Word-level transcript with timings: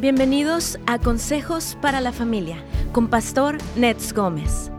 Bienvenidos 0.00 0.78
a 0.86 1.00
Consejos 1.00 1.76
para 1.82 2.00
la 2.00 2.12
Familia 2.12 2.62
con 2.92 3.08
Pastor 3.08 3.58
Nets 3.76 4.12
Gómez. 4.12 4.70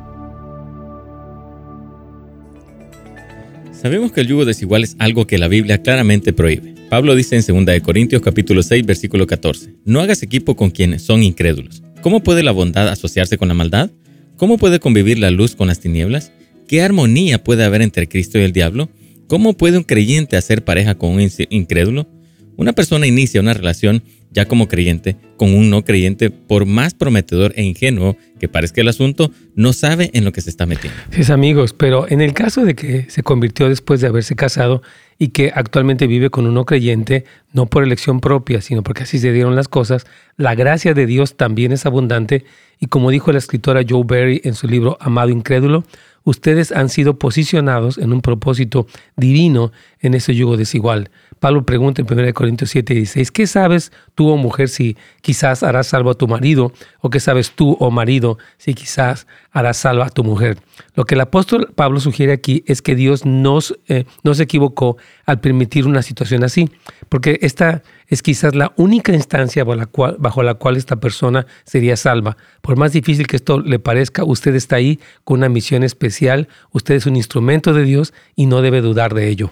Sabemos 3.73 4.13
que 4.13 4.21
el 4.21 4.27
yugo 4.27 4.45
desigual 4.45 4.85
es 4.85 4.95
algo 4.97 5.27
que 5.27 5.37
la 5.37 5.49
Biblia 5.49 5.81
claramente 5.81 6.31
prohíbe. 6.31 6.73
Pablo 6.89 7.15
dice 7.15 7.35
en 7.35 7.65
2 7.65 7.81
Corintios 7.81 8.21
capítulo 8.21 8.63
6 8.63 8.85
versículo 8.85 9.27
14, 9.27 9.75
No 9.83 9.99
hagas 9.99 10.23
equipo 10.23 10.55
con 10.55 10.69
quienes 10.69 11.01
son 11.01 11.21
incrédulos. 11.21 11.83
¿Cómo 12.01 12.23
puede 12.23 12.41
la 12.41 12.53
bondad 12.53 12.87
asociarse 12.87 13.37
con 13.37 13.49
la 13.49 13.53
maldad? 13.53 13.91
¿Cómo 14.37 14.57
puede 14.57 14.79
convivir 14.79 15.19
la 15.19 15.31
luz 15.31 15.53
con 15.53 15.67
las 15.67 15.81
tinieblas? 15.81 16.31
¿Qué 16.65 16.81
armonía 16.81 17.43
puede 17.43 17.65
haber 17.65 17.81
entre 17.81 18.07
Cristo 18.07 18.39
y 18.39 18.43
el 18.43 18.53
diablo? 18.53 18.89
¿Cómo 19.27 19.51
puede 19.51 19.79
un 19.79 19.83
creyente 19.83 20.37
hacer 20.37 20.63
pareja 20.63 20.95
con 20.95 21.09
un 21.11 21.29
incrédulo? 21.49 22.07
Una 22.55 22.71
persona 22.73 23.05
inicia 23.05 23.41
una 23.41 23.53
relación 23.53 24.03
ya 24.31 24.45
como 24.45 24.67
creyente 24.67 25.17
con 25.37 25.55
un 25.55 25.69
no 25.69 25.83
creyente, 25.85 26.29
por 26.31 26.65
más 26.65 26.93
prometedor 26.93 27.53
e 27.55 27.63
ingenuo 27.63 28.17
que 28.39 28.49
parezca 28.49 28.81
el 28.81 28.89
asunto, 28.89 29.31
no 29.55 29.71
sabe 29.73 30.11
en 30.13 30.25
lo 30.25 30.31
que 30.31 30.41
se 30.41 30.49
está 30.49 30.65
metiendo. 30.65 30.99
Sí, 31.11 31.31
amigos, 31.31 31.73
pero 31.73 32.07
en 32.09 32.21
el 32.21 32.33
caso 32.33 32.65
de 32.65 32.75
que 32.75 33.09
se 33.09 33.23
convirtió 33.23 33.69
después 33.69 34.01
de 34.01 34.07
haberse 34.07 34.35
casado 34.35 34.81
y 35.17 35.29
que 35.29 35.51
actualmente 35.53 36.07
vive 36.07 36.29
con 36.29 36.45
un 36.45 36.53
no 36.53 36.65
creyente, 36.65 37.25
no 37.53 37.67
por 37.67 37.83
elección 37.83 38.19
propia, 38.19 38.61
sino 38.61 38.83
porque 38.83 39.03
así 39.03 39.17
se 39.19 39.31
dieron 39.31 39.55
las 39.55 39.67
cosas, 39.67 40.05
la 40.37 40.55
gracia 40.55 40.93
de 40.93 41.05
Dios 41.05 41.37
también 41.37 41.71
es 41.71 41.85
abundante 41.85 42.43
y 42.79 42.87
como 42.87 43.11
dijo 43.11 43.31
la 43.31 43.37
escritora 43.37 43.81
Joe 43.87 44.03
Berry 44.05 44.41
en 44.43 44.55
su 44.55 44.67
libro 44.67 44.97
Amado 45.01 45.29
Incrédulo, 45.29 45.83
ustedes 46.23 46.71
han 46.71 46.89
sido 46.89 47.17
posicionados 47.17 47.97
en 47.97 48.13
un 48.13 48.21
propósito 48.21 48.87
divino 49.17 49.71
en 50.01 50.13
ese 50.13 50.35
yugo 50.35 50.57
desigual. 50.57 51.11
Pablo 51.39 51.65
pregunta 51.65 52.01
en 52.01 52.07
1 52.11 52.33
Corintios 52.33 52.69
7, 52.69 52.93
16, 52.93 53.31
¿qué 53.31 53.47
sabes 53.47 53.91
tú, 54.13 54.29
o 54.29 54.33
oh 54.33 54.37
mujer, 54.37 54.67
si 54.67 54.97
quizás 55.21 55.63
harás 55.63 55.87
salvo 55.87 56.09
a 56.09 56.15
tu 56.15 56.27
marido? 56.27 56.73
¿O 56.99 57.09
qué 57.09 57.19
sabes 57.19 57.51
tú, 57.51 57.71
o 57.71 57.87
oh 57.87 57.91
marido, 57.91 58.37
si 58.57 58.73
quizás 58.73 59.25
harás 59.51 59.77
salvo 59.77 60.03
a 60.03 60.09
tu 60.09 60.23
mujer? 60.23 60.57
Lo 60.95 61.05
que 61.05 61.15
el 61.15 61.21
apóstol 61.21 61.71
Pablo 61.75 62.01
sugiere 62.01 62.33
aquí 62.33 62.63
es 62.67 62.81
que 62.81 62.95
Dios 62.95 63.25
nos, 63.25 63.77
eh, 63.87 64.03
no 64.23 64.33
se 64.33 64.43
equivocó 64.43 64.97
al 65.25 65.39
permitir 65.39 65.87
una 65.87 66.01
situación 66.01 66.43
así, 66.43 66.69
porque 67.07 67.39
esta 67.41 67.83
es 68.07 68.21
quizás 68.21 68.53
la 68.55 68.73
única 68.75 69.13
instancia 69.13 69.63
bajo 69.63 70.43
la 70.43 70.53
cual 70.55 70.77
esta 70.77 70.99
persona 70.99 71.45
sería 71.63 71.95
salva. 71.95 72.35
Por 72.61 72.75
más 72.75 72.91
difícil 72.91 73.27
que 73.27 73.37
esto 73.37 73.59
le 73.59 73.79
parezca, 73.79 74.23
usted 74.25 74.55
está 74.55 74.75
ahí 74.75 74.99
con 75.23 75.39
una 75.39 75.49
misión 75.49 75.83
especial, 75.83 76.49
usted 76.71 76.95
es 76.95 77.05
un 77.05 77.15
instrumento 77.15 77.73
de 77.73 77.83
Dios 77.83 78.13
y 78.35 78.47
no 78.47 78.61
debe 78.61 78.81
dudar 78.81 79.13
de 79.13 79.29
ello. 79.29 79.51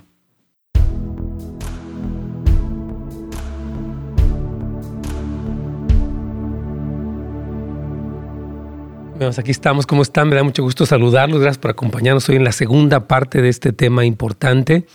Aquí 9.37 9.51
estamos. 9.51 9.85
¿Cómo 9.85 10.03
están? 10.03 10.29
Me 10.29 10.35
da 10.35 10.43
mucho 10.43 10.63
gusto 10.63 10.85
saludarlos. 10.85 11.41
Gracias 11.41 11.57
por 11.57 11.71
acompañarnos 11.71 12.29
hoy 12.29 12.37
en 12.37 12.45
la 12.45 12.53
segunda 12.53 13.07
parte 13.07 13.41
de 13.41 13.49
este 13.49 13.73
tema 13.73 14.05
importante 14.05 14.85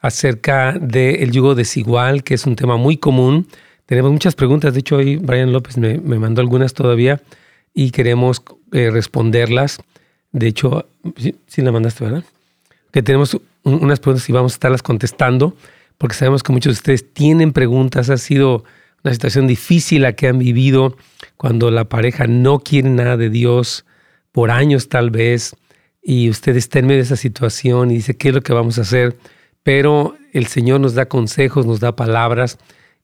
acerca 0.00 0.72
del 0.72 1.30
yugo 1.30 1.54
desigual, 1.54 2.24
que 2.24 2.34
es 2.34 2.46
un 2.46 2.56
tema 2.56 2.76
muy 2.76 2.96
común. 2.96 3.46
Tenemos 3.84 4.10
muchas 4.10 4.34
preguntas. 4.34 4.72
De 4.72 4.80
hecho, 4.80 4.96
hoy 4.96 5.16
Brian 5.16 5.52
López 5.52 5.76
me, 5.76 5.98
mandó 5.98 6.40
algunas 6.40 6.72
todavía 6.72 7.20
y 7.74 7.90
queremos 7.90 8.42
eh, 8.72 8.90
responderlas. 8.90 9.78
De 10.32 10.46
hecho, 10.46 10.86
sí, 11.16 11.36
sí, 11.46 11.60
la 11.60 11.72
mandaste, 11.72 12.04
¿verdad? 12.04 12.24
Que 12.90 13.02
tenemos 13.02 13.38
unas 13.64 14.00
preguntas 14.00 14.28
y 14.28 14.32
vamos 14.32 14.52
a 14.52 14.56
estarlas 14.56 14.82
contestando 14.82 15.56
porque 15.98 16.16
sabemos 16.16 16.42
que 16.42 16.52
muchos 16.52 16.74
de 16.74 16.78
ustedes 16.78 17.14
tienen 17.14 17.52
preguntas. 17.52 18.10
Ha 18.10 18.16
sido 18.16 18.64
una 19.04 19.12
situación 19.12 19.46
difícil 19.46 20.02
la 20.02 20.14
que 20.14 20.28
han 20.28 20.38
vivido 20.38 20.96
cuando 21.36 21.70
la 21.70 21.88
pareja 21.88 22.26
no 22.26 22.58
quiere 22.60 22.90
nada 22.90 23.16
de 23.16 23.30
Dios 23.30 23.84
por 24.32 24.50
años 24.50 24.88
tal 24.88 25.10
vez 25.10 25.54
y 26.02 26.28
usted 26.28 26.56
está 26.56 26.80
en 26.80 26.86
medio 26.86 26.98
de 26.98 27.04
esa 27.04 27.16
situación 27.16 27.90
y 27.90 27.94
dice, 27.94 28.16
¿qué 28.16 28.28
es 28.28 28.34
lo 28.34 28.42
que 28.42 28.52
vamos 28.52 28.78
a 28.78 28.82
hacer? 28.82 29.16
Pero 29.62 30.16
el 30.32 30.46
Señor 30.46 30.80
nos 30.80 30.94
da 30.94 31.06
consejos, 31.06 31.66
nos 31.66 31.78
da 31.78 31.94
palabras 31.94 32.58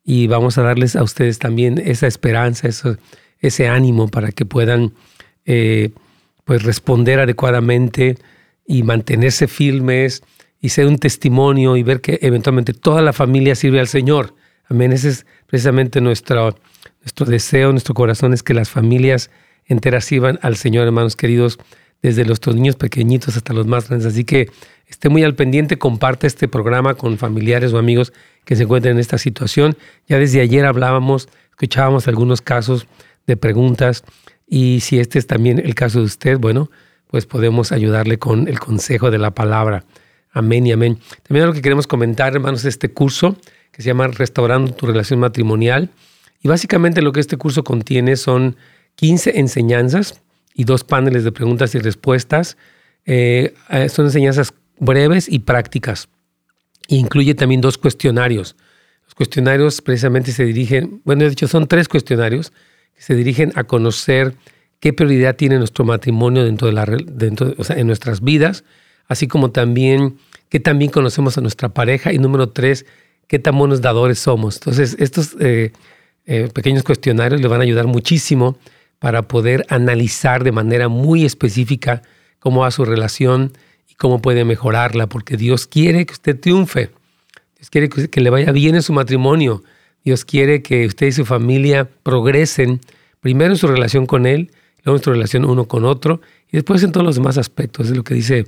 y 0.05 0.27
vamos 0.27 0.59
a 0.59 0.62
darles 0.62 0.97
a 0.97 1.03
ustedes 1.03 1.38
también 1.38 1.78
esa 1.78 2.06
esperanza, 2.06 2.69
ese 3.38 3.69
ánimo 3.69 4.09
para 4.09 4.32
que 4.32 4.44
puedan 4.44 4.94
eh, 5.44 5.91
pues 6.44 6.65
responder 6.65 7.21
adecuadamente 7.21 8.16
y 8.66 8.82
mantenerse 8.82 9.47
firmes 9.47 10.22
y 10.60 10.70
ser 10.70 10.86
un 10.86 10.98
testimonio 10.98 11.76
y 11.76 11.82
ver 11.82 12.00
que 12.00 12.19
eventualmente 12.22 12.72
toda 12.72 13.02
la 13.02 13.12
familia 13.12 13.54
sirve 13.54 13.80
al 13.80 13.88
Señor. 13.88 14.34
Amén. 14.69 14.92
Ese 14.92 15.08
es 15.08 15.26
precisamente 15.46 16.00
nuestro, 16.00 16.56
nuestro 17.00 17.26
deseo, 17.26 17.72
nuestro 17.72 17.94
corazón 17.94 18.34
es 18.34 18.42
que 18.42 18.54
las 18.54 18.69
familias 18.69 19.30
enteras 19.66 20.04
sirvan 20.04 20.38
al 20.42 20.56
Señor, 20.56 20.86
hermanos 20.86 21.16
queridos, 21.16 21.58
desde 22.02 22.24
los 22.24 22.46
niños 22.48 22.76
pequeñitos 22.76 23.36
hasta 23.36 23.52
los 23.52 23.66
más 23.66 23.88
grandes. 23.88 24.06
Así 24.06 24.24
que 24.24 24.50
esté 24.86 25.08
muy 25.08 25.24
al 25.24 25.34
pendiente, 25.34 25.78
comparte 25.78 26.26
este 26.26 26.48
programa 26.48 26.94
con 26.94 27.19
familiares 27.19 27.72
o 27.72 27.78
amigos 27.78 28.12
que 28.44 28.56
se 28.56 28.64
encuentren 28.64 28.96
en 28.96 29.00
esta 29.00 29.19
situación. 29.19 29.76
Ya 30.06 30.19
desde 30.19 30.40
ayer 30.40 30.64
hablábamos, 30.64 31.28
escuchábamos 31.50 32.08
algunos 32.08 32.40
casos 32.40 32.86
de 33.26 33.36
preguntas 33.36 34.04
y 34.46 34.80
si 34.80 34.98
este 34.98 35.19
es 35.19 35.26
también 35.26 35.58
el 35.58 35.75
caso 35.75 35.98
de 35.98 36.06
usted, 36.06 36.38
bueno, 36.38 36.70
pues 37.08 37.26
podemos 37.26 37.72
ayudarle 37.72 38.19
con 38.19 38.48
el 38.48 38.58
consejo 38.60 39.10
de 39.10 39.19
la 39.19 39.32
palabra. 39.32 39.84
Amén 40.38 40.69
y 40.69 40.72
amén. 40.72 41.00
También 41.25 41.47
lo 41.47 41.53
que 41.53 41.62
queremos 41.62 41.88
comentar, 41.88 42.32
hermanos, 42.32 42.65
este 42.65 42.93
curso 42.93 43.37
que 43.72 43.82
se 43.82 43.88
llama 43.88 44.06
Restaurando 44.06 44.72
tu 44.72 44.87
relación 44.87 45.19
matrimonial. 45.19 45.91
Y 46.41 46.47
básicamente 46.47 47.03
lo 47.03 47.10
que 47.10 47.19
este 47.19 47.37
curso 47.37 47.65
contiene 47.65 48.15
son 48.15 48.56
15 48.94 49.41
enseñanzas 49.41 50.21
y 50.54 50.62
dos 50.62 50.84
paneles 50.84 51.25
de 51.25 51.32
preguntas 51.32 51.75
y 51.75 51.81
respuestas. 51.81 52.56
Eh, 53.04 53.53
eh, 53.71 53.88
son 53.88 54.06
enseñanzas 54.06 54.54
breves 54.78 55.28
y 55.28 55.41
prácticas. 55.41 56.09
E 56.87 56.94
incluye 56.94 57.34
también 57.34 57.60
dos 57.60 57.76
cuestionarios. 57.76 58.55
Los 59.06 59.16
cuestionarios 59.16 59.82
precisamente 59.82 60.31
se 60.31 60.44
dirigen, 60.44 61.00
bueno, 61.05 61.25
de 61.25 61.32
hecho 61.32 61.49
son 61.49 61.66
tres 61.66 61.88
cuestionarios 61.88 62.53
que 62.94 63.03
se 63.03 63.16
dirigen 63.16 63.50
a 63.56 63.65
conocer 63.65 64.37
qué 64.78 64.93
prioridad 64.93 65.34
tiene 65.34 65.59
nuestro 65.59 65.84
matrimonio 65.84 66.44
dentro 66.44 66.69
de 66.69 66.75
la, 66.75 66.87
dentro, 66.87 67.55
o 67.59 67.65
sea, 67.65 67.76
en 67.76 67.88
nuestras 67.88 68.20
vidas, 68.20 68.62
así 69.09 69.26
como 69.26 69.50
también 69.50 70.19
qué 70.48 70.60
también 70.60 70.91
conocemos 70.91 71.38
a 71.38 71.41
nuestra 71.41 71.69
pareja 71.69 72.12
y 72.12 72.19
número 72.19 72.50
tres, 72.50 72.86
qué 73.26 73.38
tan 73.38 73.56
buenos 73.59 73.81
dadores 73.81 74.19
somos. 74.19 74.56
Entonces, 74.56 74.97
estos 74.98 75.36
eh, 75.41 75.72
eh, 76.26 76.48
pequeños 76.53 76.82
cuestionarios 76.82 77.41
le 77.41 77.48
van 77.48 77.60
a 77.60 77.64
ayudar 77.64 77.86
muchísimo 77.86 78.58
para 78.98 79.28
poder 79.28 79.64
analizar 79.69 80.44
de 80.44 80.53
manera 80.53 80.88
muy 80.88 81.25
específica 81.25 82.03
cómo 82.38 82.60
va 82.62 82.70
su 82.70 82.84
relación 82.84 83.53
y 83.88 83.94
cómo 83.94 84.20
puede 84.20 84.44
mejorarla, 84.44 85.08
porque 85.08 85.37
Dios 85.37 85.66
quiere 85.66 86.06
que 86.06 86.12
usted 86.12 86.38
triunfe. 86.38 86.91
Dios 87.56 87.70
quiere 87.70 87.88
que, 87.88 88.20
le 88.20 88.31
vaya 88.31 88.53
bien 88.53 88.75
en 88.75 88.82
su 88.82 88.92
matrimonio. 88.92 89.62
Dios 90.04 90.25
quiere 90.25 90.62
que 90.62 90.87
usted 90.87 91.08
y 91.08 91.12
su 91.12 91.25
familia 91.25 91.88
progresen, 92.03 92.81
primero 93.20 93.53
en 93.53 93.58
su 93.58 93.66
relación 93.66 94.06
con 94.06 94.26
Él, 94.26 94.53
luego 94.84 94.98
en 94.98 95.04
su 95.04 95.10
relación 95.10 95.44
uno 95.44 95.66
con 95.66 95.84
otro, 95.84 96.20
y 96.50 96.56
después 96.56 96.82
en 96.82 96.92
todos 96.92 97.04
los 97.04 97.16
demás 97.16 97.37
aspectos. 97.37 97.88
Es 97.88 97.97
lo 97.97 98.04
que 98.04 98.14
dice 98.14 98.47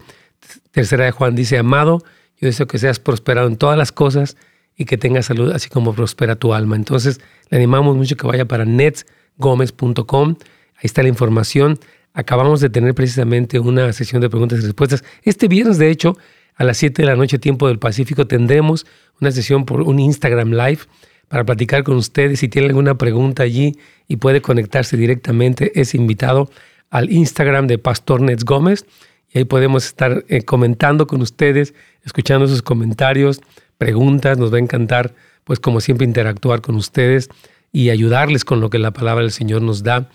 Tercera 0.70 1.04
de 1.04 1.10
Juan, 1.10 1.34
dice, 1.34 1.58
amado, 1.58 2.02
yo 2.38 2.46
deseo 2.46 2.66
que 2.66 2.78
seas 2.78 2.98
prosperado 2.98 3.48
en 3.48 3.56
todas 3.56 3.76
las 3.76 3.92
cosas 3.92 4.36
y 4.76 4.86
que 4.86 4.96
tenga 4.96 5.22
salud, 5.22 5.52
así 5.52 5.68
como 5.68 5.94
prospera 5.94 6.36
tu 6.36 6.54
alma. 6.54 6.76
Entonces, 6.76 7.20
le 7.50 7.58
animamos 7.58 7.96
mucho 7.96 8.16
que 8.16 8.26
vaya 8.26 8.46
para 8.46 8.64
netsgomez.com. 8.64 10.36
Ahí 10.76 10.84
está 10.84 11.02
la 11.02 11.08
información. 11.08 11.78
Acabamos 12.14 12.60
de 12.60 12.70
tener 12.70 12.94
precisamente 12.94 13.58
una 13.58 13.92
sesión 13.92 14.22
de 14.22 14.30
preguntas 14.30 14.58
y 14.60 14.62
respuestas. 14.62 15.04
Este 15.22 15.48
viernes, 15.48 15.78
de 15.78 15.90
hecho, 15.90 16.16
a 16.56 16.64
las 16.64 16.78
7 16.78 17.02
de 17.02 17.06
la 17.06 17.16
noche, 17.16 17.38
tiempo 17.38 17.68
del 17.68 17.78
Pacífico, 17.78 18.26
tendremos 18.26 18.86
una 19.20 19.30
sesión 19.30 19.64
por 19.64 19.82
un 19.82 19.98
Instagram 19.98 20.52
Live 20.52 20.80
para 21.28 21.44
platicar 21.44 21.84
con 21.84 21.96
ustedes. 21.96 22.40
Si 22.40 22.48
tienen 22.48 22.70
alguna 22.70 22.96
pregunta 22.96 23.42
allí 23.42 23.76
y 24.08 24.16
puede 24.16 24.40
conectarse 24.40 24.96
directamente, 24.96 25.78
es 25.80 25.94
invitado 25.94 26.50
al 26.90 27.12
Instagram 27.12 27.66
de 27.66 27.78
Pastor 27.78 28.20
Nets 28.20 28.44
Gómez. 28.44 28.84
Y 29.32 29.38
ahí 29.38 29.44
podemos 29.44 29.86
estar 29.86 30.24
eh, 30.28 30.42
comentando 30.42 31.06
con 31.06 31.22
ustedes, 31.22 31.74
escuchando 32.04 32.48
sus 32.48 32.62
comentarios, 32.62 33.40
preguntas, 33.78 34.38
nos 34.38 34.52
va 34.52 34.56
a 34.56 34.60
encantar, 34.60 35.14
pues 35.44 35.60
como 35.60 35.80
siempre, 35.80 36.06
interactuar 36.06 36.60
con 36.60 36.74
ustedes 36.74 37.28
y 37.72 37.90
ayudarles 37.90 38.44
con 38.44 38.60
lo 38.60 38.70
que 38.70 38.78
la 38.78 38.92
palabra 38.92 39.22
del 39.22 39.32
Señor 39.32 39.62
nos 39.62 39.82
da. 39.82 40.10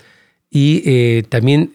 Y 0.50 0.84
eh, 0.86 1.24
también 1.28 1.72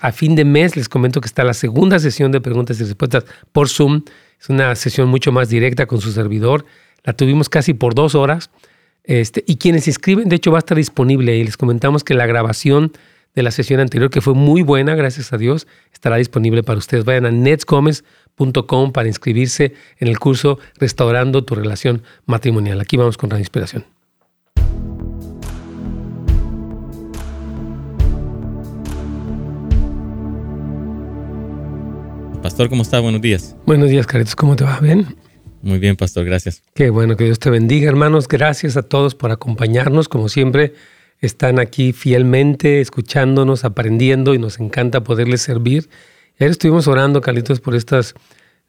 a 0.00 0.12
fin 0.12 0.34
de 0.36 0.44
mes 0.44 0.76
les 0.76 0.90
comento 0.90 1.22
que 1.22 1.26
está 1.26 1.42
la 1.42 1.54
segunda 1.54 1.98
sesión 1.98 2.32
de 2.32 2.40
preguntas 2.40 2.78
y 2.80 2.84
respuestas 2.84 3.24
por 3.52 3.68
Zoom. 3.68 4.02
Es 4.38 4.50
una 4.50 4.74
sesión 4.74 5.08
mucho 5.08 5.32
más 5.32 5.48
directa 5.48 5.86
con 5.86 6.00
su 6.02 6.12
servidor. 6.12 6.66
La 7.02 7.14
tuvimos 7.14 7.48
casi 7.48 7.72
por 7.72 7.94
dos 7.94 8.14
horas. 8.14 8.50
Este, 9.04 9.44
y 9.46 9.56
quienes 9.56 9.84
se 9.84 9.90
inscriben, 9.90 10.28
de 10.28 10.36
hecho, 10.36 10.50
va 10.50 10.58
a 10.58 10.60
estar 10.60 10.76
disponible. 10.76 11.36
Y 11.36 11.44
les 11.44 11.56
comentamos 11.56 12.04
que 12.04 12.14
la 12.14 12.26
grabación 12.26 12.92
de 13.34 13.42
la 13.42 13.50
sesión 13.50 13.80
anterior, 13.80 14.10
que 14.10 14.20
fue 14.20 14.34
muy 14.34 14.62
buena, 14.62 14.94
gracias 14.94 15.32
a 15.32 15.38
Dios, 15.38 15.66
estará 15.92 16.16
disponible 16.16 16.62
para 16.62 16.78
ustedes. 16.78 17.04
Vayan 17.04 17.26
a 17.26 17.30
netsgomez.com 17.30 18.92
para 18.92 19.08
inscribirse 19.08 19.74
en 19.98 20.08
el 20.08 20.18
curso 20.18 20.58
Restaurando 20.78 21.44
tu 21.44 21.54
relación 21.54 22.02
matrimonial. 22.26 22.80
Aquí 22.80 22.96
vamos 22.96 23.16
con 23.16 23.30
la 23.30 23.38
inspiración. 23.38 23.84
Pastor, 32.42 32.68
¿cómo 32.68 32.82
está? 32.82 33.00
Buenos 33.00 33.22
días. 33.22 33.56
Buenos 33.64 33.88
días, 33.88 34.06
Caritos. 34.06 34.36
¿Cómo 34.36 34.54
te 34.54 34.64
va? 34.64 34.78
¿Bien? 34.78 35.16
Muy 35.62 35.78
bien, 35.78 35.96
Pastor. 35.96 36.26
Gracias. 36.26 36.62
Qué 36.74 36.90
bueno, 36.90 37.16
que 37.16 37.24
Dios 37.24 37.38
te 37.38 37.48
bendiga, 37.48 37.88
hermanos. 37.88 38.28
Gracias 38.28 38.76
a 38.76 38.82
todos 38.82 39.14
por 39.14 39.30
acompañarnos, 39.30 40.10
como 40.10 40.28
siempre 40.28 40.74
están 41.20 41.58
aquí 41.58 41.92
fielmente 41.92 42.80
escuchándonos, 42.80 43.64
aprendiendo 43.64 44.34
y 44.34 44.38
nos 44.38 44.60
encanta 44.60 45.02
poderles 45.02 45.42
servir. 45.42 45.88
Ayer 46.38 46.50
estuvimos 46.50 46.88
orando, 46.88 47.20
Carlitos, 47.20 47.60
por 47.60 47.74
estas 47.74 48.14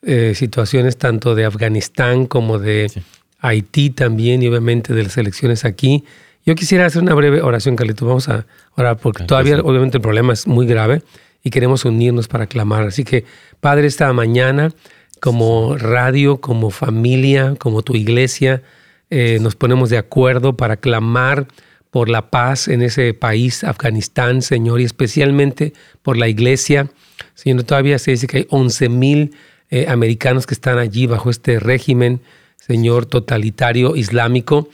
eh, 0.02 0.34
situaciones 0.36 0.98
tanto 0.98 1.36
de 1.36 1.46
Afganistán 1.46 2.28
como 2.28 2.60
de 2.60 2.92
Haití 3.40 3.90
también 3.90 4.44
y 4.44 4.48
obviamente 4.48 4.94
de 4.94 5.04
las 5.04 5.18
elecciones 5.18 5.66
aquí. 5.66 6.04
Yo 6.46 6.54
quisiera 6.54 6.86
hacer 6.86 7.02
una 7.02 7.16
breve 7.16 7.42
oración, 7.42 7.76
Carlitos. 7.76 8.08
Vamos 8.08 8.30
a 8.30 8.46
orar 8.76 8.98
porque 8.98 9.24
todavía 9.24 9.60
obviamente 9.62 9.98
el 9.98 10.02
problema 10.02 10.34
es 10.34 10.46
muy 10.46 10.68
grave 10.68 11.02
y 11.44 11.50
queremos 11.50 11.86
unirnos 11.86 12.28
para 12.28 12.48
clamar. 12.48 12.86
Así 12.88 13.04
que, 13.04 13.26
Padre, 13.60 13.88
esta 13.88 14.12
mañana, 14.14 14.72
como 15.20 15.76
radio, 15.76 16.42
como 16.42 16.70
familia, 16.70 17.56
como 17.58 17.82
tu 17.82 17.96
iglesia, 17.96 18.62
eh, 19.10 19.40
nos 19.42 19.56
ponemos 19.56 19.90
de 19.90 19.98
acuerdo 19.98 20.56
para 20.56 20.78
clamar 20.78 21.48
por 21.96 22.10
la 22.10 22.30
paz 22.30 22.68
en 22.68 22.82
ese 22.82 23.14
país, 23.14 23.64
Afganistán, 23.64 24.42
Señor, 24.42 24.82
y 24.82 24.84
especialmente 24.84 25.72
por 26.02 26.18
la 26.18 26.28
iglesia. 26.28 26.90
Señor, 27.36 27.64
todavía 27.64 28.00
se 28.00 28.12
dice 28.12 28.28
que 28.28 28.40
hay 28.40 28.48
11 28.50 28.90
mil 28.90 29.32
eh, 29.70 29.86
americanos 29.88 30.46
que 30.46 30.56
están 30.56 30.78
allí 30.78 31.08
bajo 31.08 31.30
este 31.30 31.58
régimen, 31.58 32.20
Señor, 32.58 33.06
totalitario 33.06 33.96
islámico. 33.96 34.68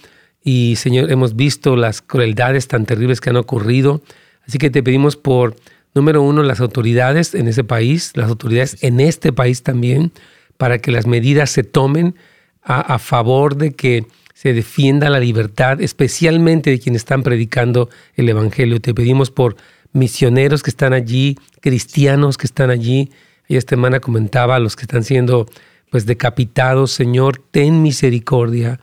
Y, 0.43 0.77
Señor, 0.77 1.11
hemos 1.11 1.35
visto 1.35 1.75
las 1.75 2.01
crueldades 2.01 2.67
tan 2.67 2.87
terribles 2.87 3.21
que 3.21 3.29
han 3.29 3.37
ocurrido. 3.37 4.01
Así 4.47 4.57
que 4.57 4.71
te 4.71 4.81
pedimos 4.81 5.15
por, 5.15 5.55
número 5.93 6.23
uno, 6.23 6.41
las 6.41 6.59
autoridades 6.59 7.35
en 7.35 7.47
ese 7.47 7.63
país, 7.63 8.13
las 8.15 8.29
autoridades 8.29 8.81
en 8.81 8.99
este 8.99 9.31
país 9.31 9.61
también, 9.61 10.11
para 10.57 10.79
que 10.79 10.89
las 10.89 11.05
medidas 11.05 11.51
se 11.51 11.61
tomen 11.61 12.15
a 12.63 12.97
favor 12.97 13.57
de 13.57 13.73
que 13.73 14.07
se 14.41 14.53
defienda 14.53 15.11
la 15.11 15.19
libertad, 15.19 15.79
especialmente 15.81 16.71
de 16.71 16.79
quienes 16.79 17.03
están 17.03 17.21
predicando 17.21 17.91
el 18.15 18.27
Evangelio. 18.27 18.81
Te 18.81 18.91
pedimos 18.91 19.29
por 19.29 19.55
misioneros 19.93 20.63
que 20.63 20.71
están 20.71 20.93
allí, 20.93 21.37
cristianos 21.59 22.39
que 22.39 22.47
están 22.47 22.71
allí. 22.71 23.11
Y 23.47 23.57
esta 23.57 23.75
semana 23.75 23.99
comentaba 23.99 24.55
a 24.55 24.59
los 24.59 24.75
que 24.75 24.81
están 24.81 25.03
siendo 25.03 25.47
pues 25.91 26.07
decapitados, 26.07 26.91
Señor, 26.91 27.39
ten 27.51 27.83
misericordia. 27.83 28.79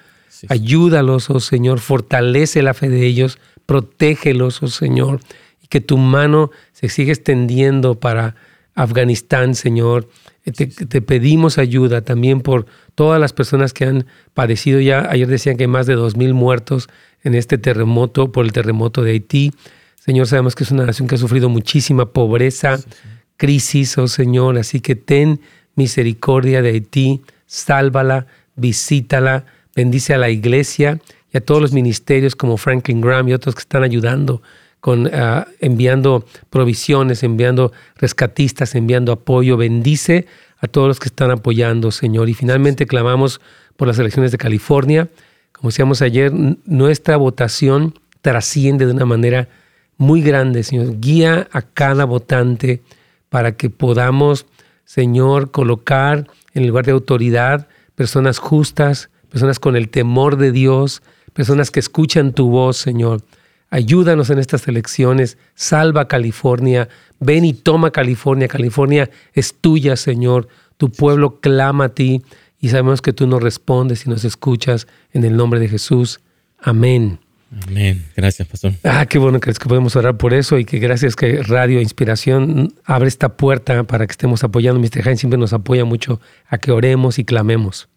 Ayúdalos, 0.49 1.28
oh 1.28 1.40
Señor, 1.40 1.81
fortalece 1.81 2.62
la 2.62 2.72
fe 2.72 2.88
de 2.88 3.05
ellos, 3.05 3.40
protégelos, 3.66 4.62
oh 4.62 4.69
Señor, 4.69 5.19
y 5.60 5.66
que 5.66 5.81
tu 5.81 5.99
mano 5.99 6.52
se 6.72 6.88
siga 6.88 7.12
extendiendo 7.12 7.99
para 7.99 8.37
Afganistán, 8.79 9.57
Señor. 9.57 10.09
Te, 10.45 10.69
te 10.69 11.03
pedimos 11.03 11.59
ayuda 11.59 12.03
también 12.03 12.41
por 12.41 12.67
todas 12.95 13.21
las 13.21 13.33
personas 13.33 13.73
que 13.73 13.85
han 13.85 14.07
padecido 14.35 14.81
ya, 14.81 15.11
ayer 15.11 15.27
decían 15.27 15.57
que 15.57 15.65
hay 15.65 15.69
más 15.69 15.87
de 15.87 15.97
2.000 15.97 16.33
muertos 16.33 16.89
en 17.25 17.35
este 17.35 17.59
terremoto, 17.59 18.31
por 18.31 18.45
el 18.45 18.53
terremoto 18.53 19.03
de 19.03 19.11
Haití. 19.11 19.53
Señor, 19.97 20.29
sabemos 20.29 20.55
que 20.55 20.63
es 20.63 20.71
una 20.71 20.87
nación 20.87 21.09
que 21.09 21.17
ha 21.17 21.19
sufrido 21.19 21.49
muchísima 21.49 22.13
pobreza, 22.13 22.79
crisis, 23.37 23.99
oh 23.99 24.07
Señor, 24.07 24.57
así 24.59 24.81
que 24.81 24.95
ten 24.95 25.41
misericordia 25.75 26.63
de 26.63 26.71
Haití, 26.71 27.21
sálvala, 27.47 28.27
visítala, 28.55 29.45
bendice 29.75 30.15
a 30.15 30.19
la 30.19 30.31
iglesia 30.31 31.01
y 31.33 31.37
a 31.37 31.41
todos 31.41 31.61
los 31.61 31.73
ministerios 31.73 32.37
como 32.37 32.57
Franklin 32.57 33.01
Graham 33.01 33.29
y 33.29 33.35
otros 33.35 33.57
que 33.57 33.61
están 33.61 33.83
ayudando 33.83 34.41
con 34.81 35.11
ah, 35.13 35.47
enviando 35.61 36.25
provisiones, 36.51 37.23
enviando 37.23 37.73
rescatistas, 37.97 38.75
enviando 38.75 39.13
apoyo. 39.13 39.57
Bendice 39.57 40.27
a 40.59 40.67
todos 40.67 40.89
los 40.89 41.01
que 41.01 41.09
están 41.09 41.31
apoyando, 41.31 41.91
Señor. 41.91 42.29
Y 42.29 42.35
finalmente 42.35 42.87
clamamos 42.87 43.41
por 43.77 43.89
las 43.89 43.99
elecciones 43.99 44.33
de 44.33 44.39
California. 44.39 45.09
Como 45.53 45.71
decíamos 45.71 46.03
ayer, 46.03 46.33
nuestra 46.65 47.17
votación 47.17 47.95
trasciende 48.21 48.87
de 48.87 48.93
una 48.93 49.07
manera 49.07 49.49
muy 49.97 50.23
grande, 50.23 50.63
Señor. 50.63 51.01
Guía 51.01 51.49
a 51.53 51.63
cada 51.63 52.05
votante 52.05 52.83
para 53.29 53.57
que 53.57 53.71
podamos, 53.71 54.47
Señor, 54.85 55.51
colocar 55.51 56.27
en 56.55 56.63
el 56.63 56.69
lugar 56.69 56.87
de 56.87 56.93
autoridad 56.93 57.69
personas 57.95 58.39
justas, 58.39 59.11
personas 59.29 59.59
con 59.59 59.77
el 59.77 59.89
temor 59.89 60.37
de 60.37 60.53
Dios, 60.53 61.03
personas 61.33 61.71
que 61.71 61.81
escuchan 61.81 62.33
tu 62.33 62.49
voz, 62.49 62.77
Señor. 62.77 63.23
Ayúdanos 63.70 64.31
en 64.31 64.38
estas 64.38 64.67
elecciones, 64.67 65.37
salva 65.55 66.09
California, 66.09 66.88
ven 67.20 67.44
y 67.44 67.53
toma 67.53 67.91
California. 67.91 68.49
California 68.49 69.11
es 69.35 69.55
tuya, 69.61 69.97
Señor. 69.97 70.49
Tu 70.79 70.91
pueblo 70.91 71.41
clama 71.41 71.87
a 71.87 71.88
ti 71.91 72.23
y 72.61 72.70
sabemos 72.70 73.03
que 73.03 73.12
tú 73.12 73.26
nos 73.26 73.43
respondes 73.43 74.06
y 74.06 74.11
nos 74.11 74.25
escuchas 74.25 74.87
en 75.12 75.25
el 75.25 75.37
nombre 75.37 75.61
de 75.61 75.69
Jesús. 75.69 76.20
Amén. 76.59 77.19
Amén. 77.67 78.05
Gracias, 78.17 78.47
pastor. 78.47 78.75
Ah, 78.85 79.06
qué 79.06 79.19
bueno 79.19 79.41
que 79.41 79.53
podemos 79.53 79.97
orar 79.97 80.17
por 80.17 80.35
eso 80.35 80.59
y 80.59 80.65
que 80.65 80.79
gracias 80.79 81.17
que 81.17 81.43
Radio 81.43 81.81
Inspiración 81.81 82.75
abre 82.85 83.09
esta 83.09 83.37
puerta 83.37 83.85
para 83.85 84.06
que 84.06 84.12
estemos 84.12 84.44
apoyando. 84.44 84.81
Mr. 84.81 85.03
Jaime 85.03 85.17
siempre 85.17 85.38
nos 85.38 85.53
apoya 85.53 85.85
mucho 85.85 86.20
a 86.47 86.59
que 86.59 86.73
oremos 86.73 87.19
y 87.19 87.25
clamemos. 87.25 87.88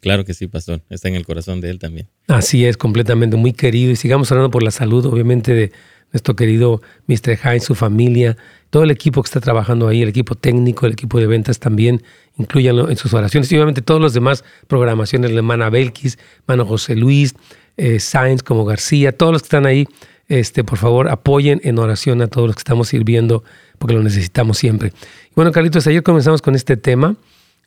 Claro 0.00 0.24
que 0.24 0.34
sí, 0.34 0.46
pastor. 0.46 0.82
Está 0.90 1.08
en 1.08 1.14
el 1.14 1.26
corazón 1.26 1.60
de 1.60 1.70
él 1.70 1.78
también. 1.78 2.08
Así 2.26 2.64
es, 2.64 2.76
completamente, 2.76 3.36
muy 3.36 3.52
querido. 3.52 3.90
Y 3.90 3.96
sigamos 3.96 4.30
orando 4.32 4.50
por 4.50 4.62
la 4.62 4.70
salud, 4.70 5.04
obviamente, 5.06 5.54
de 5.54 5.72
nuestro 6.12 6.36
querido 6.36 6.80
Mr. 7.06 7.38
Hines, 7.44 7.64
su 7.64 7.74
familia, 7.74 8.36
todo 8.70 8.82
el 8.82 8.90
equipo 8.90 9.22
que 9.22 9.26
está 9.26 9.40
trabajando 9.40 9.88
ahí, 9.88 10.02
el 10.02 10.08
equipo 10.08 10.34
técnico, 10.34 10.86
el 10.86 10.92
equipo 10.92 11.18
de 11.18 11.26
ventas 11.26 11.58
también, 11.58 12.02
incluyanlo 12.38 12.90
en 12.90 12.96
sus 12.96 13.12
oraciones. 13.14 13.50
Y 13.52 13.56
obviamente 13.56 13.82
todos 13.82 14.00
los 14.00 14.14
demás 14.14 14.44
programaciones, 14.66 15.30
la 15.30 15.38
hermana 15.38 15.70
Belkis, 15.70 16.18
hermano 16.40 16.66
José 16.66 16.96
Luis, 16.96 17.34
eh, 17.76 18.00
Sainz 18.00 18.42
como 18.42 18.64
García, 18.64 19.12
todos 19.12 19.32
los 19.32 19.42
que 19.42 19.46
están 19.46 19.66
ahí, 19.66 19.86
este, 20.28 20.64
por 20.64 20.78
favor, 20.78 21.08
apoyen 21.08 21.60
en 21.64 21.78
oración 21.78 22.20
a 22.22 22.26
todos 22.26 22.46
los 22.46 22.56
que 22.56 22.60
estamos 22.60 22.88
sirviendo, 22.88 23.44
porque 23.78 23.94
lo 23.94 24.02
necesitamos 24.02 24.58
siempre. 24.58 24.92
bueno, 25.34 25.52
Carlitos, 25.52 25.86
ayer 25.86 26.02
comenzamos 26.02 26.42
con 26.42 26.54
este 26.54 26.76
tema 26.76 27.16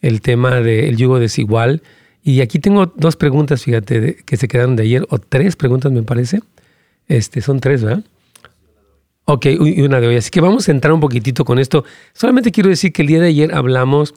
el 0.02 0.22
tema 0.22 0.62
del 0.62 0.98
yugo 0.98 1.20
desigual. 1.20 1.82
Y 2.24 2.42
aquí 2.42 2.60
tengo 2.60 2.88
dos 2.96 3.16
preguntas, 3.16 3.64
fíjate, 3.64 4.18
que 4.26 4.38
se 4.38 4.48
quedaron 4.48 4.76
de 4.76 4.84
ayer, 4.84 5.08
o 5.10 5.20
tres 5.20 5.56
preguntas 5.56 5.92
me 5.92 6.04
parece. 6.04 6.42
Este, 7.08 7.42
son 7.42 7.60
tres, 7.60 7.84
¿verdad? 7.84 8.04
Ok, 9.26 9.46
y 9.46 9.82
una 9.82 10.02
de 10.02 10.08
hoy. 10.08 10.16
Así 10.16 10.30
que 10.30 10.42
vamos 10.42 10.68
a 10.68 10.72
entrar 10.72 10.94
un 10.94 11.00
poquitito 11.00 11.46
con 11.46 11.60
esto. 11.60 11.86
Solamente 12.14 12.52
quiero 12.52 12.70
decir 12.70 12.92
que 12.92 13.02
el 13.02 13.08
día 13.08 13.22
de 13.22 13.28
ayer 13.28 13.54
hablamos 13.54 14.14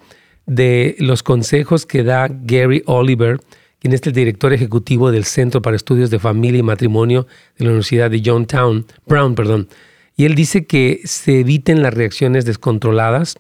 de 0.46 0.96
los 0.98 1.22
consejos 1.22 1.86
que 1.86 2.02
da 2.02 2.28
Gary 2.28 2.82
Oliver, 2.86 3.40
quien 3.78 3.92
es 3.92 4.02
el 4.06 4.12
director 4.12 4.52
ejecutivo 4.52 5.10
del 5.10 5.24
Centro 5.24 5.62
para 5.62 5.76
Estudios 5.76 6.10
de 6.10 6.18
Familia 6.18 6.60
y 6.60 6.62
Matrimonio 6.62 7.26
de 7.58 7.64
la 7.64 7.70
Universidad 7.70 8.10
de 8.10 8.22
Johnstown, 8.24 8.86
Brown, 9.06 9.34
perdón. 9.34 9.68
Y 10.16 10.24
él 10.24 10.34
dice 10.34 10.64
que 10.64 11.00
se 11.04 11.40
eviten 11.40 11.82
las 11.82 11.94
reacciones 11.94 12.44
descontroladas, 12.44 13.36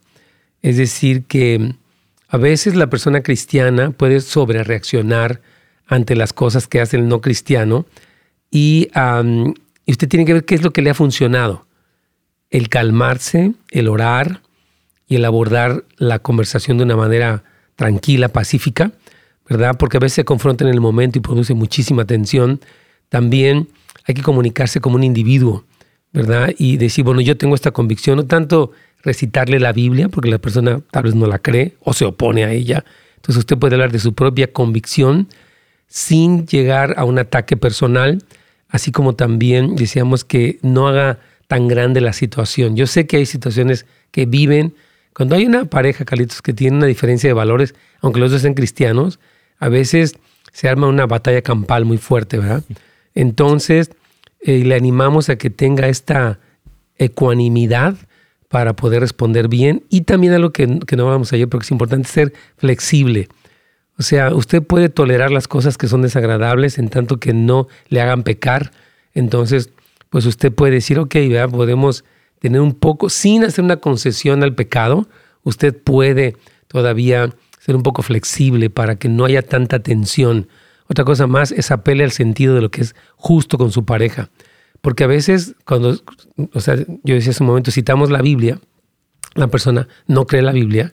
es 0.62 0.76
decir, 0.76 1.24
que 1.24 1.74
a 2.34 2.36
veces 2.36 2.74
la 2.74 2.88
persona 2.88 3.22
cristiana 3.22 3.92
puede 3.92 4.20
sobrereaccionar 4.20 5.40
ante 5.86 6.16
las 6.16 6.32
cosas 6.32 6.66
que 6.66 6.80
hace 6.80 6.96
el 6.96 7.06
no 7.06 7.20
cristiano 7.20 7.86
y, 8.50 8.88
usted 9.86 10.08
tiene 10.08 10.24
que 10.24 10.32
ver 10.32 10.44
qué 10.44 10.56
es 10.56 10.64
lo 10.64 10.72
que 10.72 10.82
le 10.82 10.90
ha 10.90 10.94
funcionado. 10.94 11.64
El 12.50 12.68
calmarse, 12.68 13.52
el 13.70 13.86
orar 13.86 14.40
y 15.06 15.14
el 15.14 15.24
abordar 15.24 15.84
la 15.96 16.18
conversación 16.18 16.76
de 16.76 16.82
una 16.82 16.96
manera 16.96 17.44
tranquila, 17.76 18.26
pacífica, 18.26 18.90
¿verdad? 19.48 19.76
Porque 19.78 19.98
a 19.98 20.00
veces 20.00 20.14
se 20.14 20.24
confronta 20.24 20.64
en 20.64 20.70
el 20.70 20.80
momento 20.80 21.20
y 21.20 21.22
produce 21.22 21.54
muchísima 21.54 22.04
tensión. 22.04 22.60
También 23.10 23.68
hay 24.08 24.14
que 24.14 24.22
comunicarse 24.22 24.80
como 24.80 24.96
un 24.96 25.04
individuo, 25.04 25.66
¿verdad? 26.12 26.52
Y 26.58 26.78
decir, 26.78 27.04
bueno, 27.04 27.20
yo 27.20 27.36
tengo 27.36 27.54
esta 27.54 27.70
convicción, 27.70 28.16
no 28.16 28.26
tanto 28.26 28.72
recitarle 29.04 29.60
la 29.60 29.72
Biblia, 29.72 30.08
porque 30.08 30.30
la 30.30 30.38
persona 30.38 30.80
tal 30.90 31.04
vez 31.04 31.14
no 31.14 31.26
la 31.26 31.38
cree 31.38 31.74
o 31.80 31.92
se 31.92 32.04
opone 32.04 32.44
a 32.44 32.50
ella. 32.50 32.84
Entonces 33.16 33.40
usted 33.40 33.58
puede 33.58 33.74
hablar 33.74 33.92
de 33.92 33.98
su 33.98 34.14
propia 34.14 34.52
convicción 34.52 35.28
sin 35.86 36.46
llegar 36.46 36.94
a 36.96 37.04
un 37.04 37.18
ataque 37.18 37.56
personal, 37.56 38.22
así 38.68 38.90
como 38.90 39.14
también 39.14 39.76
decíamos 39.76 40.24
que 40.24 40.58
no 40.62 40.88
haga 40.88 41.20
tan 41.46 41.68
grande 41.68 42.00
la 42.00 42.12
situación. 42.12 42.76
Yo 42.76 42.86
sé 42.86 43.06
que 43.06 43.18
hay 43.18 43.26
situaciones 43.26 43.86
que 44.10 44.26
viven, 44.26 44.74
cuando 45.14 45.36
hay 45.36 45.46
una 45.46 45.66
pareja, 45.66 46.04
Carlitos, 46.04 46.42
que 46.42 46.52
tiene 46.52 46.78
una 46.78 46.86
diferencia 46.86 47.28
de 47.28 47.34
valores, 47.34 47.74
aunque 48.00 48.20
los 48.20 48.30
dos 48.30 48.42
sean 48.42 48.54
cristianos, 48.54 49.20
a 49.58 49.68
veces 49.68 50.14
se 50.52 50.68
arma 50.68 50.88
una 50.88 51.06
batalla 51.06 51.42
campal 51.42 51.84
muy 51.84 51.98
fuerte, 51.98 52.38
¿verdad? 52.38 52.64
Entonces, 53.14 53.90
eh, 54.40 54.64
le 54.64 54.74
animamos 54.74 55.28
a 55.28 55.36
que 55.36 55.50
tenga 55.50 55.88
esta 55.88 56.38
ecuanimidad, 56.96 57.96
para 58.54 58.76
poder 58.76 59.00
responder 59.00 59.48
bien 59.48 59.82
y 59.90 60.02
también 60.02 60.32
a 60.32 60.38
lo 60.38 60.52
que, 60.52 60.68
no 60.68 61.06
vamos 61.06 61.32
ayer, 61.32 61.48
porque 61.48 61.64
es 61.64 61.72
importante 61.72 62.08
ser 62.08 62.32
flexible. 62.56 63.26
O 63.98 64.04
sea, 64.04 64.32
usted 64.32 64.62
puede 64.62 64.88
tolerar 64.88 65.32
las 65.32 65.48
cosas 65.48 65.76
que 65.76 65.88
son 65.88 66.02
desagradables 66.02 66.78
en 66.78 66.88
tanto 66.88 67.18
que 67.18 67.32
no 67.32 67.66
le 67.88 68.00
hagan 68.00 68.22
pecar. 68.22 68.70
Entonces, 69.12 69.70
pues 70.08 70.24
usted 70.24 70.52
puede 70.52 70.74
decir, 70.74 71.00
ok, 71.00 71.14
¿verdad? 71.28 71.50
podemos 71.50 72.04
tener 72.38 72.60
un 72.60 72.74
poco, 72.74 73.10
sin 73.10 73.42
hacer 73.42 73.64
una 73.64 73.78
concesión 73.78 74.44
al 74.44 74.54
pecado, 74.54 75.08
usted 75.42 75.76
puede 75.76 76.36
todavía 76.68 77.34
ser 77.58 77.74
un 77.74 77.82
poco 77.82 78.02
flexible 78.02 78.70
para 78.70 78.94
que 78.94 79.08
no 79.08 79.24
haya 79.24 79.42
tanta 79.42 79.80
tensión. 79.80 80.46
Otra 80.86 81.04
cosa 81.04 81.26
más 81.26 81.50
es 81.50 81.72
apele 81.72 82.04
al 82.04 82.12
sentido 82.12 82.54
de 82.54 82.60
lo 82.60 82.70
que 82.70 82.82
es 82.82 82.94
justo 83.16 83.58
con 83.58 83.72
su 83.72 83.84
pareja. 83.84 84.30
Porque 84.84 85.04
a 85.04 85.06
veces, 85.06 85.54
cuando, 85.64 85.98
o 86.52 86.60
sea, 86.60 86.76
yo 86.76 87.14
decía 87.14 87.30
hace 87.30 87.42
un 87.42 87.46
momento, 87.46 87.70
citamos 87.70 88.10
la 88.10 88.20
Biblia, 88.20 88.60
la 89.34 89.46
persona 89.46 89.88
no 90.06 90.26
cree 90.26 90.42
la 90.42 90.52
Biblia, 90.52 90.92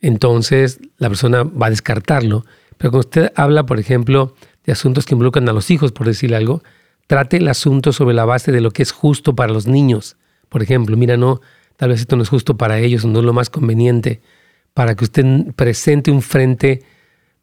entonces 0.00 0.80
la 0.96 1.10
persona 1.10 1.42
va 1.42 1.66
a 1.66 1.70
descartarlo. 1.70 2.46
Pero 2.78 2.92
cuando 2.92 3.00
usted 3.00 3.32
habla, 3.36 3.66
por 3.66 3.78
ejemplo, 3.78 4.34
de 4.64 4.72
asuntos 4.72 5.04
que 5.04 5.14
involucran 5.14 5.46
a 5.50 5.52
los 5.52 5.70
hijos, 5.70 5.92
por 5.92 6.06
decir 6.06 6.34
algo, 6.34 6.62
trate 7.08 7.36
el 7.36 7.48
asunto 7.48 7.92
sobre 7.92 8.14
la 8.14 8.24
base 8.24 8.52
de 8.52 8.62
lo 8.62 8.70
que 8.70 8.82
es 8.82 8.90
justo 8.90 9.36
para 9.36 9.52
los 9.52 9.66
niños. 9.66 10.16
Por 10.48 10.62
ejemplo, 10.62 10.96
mira, 10.96 11.18
no, 11.18 11.42
tal 11.76 11.90
vez 11.90 12.00
esto 12.00 12.16
no 12.16 12.22
es 12.22 12.30
justo 12.30 12.56
para 12.56 12.78
ellos, 12.78 13.04
no 13.04 13.18
es 13.18 13.24
lo 13.26 13.34
más 13.34 13.50
conveniente, 13.50 14.22
para 14.72 14.94
que 14.94 15.04
usted 15.04 15.26
presente 15.54 16.10
un 16.10 16.22
frente 16.22 16.84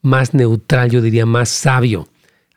más 0.01 0.33
neutral, 0.33 0.89
yo 0.89 1.03
diría 1.03 1.27
más 1.27 1.49
sabio. 1.49 2.07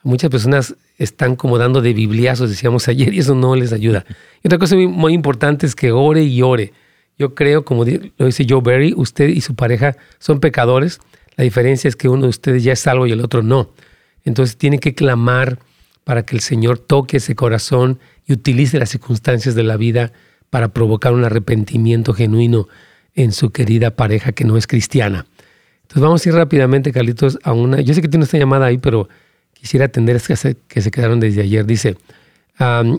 Muchas 0.02 0.30
personas 0.30 0.74
están 0.98 1.36
como 1.36 1.58
dando 1.58 1.82
de 1.82 1.92
bibliazos, 1.92 2.50
decíamos 2.50 2.88
ayer, 2.88 3.12
y 3.12 3.18
eso 3.18 3.34
no 3.34 3.54
les 3.54 3.72
ayuda. 3.72 4.04
Y 4.42 4.48
otra 4.48 4.58
cosa 4.58 4.76
muy, 4.76 5.12
importante 5.12 5.66
es 5.66 5.74
que 5.74 5.92
ore 5.92 6.22
y 6.22 6.42
ore. 6.42 6.72
Yo 7.18 7.34
creo, 7.34 7.64
como 7.64 7.84
lo 7.84 8.26
dice 8.26 8.46
Joe 8.48 8.60
Berry, 8.62 8.94
usted 8.96 9.28
y 9.28 9.40
su 9.40 9.54
pareja 9.54 9.96
son 10.18 10.40
pecadores. 10.40 11.00
La 11.36 11.44
diferencia 11.44 11.88
es 11.88 11.96
que 11.96 12.08
uno 12.08 12.22
de 12.22 12.28
ustedes 12.28 12.62
ya 12.62 12.72
es 12.72 12.80
salvo 12.80 13.06
y 13.06 13.12
el 13.12 13.20
otro 13.20 13.42
no. 13.42 13.70
Entonces 14.24 14.56
tiene 14.56 14.78
que 14.78 14.94
clamar 14.94 15.58
para 16.04 16.24
que 16.24 16.36
el 16.36 16.40
Señor 16.40 16.78
toque 16.78 17.18
ese 17.18 17.34
corazón 17.34 17.98
y 18.26 18.32
utilice 18.32 18.78
las 18.78 18.90
circunstancias 18.90 19.54
de 19.54 19.62
la 19.62 19.76
vida 19.76 20.12
para 20.50 20.68
provocar 20.68 21.12
un 21.12 21.24
arrepentimiento 21.24 22.12
genuino 22.12 22.68
en 23.14 23.32
su 23.32 23.50
querida 23.50 23.90
pareja 23.92 24.32
que 24.32 24.44
no 24.44 24.56
es 24.56 24.66
cristiana. 24.66 25.26
Entonces 25.82 26.02
vamos 26.02 26.24
a 26.24 26.28
ir 26.28 26.34
rápidamente, 26.34 26.92
Carlitos, 26.92 27.38
a 27.42 27.52
una... 27.52 27.80
Yo 27.80 27.94
sé 27.94 28.02
que 28.02 28.08
tiene 28.08 28.24
esta 28.24 28.38
llamada 28.38 28.66
ahí, 28.66 28.78
pero 28.78 29.08
quisiera 29.66 29.86
atender 29.86 30.22
que 30.22 30.36
se, 30.36 30.56
que 30.68 30.80
se 30.80 30.92
quedaron 30.92 31.18
desde 31.18 31.42
ayer. 31.42 31.66
Dice, 31.66 31.96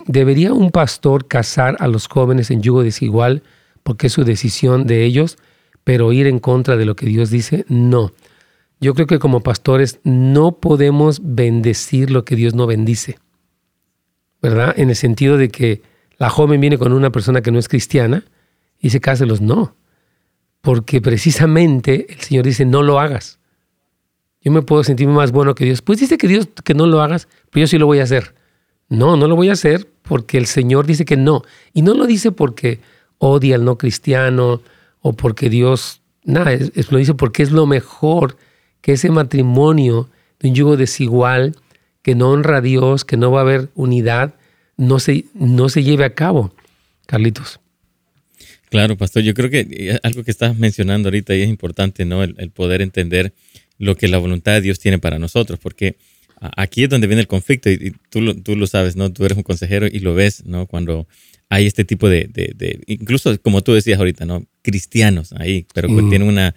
¿debería 0.06 0.52
un 0.52 0.72
pastor 0.72 1.26
casar 1.26 1.78
a 1.80 1.88
los 1.88 2.10
jóvenes 2.10 2.52
en 2.52 2.62
yugo 2.62 2.84
desigual 2.84 3.42
porque 3.84 4.08
es 4.08 4.14
su 4.14 4.26
decisión 4.26 4.86
de 4.86 5.06
ellos, 5.06 5.38
pero 5.86 6.12
ir 6.12 6.28
en 6.28 6.40
contra 6.40 6.76
de 6.76 6.84
lo 6.84 6.98
que 6.98 7.06
Dios 7.06 7.30
dice? 7.30 7.64
No. 7.70 8.12
Yo 8.82 8.94
creo 8.96 9.08
que 9.08 9.18
como 9.18 9.44
pastores 9.44 10.02
no 10.04 10.58
podemos 10.58 11.22
bendecir 11.24 12.12
lo 12.12 12.26
que 12.26 12.36
Dios 12.36 12.54
no 12.54 12.68
bendice, 12.68 13.18
¿verdad? 14.42 14.74
En 14.78 14.90
el 14.90 14.98
sentido 14.98 15.38
de 15.38 15.48
que 15.48 15.82
la 16.18 16.30
joven 16.30 16.60
viene 16.60 16.78
con 16.78 16.92
una 16.92 17.14
persona 17.14 17.42
que 17.42 17.52
no 17.52 17.60
es 17.60 17.70
cristiana 17.70 18.26
y 18.82 18.90
se 18.90 19.26
los 19.26 19.40
no, 19.40 19.78
porque 20.60 21.00
precisamente 21.00 22.08
el 22.10 22.20
Señor 22.20 22.44
dice 22.44 22.66
no 22.66 22.84
lo 22.84 23.00
hagas. 23.00 23.40
Yo 24.42 24.52
me 24.52 24.62
puedo 24.62 24.84
sentir 24.84 25.08
más 25.08 25.32
bueno 25.32 25.56
que 25.56 25.66
Dios. 25.66 25.82
Pues 25.82 26.00
dice 26.00 26.18
que 26.18 26.28
Dios 26.28 26.48
que 26.64 26.74
no 26.74 26.88
lo 26.88 27.02
hagas, 27.02 27.28
pero 27.50 27.64
yo 27.64 27.68
sí 27.68 27.78
lo 27.78 27.86
voy 27.86 28.00
a 28.00 28.04
hacer. 28.04 28.36
No, 28.90 29.18
no 29.18 29.28
lo 29.28 29.36
voy 29.36 29.50
a 29.50 29.54
hacer 29.54 29.88
porque 30.04 30.38
el 30.38 30.46
Señor 30.46 30.86
dice 30.86 31.06
que 31.06 31.18
no. 31.18 31.44
Y 31.74 31.82
no 31.82 31.94
lo 31.94 32.06
dice 32.06 32.32
porque 32.32 32.80
odia 33.18 33.56
al 33.56 33.66
no 33.66 33.78
cristiano 33.78 34.62
o 35.02 35.14
porque 35.14 35.50
Dios, 35.50 36.02
nada, 36.24 36.54
es, 36.54 36.92
lo 36.92 36.98
dice 36.98 37.14
porque 37.14 37.44
es 37.44 37.52
lo 37.52 37.66
mejor 37.66 38.38
que 38.82 38.94
ese 38.94 39.10
matrimonio 39.10 40.10
de 40.40 40.50
un 40.50 40.56
yugo 40.56 40.78
desigual, 40.78 41.56
que 42.02 42.16
no 42.16 42.30
honra 42.30 42.58
a 42.58 42.62
Dios, 42.62 43.04
que 43.04 43.18
no 43.18 43.32
va 43.32 43.40
a 43.40 43.44
haber 43.44 43.70
unidad, 43.76 44.36
no 44.78 45.00
se, 45.00 45.26
no 45.34 45.70
se 45.70 45.84
lleve 45.84 46.06
a 46.06 46.14
cabo. 46.14 46.54
Carlitos. 47.06 47.60
Claro, 48.70 48.98
pastor, 48.98 49.24
yo 49.24 49.34
creo 49.34 49.50
que 49.50 49.68
eh, 49.70 50.00
algo 50.04 50.24
que 50.24 50.32
estás 50.32 50.58
mencionando 50.58 51.08
ahorita 51.08 51.36
y 51.36 51.42
es 51.42 51.50
importante, 51.50 52.06
¿no? 52.06 52.24
El, 52.24 52.52
poder 52.52 52.82
entender 52.82 53.34
lo 53.78 53.96
que 53.96 54.08
la 54.08 54.18
voluntad 54.18 54.54
de 54.54 54.62
Dios 54.62 54.80
tiene 54.80 55.00
para 55.00 55.20
nosotros, 55.20 55.60
porque 55.60 55.98
aquí 56.40 56.84
es 56.84 56.90
donde 56.90 57.08
viene 57.08 57.22
el 57.22 57.28
conflicto 57.28 57.70
y, 57.70 57.94
tú, 58.10 58.22
lo, 58.22 58.36
tú 58.36 58.56
lo 58.56 58.68
sabes, 58.68 58.96
¿no? 58.96 59.12
Tú 59.12 59.26
eres 59.26 59.38
un 59.38 59.44
consejero 59.44 59.88
y 59.88 60.00
lo 60.00 60.14
ves, 60.14 60.46
¿no? 60.46 60.68
Cuando 60.68 61.08
hay 61.50 61.66
este 61.66 61.86
tipo 61.86 62.10
de, 62.10 62.28
de, 62.28 62.80
incluso 62.88 63.40
como 63.42 63.62
tú 63.62 63.74
decías 63.74 64.00
ahorita, 64.00 64.26
¿no? 64.26 64.46
Cristianos 64.62 65.34
ahí, 65.34 65.66
pero 65.74 65.88
que 65.88 66.04
tienen 66.10 66.24
una, 66.24 66.56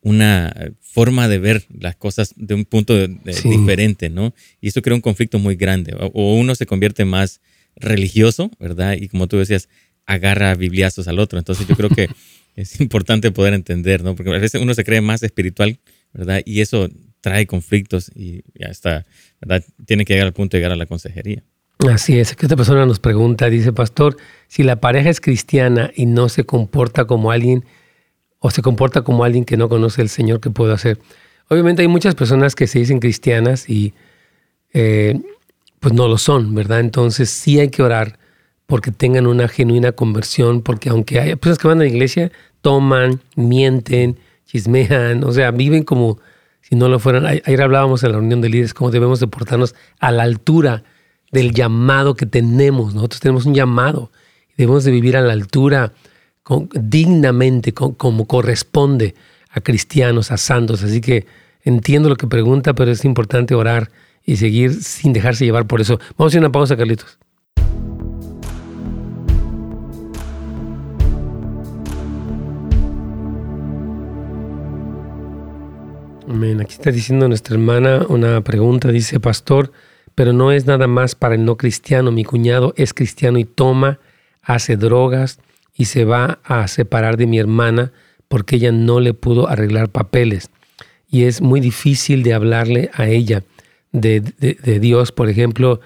una 0.00 0.72
forma 0.80 1.28
de 1.28 1.38
ver 1.38 1.64
las 1.78 1.96
cosas 1.96 2.32
de 2.36 2.54
un 2.54 2.64
punto 2.64 3.06
diferente, 3.06 4.08
¿no? 4.08 4.34
Y 4.60 4.68
eso 4.68 4.82
crea 4.82 4.94
un 4.94 5.02
conflicto 5.02 5.38
muy 5.38 5.56
grande. 5.56 5.94
O, 5.98 6.34
uno 6.34 6.54
se 6.54 6.66
convierte 6.66 7.04
más 7.04 7.40
religioso, 7.76 8.50
¿verdad? 8.58 8.96
Y 8.98 9.08
como 9.08 9.28
tú 9.28 9.36
decías, 9.36 9.68
agarra 10.06 10.54
bibliazos 10.54 11.06
al 11.06 11.18
otro. 11.18 11.38
Entonces 11.38 11.68
yo 11.68 11.76
creo 11.76 11.90
que 11.90 12.08
es 12.56 12.80
importante 12.80 13.30
poder 13.30 13.52
entender, 13.52 14.02
¿no? 14.02 14.16
Porque 14.16 14.30
a 14.30 14.38
veces 14.38 14.60
uno 14.60 14.74
se 14.74 14.84
cree 14.84 15.02
más 15.02 15.22
espiritual, 15.22 15.78
Y 16.44 16.60
eso 16.60 16.88
trae 17.20 17.46
conflictos 17.46 18.10
y 18.14 18.42
ya 18.54 18.68
está, 18.68 19.06
¿verdad? 19.40 19.64
Tiene 19.86 20.04
que 20.04 20.14
llegar 20.14 20.26
al 20.26 20.32
punto 20.32 20.56
de 20.56 20.60
llegar 20.60 20.72
a 20.72 20.76
la 20.76 20.86
consejería. 20.86 21.42
Así 21.88 22.18
es, 22.18 22.36
que 22.36 22.46
esta 22.46 22.56
persona 22.56 22.84
nos 22.84 22.98
pregunta, 22.98 23.48
dice, 23.48 23.72
pastor, 23.72 24.16
si 24.48 24.62
la 24.62 24.80
pareja 24.80 25.08
es 25.08 25.20
cristiana 25.20 25.90
y 25.94 26.06
no 26.06 26.28
se 26.28 26.44
comporta 26.44 27.06
como 27.06 27.30
alguien 27.30 27.64
o 28.38 28.50
se 28.50 28.60
comporta 28.60 29.02
como 29.02 29.24
alguien 29.24 29.44
que 29.44 29.56
no 29.56 29.68
conoce 29.68 30.02
el 30.02 30.08
Señor, 30.08 30.40
¿qué 30.40 30.50
puedo 30.50 30.74
hacer? 30.74 30.98
Obviamente 31.48 31.82
hay 31.82 31.88
muchas 31.88 32.14
personas 32.14 32.54
que 32.54 32.66
se 32.66 32.78
dicen 32.78 33.00
cristianas 33.00 33.68
y 33.68 33.94
eh, 34.72 35.20
pues 35.78 35.94
no 35.94 36.06
lo 36.06 36.18
son, 36.18 36.54
¿verdad? 36.54 36.80
Entonces 36.80 37.30
sí 37.30 37.58
hay 37.58 37.70
que 37.70 37.82
orar 37.82 38.18
porque 38.66 38.92
tengan 38.92 39.26
una 39.26 39.48
genuina 39.48 39.92
conversión, 39.92 40.62
porque 40.62 40.90
aunque 40.90 41.18
hay 41.18 41.34
personas 41.36 41.58
que 41.58 41.68
van 41.68 41.78
a 41.78 41.82
la 41.82 41.88
iglesia, 41.88 42.30
toman, 42.60 43.20
mienten, 43.36 44.18
chismean, 44.50 45.22
o 45.24 45.32
sea, 45.32 45.50
viven 45.50 45.84
como 45.84 46.18
si 46.60 46.74
no 46.74 46.88
lo 46.88 46.98
fueran. 46.98 47.26
Ayer 47.26 47.62
hablábamos 47.62 48.02
en 48.02 48.12
la 48.12 48.18
reunión 48.18 48.40
de 48.40 48.48
líderes 48.48 48.74
cómo 48.74 48.90
debemos 48.90 49.20
de 49.20 49.26
portarnos 49.26 49.74
a 49.98 50.10
la 50.10 50.24
altura 50.24 50.82
del 51.30 51.52
llamado 51.52 52.14
que 52.14 52.26
tenemos. 52.26 52.94
Nosotros 52.94 53.20
tenemos 53.20 53.46
un 53.46 53.54
llamado 53.54 54.10
y 54.50 54.54
debemos 54.58 54.84
de 54.84 54.90
vivir 54.90 55.16
a 55.16 55.20
la 55.20 55.32
altura 55.32 55.92
dignamente, 56.72 57.72
como 57.72 58.26
corresponde 58.26 59.14
a 59.50 59.60
cristianos, 59.60 60.32
a 60.32 60.36
santos. 60.36 60.82
Así 60.82 61.00
que 61.00 61.26
entiendo 61.62 62.08
lo 62.08 62.16
que 62.16 62.26
pregunta, 62.26 62.74
pero 62.74 62.90
es 62.90 63.04
importante 63.04 63.54
orar 63.54 63.90
y 64.24 64.36
seguir 64.36 64.82
sin 64.82 65.12
dejarse 65.12 65.44
llevar 65.44 65.66
por 65.66 65.80
eso. 65.80 65.98
Vamos 66.16 66.18
a 66.18 66.26
hacer 66.32 66.40
una 66.40 66.52
pausa, 66.52 66.76
Carlitos. 66.76 67.18
Amén. 76.30 76.60
Aquí 76.60 76.74
está 76.74 76.92
diciendo 76.92 77.26
nuestra 77.26 77.56
hermana 77.56 78.06
una 78.08 78.40
pregunta. 78.42 78.92
Dice, 78.92 79.18
pastor, 79.18 79.72
pero 80.14 80.32
no 80.32 80.52
es 80.52 80.64
nada 80.64 80.86
más 80.86 81.16
para 81.16 81.34
el 81.34 81.44
no 81.44 81.56
cristiano. 81.56 82.12
Mi 82.12 82.22
cuñado 82.22 82.72
es 82.76 82.94
cristiano 82.94 83.40
y 83.40 83.44
toma, 83.44 83.98
hace 84.40 84.76
drogas, 84.76 85.40
y 85.74 85.86
se 85.86 86.04
va 86.04 86.38
a 86.44 86.68
separar 86.68 87.16
de 87.16 87.26
mi 87.26 87.40
hermana 87.40 87.90
porque 88.28 88.56
ella 88.56 88.70
no 88.70 89.00
le 89.00 89.12
pudo 89.12 89.48
arreglar 89.48 89.88
papeles. 89.88 90.50
Y 91.10 91.24
es 91.24 91.40
muy 91.40 91.58
difícil 91.58 92.22
de 92.22 92.32
hablarle 92.32 92.90
a 92.94 93.08
ella 93.08 93.42
de, 93.90 94.20
Dios, 94.80 95.10
por 95.10 95.28
ejemplo, 95.28 95.80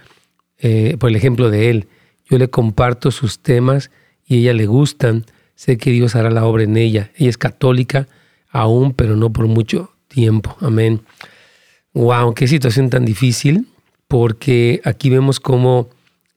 eh, 0.59 0.99
por 0.99 1.09
el 1.09 1.17
ejemplo 1.17 1.49
de 1.49 1.71
él. 1.71 1.89
Yo 2.29 2.37
le 2.37 2.51
comparto 2.51 3.11
sus 3.13 3.39
temas 3.39 3.91
y 4.27 4.35
a 4.35 4.39
ella 4.41 4.53
le 4.53 4.67
gustan. 4.67 5.25
Sé 5.55 5.79
que 5.79 5.91
Dios 5.91 6.15
hará 6.17 6.31
la 6.31 6.45
obra 6.45 6.65
en 6.65 6.77
ella. 6.77 7.13
Ella 7.17 7.31
es 7.31 7.39
católica 7.39 8.09
aún, 8.51 8.93
pero 8.93 9.17
no 9.17 9.33
por 9.33 9.47
mucho 9.47 9.94
tiempo. 10.15 10.57
Amén. 10.61 11.01
Wow, 11.93 12.35
qué 12.35 12.47
situación 12.47 12.89
tan 12.91 13.05
difícil, 13.05 13.67
porque 14.09 14.81
aquí 14.85 15.11
vemos 15.11 15.41
como 15.41 15.89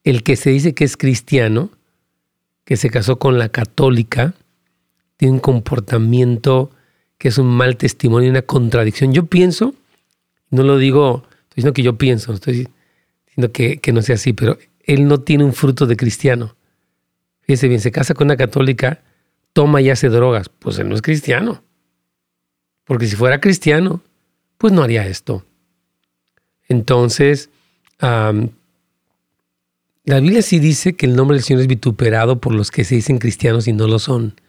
el 0.04 0.24
que 0.24 0.36
se 0.36 0.50
dice 0.50 0.74
que 0.74 0.84
es 0.84 0.98
cristiano 0.98 1.70
que 2.66 2.76
se 2.76 2.90
casó 2.90 3.18
con 3.18 3.40
la 3.40 3.50
católica 3.50 4.34
tiene 5.16 5.36
un 5.36 5.40
comportamiento 5.40 6.70
que 7.18 7.30
es 7.30 7.38
un 7.38 7.48
mal 7.48 7.78
testimonio, 7.78 8.30
una 8.30 8.44
contradicción. 8.44 9.14
Yo 9.14 9.26
pienso, 9.26 9.74
no 10.52 10.64
lo 10.64 10.78
digo, 10.78 11.24
estoy 11.24 11.56
diciendo 11.56 11.74
que 11.74 11.84
yo 11.84 11.98
pienso, 11.98 12.34
estoy 12.34 12.68
diciendo 13.26 13.52
que, 13.52 13.78
que 13.78 13.92
no 13.94 14.02
sea 14.02 14.16
así, 14.16 14.34
pero 14.34 14.58
él 14.84 15.08
no 15.08 15.22
tiene 15.22 15.44
un 15.44 15.54
fruto 15.54 15.88
de 15.88 15.98
cristiano. 15.98 16.56
Fíjese 17.42 17.68
bien, 17.68 17.82
se 17.82 17.92
casa 17.92 18.14
con 18.14 18.28
una 18.28 18.38
católica, 18.38 19.02
toma 19.54 19.82
y 19.82 19.90
hace 19.90 20.10
drogas. 20.10 20.50
Pues 20.50 20.78
él 20.78 20.90
no 20.90 20.96
es 20.96 21.02
cristiano. 21.02 21.64
Porque 22.88 23.08
si 23.08 23.16
fuera 23.16 23.40
cristiano, 23.40 24.02
pues 24.58 24.74
no 24.74 24.82
haría 24.82 25.06
esto. 25.06 25.46
Entonces, 26.68 27.50
la 28.00 28.32
Biblia 30.20 30.42
sí 30.42 30.60
dice 30.60 30.96
que 30.96 31.06
el 31.06 31.16
nombre 31.16 31.36
del 31.36 31.44
Señor 31.44 31.62
es 31.62 31.68
vituperado 31.68 32.40
por 32.40 32.54
los 32.54 32.72
que 32.72 32.84
se 32.84 32.96
dicen 32.96 33.20
cristianos 33.20 33.68
y 33.68 33.74
no 33.74 33.88
lo 33.88 34.00
son. 34.00 34.40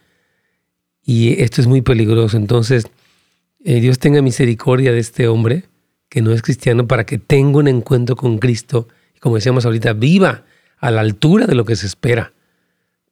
Y 1.04 1.42
esto 1.42 1.60
es 1.60 1.66
muy 1.66 1.82
peligroso. 1.82 2.36
Entonces, 2.36 2.86
eh, 3.64 3.80
Dios 3.80 3.98
tenga 3.98 4.22
misericordia 4.22 4.92
de 4.92 5.00
este 5.00 5.28
hombre 5.28 5.64
que 6.08 6.22
no 6.22 6.32
es 6.32 6.42
cristiano 6.42 6.86
para 6.86 7.04
que 7.04 7.18
tenga 7.18 7.58
un 7.58 7.68
encuentro 7.68 8.16
con 8.16 8.38
Cristo 8.38 8.88
y 9.18 9.20
como 9.20 9.34
decíamos 9.34 9.66
ahorita, 9.66 9.94
viva 9.94 10.44
a 10.78 10.92
la 10.92 11.00
altura 11.00 11.46
de 11.46 11.56
lo 11.56 11.64
que 11.64 11.74
se 11.74 11.86
espera. 11.86 12.32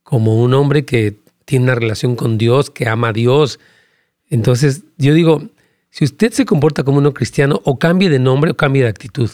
Como 0.05 0.41
un 0.41 0.55
hombre 0.55 0.85
que 0.85 1.17
tiene 1.45 1.65
una 1.65 1.75
relación 1.75 2.15
con 2.15 2.39
Dios, 2.39 2.71
que 2.71 2.89
ama 2.89 3.09
a 3.09 3.13
Dios, 3.13 3.59
Entonces, 4.31 4.83
yo 4.97 5.15
digo, 5.15 5.43
si 5.91 6.05
usted 6.05 6.33
se 6.33 6.45
comporta 6.45 6.85
como 6.85 6.99
uno 6.99 7.15
cristiano, 7.15 7.61
o 7.65 7.79
cambie 7.79 8.11
de 8.11 8.19
nombre 8.19 8.51
o 8.51 8.57
cambie 8.57 8.83
de 8.83 8.89
actitud. 8.89 9.31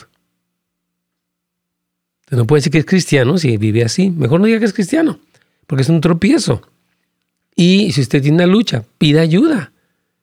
Usted 2.20 2.36
no 2.36 2.46
puede 2.46 2.58
decir 2.60 2.72
que 2.72 2.78
es 2.78 2.86
cristiano 2.86 3.36
si 3.38 3.56
vive 3.56 3.84
así. 3.84 4.10
Mejor 4.10 4.40
no 4.40 4.46
diga 4.46 4.58
que 4.58 4.66
es 4.66 4.72
cristiano, 4.72 5.18
porque 5.66 5.82
es 5.82 5.88
un 5.88 6.00
tropiezo. 6.00 6.62
Y 7.54 7.92
si 7.92 8.00
usted 8.00 8.22
tiene 8.22 8.36
una 8.36 8.46
lucha, 8.46 8.84
pida 8.98 9.20
ayuda. 9.20 9.72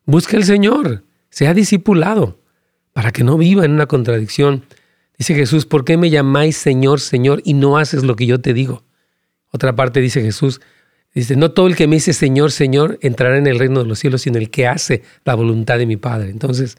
Busque 0.05 0.37
al 0.37 0.43
Señor. 0.43 1.03
Sea 1.29 1.53
discipulado 1.53 2.39
para 2.93 3.11
que 3.11 3.23
no 3.23 3.37
viva 3.37 3.65
en 3.65 3.71
una 3.71 3.85
contradicción. 3.85 4.65
Dice 5.17 5.35
Jesús, 5.35 5.65
¿por 5.65 5.85
qué 5.85 5.97
me 5.97 6.09
llamáis 6.09 6.57
Señor, 6.57 6.99
Señor 6.99 7.41
y 7.43 7.53
no 7.53 7.77
haces 7.77 8.03
lo 8.03 8.15
que 8.15 8.25
yo 8.25 8.41
te 8.41 8.53
digo? 8.53 8.83
Otra 9.51 9.75
parte 9.75 9.99
dice 9.99 10.21
Jesús, 10.21 10.61
dice, 11.13 11.35
no 11.35 11.51
todo 11.51 11.67
el 11.67 11.75
que 11.75 11.87
me 11.87 11.95
dice 11.95 12.13
Señor, 12.13 12.51
Señor 12.51 12.97
entrará 13.01 13.37
en 13.37 13.47
el 13.47 13.59
reino 13.59 13.81
de 13.81 13.87
los 13.87 13.99
cielos, 13.99 14.21
sino 14.21 14.37
el 14.37 14.49
que 14.49 14.67
hace 14.67 15.03
la 15.25 15.35
voluntad 15.35 15.77
de 15.77 15.85
mi 15.85 15.97
Padre. 15.97 16.29
Entonces, 16.29 16.77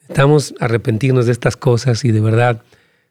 necesitamos 0.00 0.54
arrepentirnos 0.60 1.26
de 1.26 1.32
estas 1.32 1.56
cosas 1.56 2.04
y 2.04 2.12
de 2.12 2.20
verdad, 2.20 2.62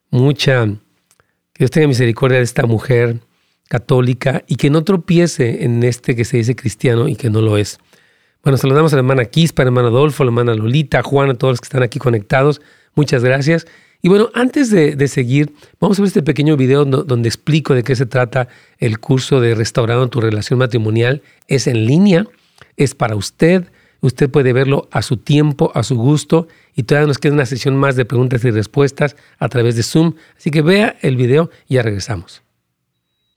mucha, 0.09 0.65
que 0.65 1.59
Dios 1.59 1.71
tenga 1.71 1.87
misericordia 1.87 2.37
de 2.37 2.43
esta 2.43 2.65
mujer 2.65 3.19
católica 3.67 4.43
y 4.47 4.55
que 4.55 4.69
no 4.69 4.83
tropiece 4.83 5.63
en 5.63 5.83
este 5.83 6.15
que 6.15 6.25
se 6.25 6.37
dice 6.37 6.55
cristiano 6.55 7.07
y 7.07 7.15
que 7.15 7.29
no 7.29 7.41
lo 7.41 7.57
es. 7.57 7.79
Bueno, 8.43 8.57
saludamos 8.57 8.91
a 8.93 8.97
la 8.97 8.99
hermana 8.99 9.25
Quispa, 9.25 9.63
a 9.63 9.65
la 9.65 9.69
hermana 9.69 9.87
Adolfo, 9.87 10.23
a 10.23 10.25
la 10.25 10.29
hermana 10.31 10.53
Lolita, 10.53 10.99
a 10.99 11.03
Juan, 11.03 11.29
a 11.29 11.33
todos 11.35 11.53
los 11.53 11.61
que 11.61 11.65
están 11.65 11.81
aquí 11.81 11.97
conectados. 11.97 12.61
Muchas 12.93 13.23
gracias. 13.23 13.65
Y 14.05 14.09
bueno, 14.09 14.29
antes 14.33 14.69
de, 14.69 15.07
seguir, 15.07 15.53
vamos 15.79 15.97
a 15.97 16.01
ver 16.01 16.07
este 16.07 16.21
pequeño 16.21 16.57
video 16.57 16.83
donde, 16.83 17.29
explico 17.29 17.73
de 17.73 17.83
qué 17.83 17.95
se 17.95 18.05
trata 18.05 18.49
el 18.77 18.99
curso 18.99 19.39
de 19.39 19.55
Restaurando 19.55 20.09
tu 20.09 20.19
relación 20.19 20.59
matrimonial. 20.59 21.21
Es 21.47 21.67
en 21.67 21.85
línea, 21.85 22.27
es 22.75 22.95
para 22.95 23.15
usted. 23.15 23.71
Usted 24.01 24.29
puede 24.29 24.51
verlo 24.51 24.89
a 24.91 25.03
su 25.03 25.15
tiempo, 25.15 25.71
a 25.73 25.83
su 25.83 25.95
gusto. 25.95 26.49
Y 26.75 26.83
todavía 26.83 27.07
nos 27.07 27.17
queda 27.17 27.31
una 27.31 27.45
sesión 27.45 27.77
más 27.77 27.95
de 27.95 28.03
preguntas 28.03 28.43
y 28.43 28.51
respuestas 28.51 29.15
a 29.39 29.47
través 29.47 29.77
de 29.77 29.83
Zoom. 29.83 30.15
Así 30.37 30.51
que 30.51 30.61
vea 30.61 30.97
el 31.01 31.15
video 31.15 31.49
y 31.69 31.75
ya 31.75 31.81
regresamos. 31.81 32.41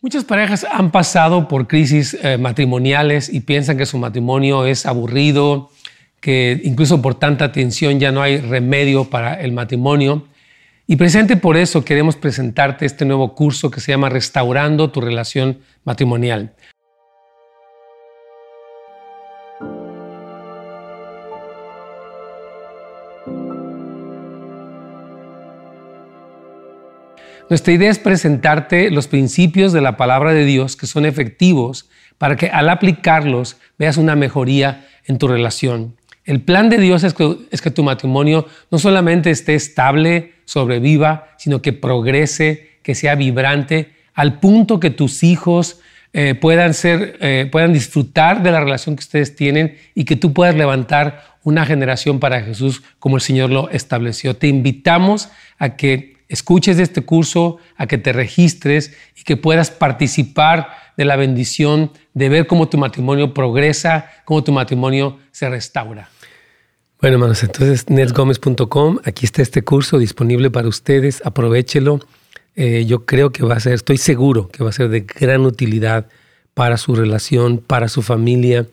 Muchas 0.00 0.24
parejas 0.24 0.66
han 0.68 0.90
pasado 0.90 1.46
por 1.46 1.68
crisis 1.68 2.16
eh, 2.20 2.38
matrimoniales 2.38 3.32
y 3.32 3.38
piensan 3.38 3.78
que 3.78 3.86
su 3.86 3.98
matrimonio 3.98 4.66
es 4.66 4.84
aburrido, 4.84 5.70
que 6.20 6.60
incluso 6.64 7.00
por 7.00 7.14
tanta 7.14 7.52
tensión 7.52 8.00
ya 8.00 8.10
no 8.10 8.20
hay 8.20 8.38
remedio 8.38 9.04
para 9.04 9.34
el 9.34 9.52
matrimonio. 9.52 10.26
Y 10.88 10.94
precisamente 10.96 11.36
por 11.36 11.56
eso 11.56 11.84
queremos 11.84 12.14
presentarte 12.16 12.86
este 12.86 13.04
nuevo 13.04 13.34
curso 13.34 13.70
que 13.72 13.80
se 13.80 13.90
llama 13.90 14.08
Restaurando 14.08 14.90
tu 14.90 15.00
relación 15.00 15.58
matrimonial. 15.84 16.54
Nuestra 27.48 27.72
idea 27.72 27.90
es 27.90 27.98
presentarte 27.98 28.90
los 28.90 29.06
principios 29.06 29.72
de 29.72 29.80
la 29.80 29.96
palabra 29.96 30.32
de 30.32 30.44
Dios 30.44 30.76
que 30.76 30.86
son 30.86 31.04
efectivos 31.04 31.88
para 32.18 32.36
que 32.36 32.48
al 32.48 32.68
aplicarlos 32.68 33.56
veas 33.78 33.96
una 33.96 34.16
mejoría 34.16 34.86
en 35.06 35.18
tu 35.18 35.28
relación. 35.28 35.96
El 36.26 36.40
plan 36.40 36.68
de 36.68 36.78
Dios 36.78 37.04
es 37.04 37.14
que, 37.14 37.70
tu 37.70 37.84
matrimonio 37.84 38.46
no 38.72 38.78
solamente 38.78 39.30
esté 39.30 39.54
estable, 39.54 40.34
sobreviva, 40.44 41.28
sino 41.38 41.62
que 41.62 41.72
progrese, 41.72 42.78
que 42.82 42.96
sea 42.96 43.14
vibrante, 43.14 43.92
al 44.12 44.40
punto 44.40 44.80
que 44.80 44.90
tus 44.90 45.22
hijos 45.22 45.80
eh, 46.12 46.34
puedan, 46.34 46.74
ser, 46.74 47.16
eh, 47.20 47.48
puedan 47.50 47.72
disfrutar 47.72 48.42
de 48.42 48.50
la 48.50 48.60
relación 48.60 48.96
que 48.96 49.00
ustedes 49.00 49.36
tienen 49.36 49.76
y 49.94 50.04
que 50.04 50.16
tú 50.16 50.32
puedas 50.32 50.56
levantar 50.56 51.36
una 51.44 51.64
generación 51.64 52.18
para 52.18 52.42
Jesús 52.42 52.82
como 52.98 53.16
el 53.16 53.22
Señor 53.22 53.50
lo 53.50 53.70
estableció. 53.70 54.34
Te 54.34 54.48
invitamos 54.48 55.28
a 55.58 55.76
que 55.76 56.16
escuches 56.28 56.80
este 56.80 57.02
curso, 57.02 57.58
a 57.76 57.86
que 57.86 57.98
te 57.98 58.12
registres 58.12 58.96
y 59.14 59.22
que 59.22 59.36
puedas 59.36 59.70
participar 59.70 60.70
de 60.96 61.04
la 61.04 61.14
bendición 61.14 61.92
de 62.14 62.28
ver 62.28 62.48
cómo 62.48 62.68
tu 62.68 62.78
matrimonio 62.78 63.32
progresa, 63.32 64.10
cómo 64.24 64.42
tu 64.42 64.50
matrimonio 64.50 65.20
se 65.30 65.48
restaura. 65.48 66.08
Bueno, 66.98 67.16
hermanos, 67.16 67.42
entonces 67.42 67.90
netgomez.com, 67.90 69.00
aquí 69.04 69.26
está 69.26 69.42
este 69.42 69.62
curso 69.62 69.98
disponible 69.98 70.50
para 70.50 70.66
ustedes, 70.66 71.20
aprovechelo. 71.26 72.00
Eh, 72.54 72.86
yo 72.86 73.04
creo 73.04 73.32
que 73.32 73.44
va 73.44 73.56
a 73.56 73.60
ser, 73.60 73.74
estoy 73.74 73.98
seguro 73.98 74.48
que 74.48 74.64
va 74.64 74.70
a 74.70 74.72
ser 74.72 74.88
de 74.88 75.00
gran 75.00 75.42
utilidad 75.42 76.06
para 76.54 76.78
su 76.78 76.94
relación, 76.94 77.58
para 77.58 77.88
su 77.88 78.00
familia, 78.00 78.66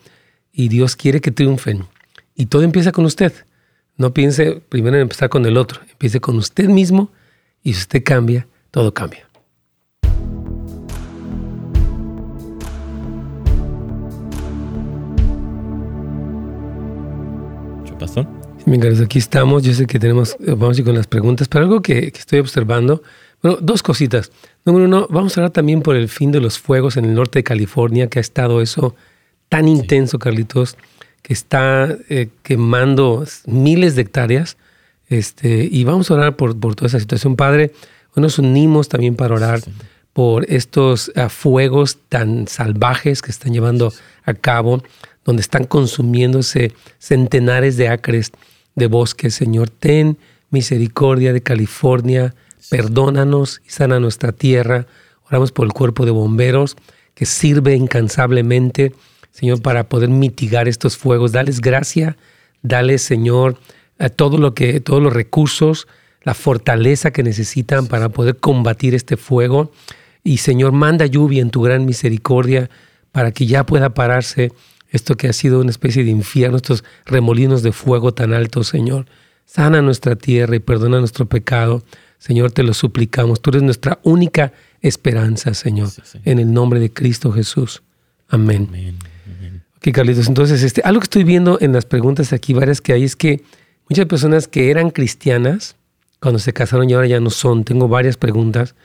y 0.53 0.69
Dios 0.69 0.95
quiere 0.95 1.19
que 1.19 1.31
triunfen. 1.31 1.83
Y 2.33 2.45
todo 2.45 2.61
empieza 2.61 2.93
con 2.93 3.03
usted. 3.03 3.33
No 3.97 4.13
piense 4.13 4.61
primero 4.69 4.95
en 4.95 5.01
empezar 5.01 5.27
con 5.27 5.45
el 5.45 5.57
otro, 5.57 5.81
empiece 5.91 6.21
con 6.21 6.37
usted 6.37 6.69
mismo 6.69 7.11
y 7.61 7.73
si 7.73 7.81
usted 7.81 8.03
cambia, 8.05 8.47
todo 8.71 8.93
cambia. 8.93 9.27
¿Qué 18.03 18.07
pasó? 18.07 18.27
Bien, 18.65 19.01
aquí 19.01 19.17
estamos. 19.17 19.63
Yo 19.63 19.73
sé 19.73 19.87
que 19.87 19.97
tenemos, 19.97 20.35
vamos 20.45 20.75
a 20.75 20.81
ir 20.81 20.85
con 20.85 20.93
las 20.93 21.07
preguntas, 21.07 21.47
pero 21.47 21.63
algo 21.63 21.81
que, 21.81 22.11
estoy 22.13 22.39
observando, 22.39 23.01
bueno, 23.41 23.59
dos 23.61 23.81
cositas. 23.81 24.29
Número 24.65 24.85
uno, 24.85 25.07
vamos 25.09 25.37
a 25.37 25.39
hablar 25.39 25.51
también 25.51 25.81
por 25.81 25.95
el 25.95 26.09
fin 26.09 26.29
de 26.33 26.41
los 26.41 26.59
fuegos 26.59 26.97
en 26.97 27.05
el 27.05 27.13
norte 27.13 27.39
de 27.39 27.43
California, 27.45 28.07
que 28.07 28.19
ha 28.19 28.21
estado 28.21 28.61
eso 28.61 28.93
tan 29.47 29.69
intenso, 29.69 30.19
Carlitos, 30.19 30.75
que 31.21 31.31
está 31.31 31.95
eh, 32.09 32.27
quemando 32.41 33.23
miles 33.45 33.95
de 33.95 34.01
hectáreas 34.01 34.57
este, 35.07 35.69
y 35.71 35.85
vamos 35.85 36.11
a 36.11 36.15
orar 36.15 36.35
por, 36.35 36.59
por 36.59 36.75
toda 36.75 36.87
esa 36.87 36.99
situación. 36.99 37.37
Padre, 37.37 37.71
hoy 38.15 38.21
nos 38.21 38.37
unimos 38.37 38.89
también 38.89 39.15
para 39.15 39.33
orar 39.33 39.61
por 40.11 40.45
estos 40.51 41.09
ah, 41.15 41.29
fuegos 41.29 41.99
tan 42.09 42.49
salvajes 42.49 43.21
que 43.21 43.31
están 43.31 43.53
llevando 43.53 43.93
a 44.25 44.33
cabo, 44.33 44.83
donde 45.25 45.41
están 45.41 45.65
consumiéndose 45.65 46.73
centenares 46.99 47.77
de 47.77 47.89
acres 47.89 48.31
de 48.75 48.87
bosques. 48.87 49.33
Señor, 49.33 49.69
ten 49.69 50.17
misericordia 50.49 51.33
de 51.33 51.41
California, 51.41 52.35
perdónanos 52.69 53.61
y 53.65 53.69
sana 53.69 53.99
nuestra 53.99 54.31
tierra. 54.31 54.87
Oramos 55.27 55.51
por 55.51 55.65
el 55.65 55.73
cuerpo 55.73 56.05
de 56.05 56.11
bomberos 56.11 56.75
que 57.15 57.25
sirve 57.25 57.75
incansablemente, 57.75 58.93
Señor, 59.31 59.61
para 59.61 59.87
poder 59.89 60.09
mitigar 60.09 60.67
estos 60.67 60.97
fuegos. 60.97 61.31
Dales 61.31 61.61
gracia, 61.61 62.17
dale, 62.61 62.97
Señor, 62.97 63.59
todo 64.15 64.37
lo 64.37 64.53
que, 64.53 64.79
todos 64.79 65.01
los 65.01 65.13
recursos, 65.13 65.87
la 66.23 66.33
fortaleza 66.33 67.11
que 67.11 67.23
necesitan 67.23 67.87
para 67.87 68.09
poder 68.09 68.37
combatir 68.37 68.95
este 68.95 69.17
fuego. 69.17 69.71
Y 70.23 70.37
Señor, 70.37 70.71
manda 70.71 71.05
lluvia 71.05 71.41
en 71.41 71.49
tu 71.49 71.61
gran 71.61 71.85
misericordia 71.85 72.69
para 73.11 73.31
que 73.31 73.45
ya 73.45 73.65
pueda 73.65 73.93
pararse 73.93 74.51
esto 74.93 75.15
que 75.15 75.27
ha 75.27 75.33
sido 75.33 75.59
una 75.59 75.71
especie 75.71 76.05
de 76.05 76.11
infierno, 76.11 76.55
estos 76.55 76.85
remolinos 77.05 77.63
de 77.63 77.73
fuego 77.73 78.13
tan 78.13 78.33
altos, 78.33 78.67
Señor. 78.67 79.05
Sana 79.45 79.81
nuestra 79.81 80.15
tierra 80.15 80.55
y 80.55 80.59
perdona 80.59 80.99
nuestro 80.99 81.25
pecado. 81.25 81.83
Señor, 82.17 82.53
te 82.53 82.63
lo 82.63 82.73
suplicamos. 82.73 83.41
Tú 83.41 83.49
eres 83.49 83.63
nuestra 83.63 83.99
única 84.03 84.53
esperanza, 84.79 85.53
Señor. 85.53 85.89
En 86.23 86.39
el 86.39 86.53
nombre 86.53 86.79
de 86.79 86.93
Cristo 86.93 87.33
Jesús. 87.33 87.83
Amén. 88.29 88.67
Amén. 88.69 88.97
Ok, 89.75 89.91
Carlitos. 89.93 90.29
Entonces, 90.29 90.63
este, 90.63 90.81
algo 90.85 91.01
que 91.01 91.05
estoy 91.05 91.25
viendo 91.25 91.57
en 91.59 91.73
las 91.73 91.83
preguntas 91.83 92.31
aquí, 92.31 92.53
varias 92.53 92.79
que 92.79 92.93
hay, 92.93 93.03
es 93.03 93.17
que 93.17 93.43
Muchas 93.89 94.05
personas 94.05 94.47
que 94.47 94.71
eran 94.71 94.91
cristianas, 94.91 95.75
cuando 96.21 96.39
se 96.39 96.53
casaron 96.53 96.89
y 96.89 96.93
ahora 96.93 97.07
ya 97.07 97.19
no 97.19 97.29
son, 97.29 97.65
tengo 97.65 97.87
varias 97.87 98.15
preguntas. 98.17 98.75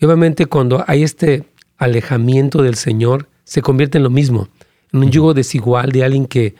Y 0.00 0.06
obviamente 0.06 0.46
cuando 0.46 0.84
hay 0.86 1.02
este 1.02 1.44
alejamiento 1.76 2.62
del 2.62 2.74
Señor, 2.74 3.28
se 3.44 3.62
convierte 3.62 3.98
en 3.98 4.04
lo 4.04 4.10
mismo, 4.10 4.48
en 4.92 5.00
un 5.00 5.10
yugo 5.10 5.34
desigual 5.34 5.92
de 5.92 6.04
alguien 6.04 6.26
que 6.26 6.54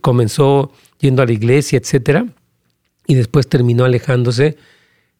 comenzó 0.00 0.72
yendo 0.98 1.22
a 1.22 1.26
la 1.26 1.32
iglesia, 1.32 1.78
etcétera, 1.78 2.26
y 3.06 3.14
después 3.14 3.48
terminó 3.48 3.84
alejándose. 3.84 4.56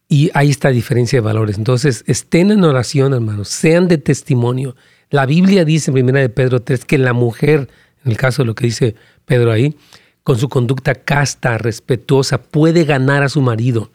Y 0.09 0.31
hay 0.35 0.51
esta 0.51 0.71
diferencia 0.71 1.19
de 1.19 1.21
valores. 1.21 1.57
Entonces, 1.57 2.03
estén 2.07 2.51
en 2.51 2.65
oración, 2.65 3.15
hermanos, 3.15 3.49
sean 3.49 3.87
de 3.89 3.97
testimonio. 3.99 4.75
La 5.09 5.25
Biblia 5.25 5.65
dice 5.65 5.91
en 5.91 6.03
1 6.05 6.19
de 6.19 6.29
Pedro 6.29 6.61
3 6.63 6.85
que 6.85 6.99
la 6.99 7.13
mujer, 7.13 7.69
en 8.05 8.11
el 8.11 8.17
caso 8.17 8.43
de 8.43 8.47
lo 8.47 8.55
que 8.55 8.67
dice 8.67 8.97
Pedro 9.25 9.53
ahí, 9.53 9.77
con 10.23 10.39
su 10.39 10.49
conducta 10.49 10.95
casta, 10.95 11.59
respetuosa, 11.59 12.43
puede 12.43 12.85
ganar 12.85 13.23
a 13.23 13.29
su 13.29 13.41
marido, 13.41 13.91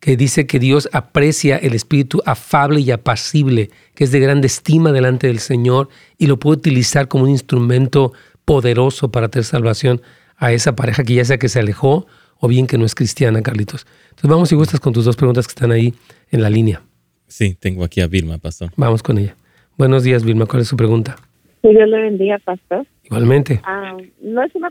que 0.00 0.16
dice 0.16 0.46
que 0.46 0.58
Dios 0.58 0.88
aprecia 0.92 1.56
el 1.56 1.74
espíritu 1.74 2.22
afable 2.24 2.80
y 2.80 2.90
apacible, 2.90 3.70
que 4.00 4.04
es 4.04 4.12
de 4.12 4.20
grande 4.20 4.46
estima 4.46 4.92
delante 4.92 5.26
del 5.26 5.40
Señor 5.40 5.90
y 6.16 6.26
lo 6.26 6.38
puede 6.38 6.56
utilizar 6.56 7.06
como 7.06 7.24
un 7.24 7.30
instrumento 7.30 8.14
poderoso 8.46 9.12
para 9.12 9.28
tener 9.28 9.44
salvación 9.44 10.00
a 10.38 10.52
esa 10.52 10.74
pareja 10.74 11.04
que 11.04 11.12
ya 11.12 11.24
sea 11.26 11.36
que 11.36 11.50
se 11.50 11.60
alejó 11.60 12.06
o 12.38 12.48
bien 12.48 12.66
que 12.66 12.78
no 12.78 12.86
es 12.86 12.94
cristiana, 12.94 13.42
Carlitos. 13.42 13.86
Entonces 14.04 14.30
vamos 14.30 14.48
si 14.48 14.54
gustas 14.54 14.80
con 14.80 14.94
tus 14.94 15.04
dos 15.04 15.16
preguntas 15.16 15.46
que 15.46 15.50
están 15.50 15.70
ahí 15.70 15.92
en 16.30 16.40
la 16.40 16.48
línea. 16.48 16.80
Sí, 17.26 17.54
tengo 17.60 17.84
aquí 17.84 18.00
a 18.00 18.06
Vilma, 18.06 18.38
pastor. 18.38 18.70
Vamos 18.74 19.02
con 19.02 19.18
ella. 19.18 19.36
Buenos 19.76 20.02
días, 20.02 20.24
Vilma. 20.24 20.46
¿Cuál 20.46 20.62
es 20.62 20.68
su 20.68 20.78
pregunta? 20.78 21.16
Dios 21.62 21.86
le 21.86 22.00
bendiga, 22.00 22.38
pastor. 22.38 22.86
Igualmente. 23.04 23.60
Ah, 23.64 23.98
no 24.22 24.42
es 24.42 24.54
una 24.54 24.70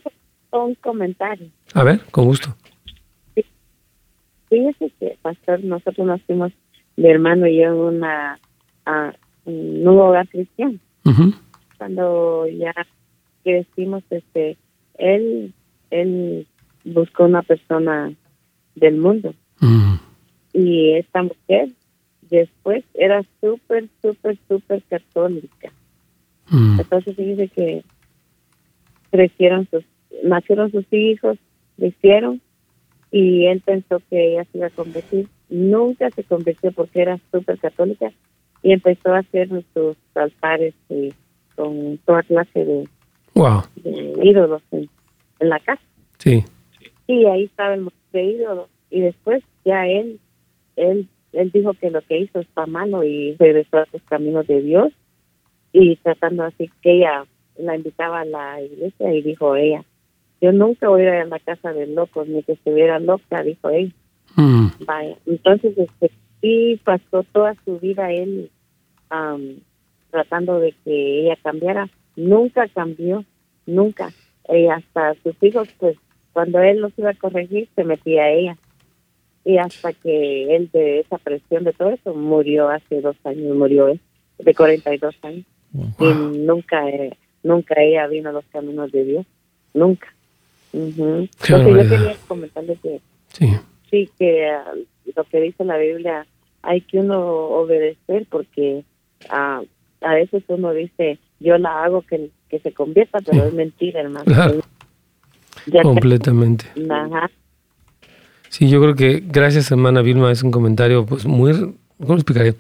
un 0.54 0.74
comentario. 0.74 1.52
A 1.76 1.84
ver, 1.84 2.00
con 2.10 2.26
gusto. 2.26 2.56
Fíjese 3.36 4.92
que, 5.00 5.20
pastor, 5.22 5.64
nosotros 5.64 6.08
nos 6.08 6.20
fuimos, 6.24 6.52
mi 6.96 7.12
hermano 7.12 7.46
y 7.46 7.62
yo, 7.62 7.76
una, 7.90 8.40
a 8.90 9.16
un 9.46 9.84
nuevo 9.84 10.06
hogar 10.06 10.28
cristiano. 10.28 10.78
Cuando 11.78 12.48
ya 12.48 12.74
crecimos, 13.44 14.04
este, 14.10 14.58
él, 14.98 15.54
él 15.90 16.48
buscó 16.84 17.26
una 17.26 17.42
persona 17.42 18.12
del 18.76 18.98
mundo. 18.98 19.34
Y 20.54 20.94
esta 20.94 21.24
mujer 21.24 21.70
después 22.30 22.84
era 22.94 23.24
súper, 23.40 23.88
súper, 24.02 24.38
súper 24.48 24.84
católica. 24.84 25.72
Entonces 26.52 27.16
dice 27.16 27.48
que 27.50 27.84
crecieron 29.12 29.68
sus, 29.70 29.84
nacieron 30.24 30.72
sus 30.72 30.86
hijos, 30.92 31.38
crecieron 31.78 32.42
y 33.12 33.46
él 33.46 33.62
pensó 33.62 34.02
que 34.10 34.34
ella 34.34 34.46
se 34.52 34.58
iba 34.58 34.68
a 34.68 34.72
convertir. 34.72 35.28
Nunca 35.50 36.10
se 36.12 36.24
convirtió 36.24 36.72
porque 36.72 37.02
era 37.02 37.20
súper 37.32 37.60
católica 37.60 38.12
y 38.62 38.74
empezó 38.74 39.14
a 39.14 39.20
hacer 39.20 39.50
sus 39.74 39.96
altares 40.16 40.74
y 40.90 41.14
con 41.56 41.98
toda 42.06 42.24
clase 42.24 42.66
de, 42.66 42.88
ídolos 44.24 44.62
en, 44.72 44.90
la 45.40 45.60
casa. 45.60 45.82
Sí. 46.18 46.44
Y 47.08 47.26
ahí 47.26 47.46
estaba 47.46 47.74
el 47.74 47.90
de 48.12 48.24
ídolos. 48.24 48.70
Y 48.90 49.02
después 49.02 49.44
ya 49.64 49.88
él, 49.88 50.20
él, 50.76 51.08
él 51.34 51.52
dijo 51.52 51.74
que 51.74 51.92
lo 51.92 52.02
que 52.02 52.20
hizo 52.20 52.40
está 52.40 52.66
malo 52.66 53.04
y 53.04 53.36
regresó 53.38 53.78
a 53.78 53.88
los 53.92 54.02
caminos 54.04 54.48
de 54.48 54.62
Dios 54.62 54.92
y 55.72 55.96
tratando 55.98 56.44
así 56.44 56.70
que 56.82 56.98
ella 56.98 57.26
la 57.58 57.76
invitaba 57.76 58.22
a 58.22 58.26
la 58.26 58.62
iglesia 58.62 59.14
y 59.14 59.22
dijo 59.22 59.56
ella, 59.56 59.84
yo 60.42 60.52
nunca 60.52 60.88
voy 60.88 61.02
a 61.02 61.04
ir 61.04 61.10
a 61.10 61.26
la 61.26 61.40
casa 61.40 61.74
de 61.74 61.88
locos, 61.88 62.28
ni 62.28 62.42
que 62.44 62.54
estuviera 62.54 63.00
loca, 63.00 63.44
dijo 63.44 63.70
ella. 63.70 63.92
Mm. 64.36 64.68
Vaya. 64.86 65.18
Entonces, 65.26 65.78
este, 65.78 66.12
sí 66.42 66.80
pasó 66.84 67.24
toda 67.32 67.56
su 67.66 67.80
vida 67.80 68.12
él 68.12 68.52
tratando 70.12 70.60
de 70.60 70.74
que 70.84 71.22
ella 71.22 71.38
cambiara. 71.42 71.90
Nunca 72.16 72.68
cambió, 72.68 73.24
nunca. 73.66 74.12
Y 74.50 74.68
hasta 74.68 75.16
sus 75.24 75.36
hijos, 75.42 75.70
pues, 75.80 75.98
cuando 76.34 76.60
él 76.60 76.80
los 76.80 76.98
iba 76.98 77.12
a 77.12 77.16
corregir, 77.16 77.70
se 77.76 77.84
metía 77.84 78.24
a 78.24 78.32
ella. 78.32 78.58
Y 79.46 79.58
hasta 79.58 79.94
que 79.94 80.56
él 80.56 80.70
de 80.72 81.00
esa 81.00 81.18
presión 81.18 81.64
de 81.64 81.74
todo 81.74 81.90
eso 81.90 82.14
murió 82.14 82.70
hace 82.70 83.02
dos 83.02 83.16
años, 83.24 83.56
murió 83.56 83.88
él, 83.88 84.00
de 84.38 84.54
42 84.54 85.16
años. 85.24 85.46
Y 85.74 86.06
nunca, 86.06 86.90
eh, 86.90 87.16
nunca 87.44 87.76
ella 87.82 88.08
vino 88.08 88.30
a 88.30 88.34
los 88.34 88.46
caminos 88.46 88.92
de 88.92 89.04
Dios, 89.06 89.26
nunca. 89.74 90.14
Entonces 90.74 91.30
yo 91.48 91.64
quería 91.64 91.90
que 92.82 93.02
sí, 93.34 93.48
sí 93.90 94.10
que 94.18 94.48
ah, 94.48 94.74
lo 95.16 95.24
que 95.26 95.42
dice 95.42 95.66
la 95.66 95.78
Biblia 95.78 96.26
hay 96.62 96.82
que 96.82 97.00
uno 97.00 97.20
obedecer 97.20 98.26
porque 98.30 98.84
uh, 99.32 99.66
a 100.02 100.14
veces 100.14 100.44
uno 100.48 100.74
dice 100.74 101.20
yo 101.40 101.58
la 101.58 101.84
hago 101.84 102.02
que, 102.02 102.30
que 102.50 102.60
se 102.60 102.74
convierta, 102.74 103.20
pero 103.26 103.46
es 103.46 103.54
mentira, 103.54 104.02
hermano. 104.02 104.26
Completamente. 105.82 106.66
Sí, 108.50 108.70
yo 108.70 108.82
creo 108.82 108.96
que 108.96 109.24
gracias, 109.26 109.72
hermana 109.72 110.02
Vilma, 110.02 110.32
es 110.32 110.44
un 110.44 110.52
comentario 110.52 111.06
pues 111.06 111.26
muy, 111.26 111.54
¿cómo 112.00 112.16
explicaré? 112.16 112.56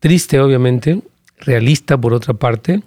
Triste, 0.00 0.40
obviamente, 0.40 1.00
realista 1.38 1.96
por 1.98 2.12
otra 2.12 2.34
parte, 2.34 2.82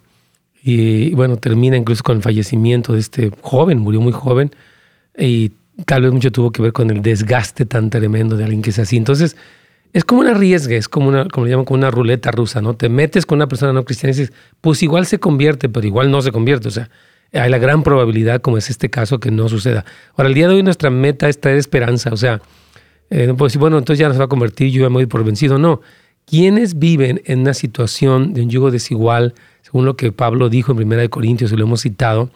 y 0.61 1.13
bueno, 1.15 1.37
termina 1.37 1.77
incluso 1.77 2.03
con 2.03 2.17
el 2.17 2.23
fallecimiento 2.23 2.93
de 2.93 2.99
este 2.99 3.31
joven, 3.41 3.79
murió 3.79 4.01
muy 4.01 4.11
joven 4.11 4.51
y 5.17 5.51
tal 5.85 6.03
vez 6.03 6.11
mucho 6.11 6.31
tuvo 6.31 6.51
que 6.51 6.61
ver 6.61 6.73
con 6.73 6.89
el 6.89 7.01
desgaste 7.01 7.65
tan 7.65 7.89
tremendo 7.89 8.35
de 8.37 8.43
alguien 8.43 8.61
que 8.61 8.71
es 8.71 8.79
así. 8.79 8.97
Entonces, 8.97 9.35
es 9.93 10.03
como 10.03 10.21
una 10.21 10.33
riesga, 10.33 10.75
es 10.75 10.89
como 10.89 11.07
una, 11.07 11.27
como 11.27 11.45
le 11.45 11.51
llaman, 11.51 11.65
como 11.65 11.77
una 11.77 11.91
ruleta 11.91 12.31
rusa, 12.31 12.61
¿no? 12.61 12.75
Te 12.75 12.89
metes 12.89 13.25
con 13.25 13.37
una 13.37 13.47
persona 13.47 13.73
no 13.73 13.85
cristiana 13.85 14.13
y 14.13 14.19
dices, 14.19 14.33
pues 14.61 14.83
igual 14.83 15.05
se 15.05 15.19
convierte, 15.19 15.69
pero 15.69 15.87
igual 15.87 16.11
no 16.11 16.21
se 16.21 16.31
convierte. 16.31 16.67
O 16.67 16.71
sea, 16.71 16.89
hay 17.33 17.49
la 17.49 17.57
gran 17.57 17.83
probabilidad, 17.83 18.41
como 18.41 18.57
es 18.57 18.69
este 18.69 18.89
caso, 18.89 19.19
que 19.19 19.31
no 19.31 19.49
suceda. 19.49 19.85
Ahora, 20.15 20.29
el 20.29 20.35
día 20.35 20.47
de 20.47 20.55
hoy 20.55 20.63
nuestra 20.63 20.89
meta 20.89 21.29
es 21.29 21.39
traer 21.39 21.57
esperanza. 21.57 22.11
O 22.11 22.17
sea, 22.17 22.41
eh, 23.09 23.27
no 23.27 23.35
bueno, 23.35 23.77
entonces 23.77 23.99
ya 23.99 24.07
no 24.07 24.13
se 24.13 24.19
va 24.19 24.25
a 24.25 24.29
convertir, 24.29 24.71
yo 24.71 24.83
ya 24.83 24.89
me 24.89 24.95
voy 24.95 25.05
por 25.05 25.23
vencido. 25.23 25.57
No. 25.57 25.81
Quienes 26.25 26.77
viven 26.77 27.21
en 27.25 27.39
una 27.39 27.53
situación 27.53 28.33
de 28.33 28.41
un 28.41 28.49
yugo 28.49 28.69
desigual, 28.71 29.33
según 29.61 29.85
lo 29.85 29.95
que 29.95 30.11
Pablo 30.11 30.49
dijo 30.49 30.73
en 30.73 30.79
1 30.79 31.09
Corintios, 31.09 31.51
y 31.51 31.55
lo 31.55 31.63
hemos 31.63 31.81
citado, 31.81 32.29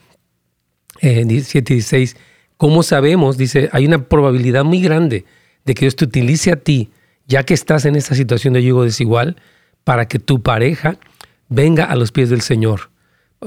en 1.00 1.28
17 1.28 1.74
y 1.74 1.76
16, 1.78 2.16
¿cómo 2.62 2.84
sabemos? 2.84 3.38
Dice, 3.38 3.72
hay 3.72 3.88
una 3.88 4.08
probabilidad 4.08 4.64
muy 4.64 4.84
grande 4.84 5.26
de 5.66 5.74
que 5.74 5.86
Dios 5.86 5.96
te 5.96 6.06
utilice 6.06 6.52
a 6.52 6.58
ti, 6.58 6.92
ya 7.26 7.42
que 7.42 7.56
estás 7.56 7.86
en 7.86 7.96
esta 7.96 8.14
situación 8.14 8.54
de 8.54 8.62
yugo 8.62 8.84
desigual, 8.84 9.38
para 9.84 10.08
que 10.08 10.20
tu 10.20 10.44
pareja 10.44 10.98
venga 11.50 11.86
a 11.86 11.96
los 11.96 12.12
pies 12.12 12.30
del 12.30 12.42
Señor, 12.42 12.92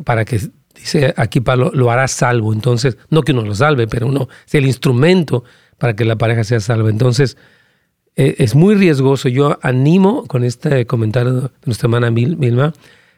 para 0.05 0.25
que, 0.25 0.41
dice 0.75 1.15
aquí 1.17 1.41
Pablo, 1.41 1.71
lo 1.73 1.93
hará 1.93 2.09
salvo. 2.09 2.53
Entonces, 2.53 2.99
no 3.09 3.23
que 3.23 3.31
uno 3.31 3.43
lo 3.43 3.55
salve, 3.55 3.87
pero 3.87 4.09
uno 4.09 4.29
sea 4.47 4.59
el 4.59 4.67
instrumento 4.67 5.45
para 5.79 5.95
que 5.95 6.05
la 6.05 6.17
pareja 6.17 6.43
sea 6.43 6.59
salva. 6.59 6.91
Entonces, 6.91 7.37
eh, 8.17 8.35
es 8.39 8.57
muy 8.57 8.75
riesgoso. 8.75 9.29
Yo 9.29 9.61
animo 9.63 10.27
con 10.27 10.43
este 10.43 10.87
comentario 10.87 11.35
de 11.35 11.51
nuestra 11.67 11.87
hermana 11.87 12.11
Milma 12.11 12.73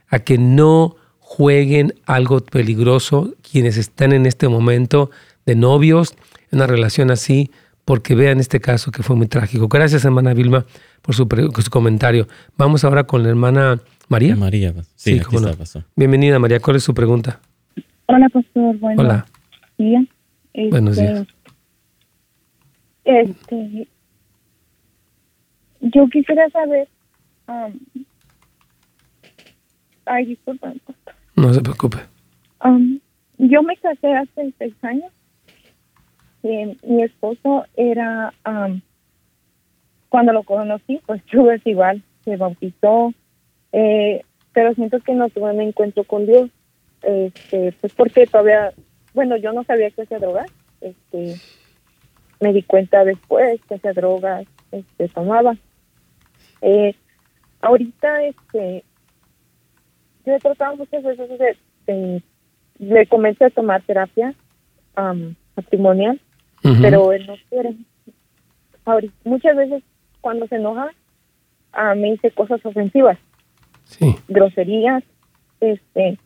a 0.09 0.19
que 0.19 0.37
no 0.37 0.97
jueguen 1.21 1.95
algo 2.05 2.41
peligroso 2.41 3.33
quienes 3.41 3.79
están 3.79 4.13
en 4.13 4.27
este 4.27 4.47
momento 4.47 5.11
de 5.47 5.55
novios, 5.55 6.17
una 6.53 6.67
relación 6.67 7.11
así, 7.11 7.51
porque 7.85 8.15
vean 8.15 8.41
este 8.41 8.61
caso 8.61 8.91
que 8.91 9.03
fue 9.03 9.17
muy 9.17 9.29
trágico. 9.29 9.69
Gracias, 9.69 10.05
hermana 10.05 10.35
Vilma, 10.35 10.67
por 11.03 11.15
su, 11.15 11.29
comentario. 11.71 12.27
Vamos 12.59 12.85
ahora 12.85 13.05
con 13.05 13.23
la 13.23 13.29
hermana 13.29 13.81
María. 14.09 14.37
María, 14.37 14.75
sí, 14.97 15.21
aquí 15.21 15.37
Bienvenida, 15.95 16.39
María. 16.39 16.61
¿Cuál 16.61 16.77
es 16.77 16.83
su 16.83 16.93
pregunta? 16.93 17.41
Hola, 18.07 18.29
pastor. 18.29 18.77
Bueno, 18.79 19.03
Hola. 19.03 19.27
Buenos 20.71 20.97
días. 20.97 21.27
Este, 23.05 23.89
yo 25.81 26.09
quisiera 26.09 26.51
saber 26.51 26.89
um, 27.47 28.05
Ay, 30.07 30.25
disculpa. 30.27 30.73
No 31.35 31.53
se 31.53 31.61
preocupe. 31.61 31.99
Um, 32.65 33.01
yo 33.39 33.63
me 33.63 33.77
casé 33.77 34.15
hace 34.15 34.55
seis 34.59 34.75
años. 34.83 35.13
Mi 36.83 37.03
esposo 37.03 37.67
era, 37.77 38.33
um, 38.47 38.81
cuando 40.09 40.33
lo 40.33 40.43
conocí, 40.43 41.01
pues 41.07 41.23
yo 41.33 41.51
es 41.51 41.67
igual, 41.67 42.03
se 42.25 42.37
bautizó, 42.37 43.13
eh, 43.73 44.23
pero 44.53 44.75
siento 44.75 45.01
que 45.01 45.15
no 45.15 45.29
tuve 45.29 45.53
un 45.53 45.61
encuentro 45.61 46.05
con 46.05 46.27
Dios, 46.27 46.51
este, 47.03 47.73
pues 47.81 47.93
porque 47.95 48.27
todavía, 48.27 48.73
bueno, 49.15 49.37
yo 49.37 49.53
no 49.53 49.65
sabía 49.65 49.91
que 49.91 50.03
hacía 50.03 50.19
drogas, 50.19 50.51
este, 50.81 51.37
me 52.41 52.53
di 52.53 52.63
cuenta 52.63 53.05
después 53.05 53.61
que 53.69 53.75
hacía 53.75 53.93
drogas, 53.93 54.47
este, 54.73 55.09
tomaba. 55.09 55.57
Eh, 56.63 56.95
ahorita, 57.61 58.25
este, 58.25 58.85
yo 60.25 60.35
he 60.35 60.39
tratado 60.39 60.77
muchas 60.77 61.03
veces 61.03 61.57
de, 61.87 62.23
le 62.79 63.07
comencé 63.07 63.45
a 63.45 63.51
tomar 63.51 63.83
terapia 63.83 64.35
matrimonial, 65.55 66.21
pero 66.63 67.13
él 67.13 67.27
no 67.27 67.35
quiere. 67.49 67.75
Ahorita, 68.85 69.15
muchas 69.25 69.57
veces 69.57 69.83
cuando 70.21 70.47
se 70.49 70.57
enoja, 70.57 70.91
a 71.73 71.95
me 71.95 72.13
dice 72.13 72.31
cosas 72.31 72.65
ofensivas, 72.65 73.19
groserías, 74.29 75.05
este, 75.61 76.19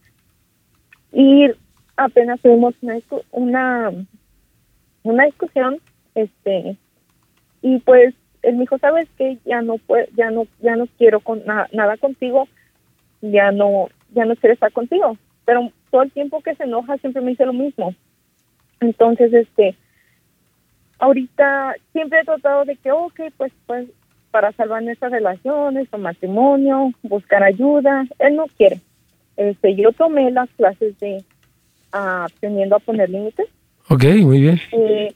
y 1.12 1.50
apenas 1.96 2.40
tuvimos 2.40 2.74
una, 3.30 3.90
una, 5.02 5.24
discusión, 5.26 5.78
este, 6.14 6.76
y 7.62 7.78
pues 7.80 8.14
él 8.42 8.54
me 8.54 8.60
dijo, 8.60 8.78
sabes 8.78 9.08
que 9.18 9.38
ya 9.44 9.60
no 9.60 9.78
puedo, 9.78 10.06
ya 10.16 10.30
no, 10.30 10.46
ya 10.60 10.76
no 10.76 10.86
quiero 10.98 11.20
con, 11.20 11.42
nada 11.44 11.96
contigo, 11.98 12.48
ya 13.20 13.52
no, 13.52 13.88
ya 14.14 14.24
no 14.24 14.36
quiere 14.36 14.54
estar 14.54 14.72
contigo. 14.72 15.16
Pero 15.44 15.70
todo 15.90 16.02
el 16.02 16.12
tiempo 16.12 16.40
que 16.42 16.54
se 16.54 16.64
enoja 16.64 16.96
siempre 16.98 17.22
me 17.22 17.30
dice 17.30 17.46
lo 17.46 17.52
mismo. 17.52 17.94
Entonces, 18.80 19.32
este, 19.32 19.76
ahorita 21.00 21.74
siempre 21.92 22.20
he 22.20 22.24
tratado 22.24 22.64
de 22.64 22.76
que, 22.76 22.92
ok, 22.92 23.20
pues, 23.36 23.52
pues, 23.66 23.88
para 24.30 24.52
salvar 24.52 24.82
nuestras 24.82 25.10
relaciones, 25.10 25.88
o 25.90 25.98
matrimonio, 25.98 26.92
buscar 27.02 27.42
ayuda. 27.42 28.04
Él 28.18 28.36
no 28.36 28.46
quiere. 28.56 28.80
Este, 29.36 29.74
yo 29.74 29.90
tomé 29.92 30.30
las 30.30 30.48
clases 30.50 30.96
de 31.00 31.24
ah, 31.92 32.26
aprendiendo 32.30 32.76
a 32.76 32.80
poner 32.80 33.10
límites. 33.10 33.48
Ok, 33.88 34.04
muy 34.22 34.40
bien. 34.42 34.60
Eh, 34.70 35.12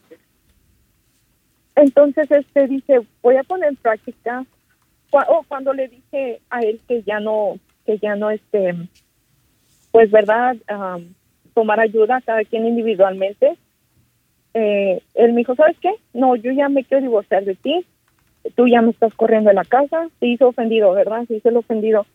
entonces, 1.77 2.29
este 2.31 2.67
dice, 2.67 3.01
voy 3.23 3.37
a 3.37 3.45
poner 3.45 3.69
en 3.69 3.77
práctica. 3.77 4.45
O 5.13 5.45
cuando 5.47 5.73
le 5.73 5.87
dije 5.87 6.41
a 6.51 6.61
él 6.63 6.81
que 6.89 7.03
ya 7.03 7.21
no 7.21 7.57
que 7.87 7.99
ya 7.99 8.17
no 8.17 8.31
este 8.31 8.75
pues 9.93 10.11
verdad 10.11 10.57
tomar 11.55 11.79
ayuda 11.79 12.21
cada 12.23 12.43
quien 12.43 12.67
individualmente 12.67 13.57
eh, 14.55 15.03
él 15.15 15.33
me 15.33 15.41
dijo, 15.41 15.55
¿sabes 15.57 15.77
qué? 15.81 15.91
No, 16.13 16.37
yo 16.37 16.53
ya 16.53 16.69
me 16.69 16.85
quiero 16.85 17.03
divorciar 17.03 17.45
de 17.45 17.57
ti. 17.57 17.85
Tú 18.55 18.69
ya 18.69 18.83
me 18.83 18.91
estás 18.91 19.13
corriendo 19.15 19.49
de 19.49 19.55
la 19.55 19.65
casa. 19.65 20.09
Se 20.21 20.27
hizo 20.27 20.49
ofendido, 20.49 20.93
¿verdad? 20.93 21.25
Se 21.27 21.37
hizo 21.37 21.49
el 21.49 21.57
ofendido. 21.57 22.07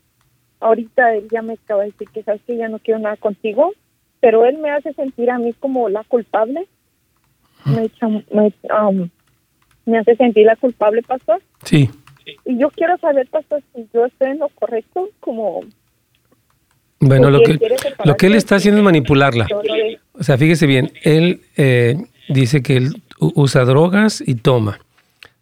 Ahorita 0.62 1.16
él 1.16 1.28
ya 1.32 1.42
me 1.42 1.54
acaba 1.54 1.84
de 1.84 1.92
decir 1.92 2.08
que, 2.14 2.24
¿sabes 2.24 2.42
que 2.48 2.58
Ya 2.58 2.70
no 2.70 2.80
quiero 2.80 3.00
nada 3.00 3.18
contigo. 3.18 3.74
Pero 4.22 4.46
él 4.46 4.58
me 4.58 4.72
hace 4.72 4.94
sentir 4.94 5.30
a 5.30 5.38
mí 5.38 5.54
como 5.54 5.90
la 5.90 6.04
culpable. 6.04 6.68
Me, 7.66 7.90
me, 8.32 8.54
um, 8.74 9.10
me 9.86 9.98
hace 9.98 10.16
sentir 10.16 10.46
la 10.46 10.56
culpable, 10.56 11.02
pastor. 11.02 11.42
Sí. 11.64 11.90
Y 12.46 12.58
yo 12.58 12.70
quiero 12.70 12.98
saber, 12.98 13.28
pastor, 13.28 13.62
si 13.74 13.88
yo 13.94 14.06
estoy 14.06 14.32
en 14.32 14.40
lo 14.40 14.50
correcto, 14.50 15.10
como... 15.20 15.62
Bueno, 17.02 17.30
lo 17.30 17.42
que, 17.42 17.58
lo 18.04 18.18
que 18.18 18.28
él 18.28 18.36
está 18.36 18.58
haciendo 18.58 18.80
es 18.80 18.84
manipularla. 18.84 19.48
O 20.14 20.24
sea, 20.24 20.38
fíjese 20.38 20.68
bien, 20.68 20.92
él 21.04 21.42
eh, 21.56 21.96
dice 22.30 22.62
que 22.62 22.78
él 22.78 23.04
usa 23.20 23.66
drogas 23.66 24.24
y 24.26 24.36
toma. 24.36 24.80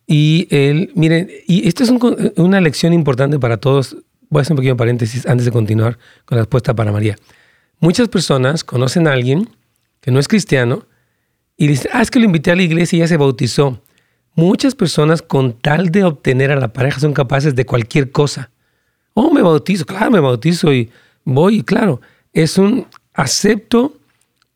Y 0.07 0.47
él, 0.49 0.91
miren, 0.95 1.29
y 1.47 1.67
esto 1.67 1.83
es 1.83 1.91
una 2.37 2.61
lección 2.61 2.93
importante 2.93 3.37
para 3.39 3.57
todos. 3.57 3.97
Voy 4.29 4.39
a 4.39 4.41
hacer 4.41 4.53
un 4.53 4.57
pequeño 4.57 4.77
paréntesis 4.77 5.25
antes 5.27 5.45
de 5.45 5.51
continuar 5.51 5.97
con 6.25 6.37
la 6.37 6.43
respuesta 6.43 6.73
para 6.73 6.91
María. 6.91 7.17
Muchas 7.79 8.07
personas 8.07 8.63
conocen 8.63 9.07
a 9.07 9.13
alguien 9.13 9.49
que 10.01 10.11
no 10.11 10.19
es 10.19 10.27
cristiano 10.27 10.85
y 11.57 11.67
dicen, 11.67 11.91
ah, 11.93 12.01
es 12.01 12.09
que 12.09 12.19
lo 12.19 12.25
invité 12.25 12.51
a 12.51 12.55
la 12.55 12.63
iglesia 12.63 12.97
y 12.97 12.99
ya 12.99 13.07
se 13.07 13.17
bautizó. 13.17 13.81
Muchas 14.33 14.75
personas 14.75 15.21
con 15.21 15.53
tal 15.53 15.89
de 15.89 16.03
obtener 16.03 16.51
a 16.51 16.59
la 16.59 16.71
pareja 16.71 16.99
son 16.99 17.13
capaces 17.13 17.55
de 17.55 17.65
cualquier 17.65 18.11
cosa. 18.11 18.51
Oh, 19.13 19.31
me 19.31 19.41
bautizo, 19.41 19.85
claro, 19.85 20.11
me 20.11 20.19
bautizo 20.19 20.71
y 20.71 20.89
voy, 21.23 21.63
claro. 21.63 21.99
Es 22.33 22.57
un 22.57 22.85
acepto 23.13 23.97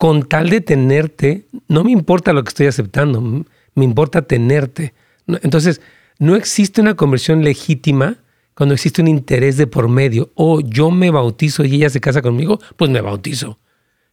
con 0.02 0.24
tal 0.24 0.50
de 0.50 0.60
tenerte, 0.60 1.46
no 1.68 1.84
me 1.84 1.92
importa 1.92 2.32
lo 2.32 2.42
que 2.42 2.48
estoy 2.48 2.66
aceptando, 2.66 3.20
me 3.20 3.84
importa 3.84 4.22
tenerte. 4.22 4.94
Entonces, 5.28 5.80
no 6.18 6.34
existe 6.34 6.80
una 6.80 6.96
conversión 6.96 7.44
legítima 7.44 8.16
cuando 8.56 8.74
existe 8.74 9.00
un 9.00 9.06
interés 9.06 9.56
de 9.58 9.68
por 9.68 9.88
medio. 9.88 10.32
O 10.34 10.60
yo 10.60 10.90
me 10.90 11.12
bautizo 11.12 11.64
y 11.64 11.76
ella 11.76 11.88
se 11.88 12.00
casa 12.00 12.20
conmigo, 12.20 12.58
pues 12.76 12.90
me 12.90 13.00
bautizo. 13.00 13.60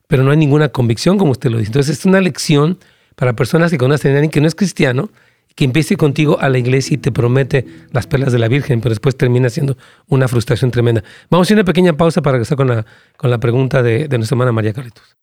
Pero 0.05 0.23
no 0.23 0.29
hay 0.29 0.37
ninguna 0.37 0.69
convicción, 0.69 1.17
como 1.17 1.31
usted 1.31 1.49
lo 1.49 1.57
dice. 1.57 1.69
Entonces, 1.69 1.97
es 1.97 2.05
una 2.05 2.21
lección 2.21 2.77
para 3.15 3.35
personas 3.35 3.71
que 3.71 3.79
conocen 3.79 4.11
a 4.11 4.17
alguien 4.17 4.29
que 4.29 4.41
no 4.41 4.47
es 4.47 4.53
cristiano 4.53 5.09
que 5.55 5.65
empiece 5.65 5.97
contigo 5.97 6.39
a 6.39 6.49
la 6.49 6.59
iglesia 6.59 6.93
y 6.93 6.97
te 6.99 7.11
promete 7.11 7.65
las 7.91 8.05
perlas 8.05 8.31
de 8.31 8.37
la 8.37 8.47
Virgen, 8.47 8.79
pero 8.79 8.91
después 8.91 9.17
termina 9.17 9.49
siendo 9.49 9.75
una 10.05 10.27
frustración 10.27 10.69
tremenda. 10.69 11.03
Vamos 11.31 11.45
a 11.45 11.47
hacer 11.47 11.57
una 11.57 11.65
pequeña 11.65 11.93
pausa 11.93 12.21
para 12.21 12.33
regresar 12.33 12.57
con 12.57 12.67
la, 12.67 12.85
con 13.17 13.31
la 13.31 13.39
pregunta 13.39 13.81
de, 13.81 14.07
de 14.07 14.17
nuestra 14.19 14.35
hermana 14.35 14.51
María 14.51 14.71
Carlitos. 14.71 15.17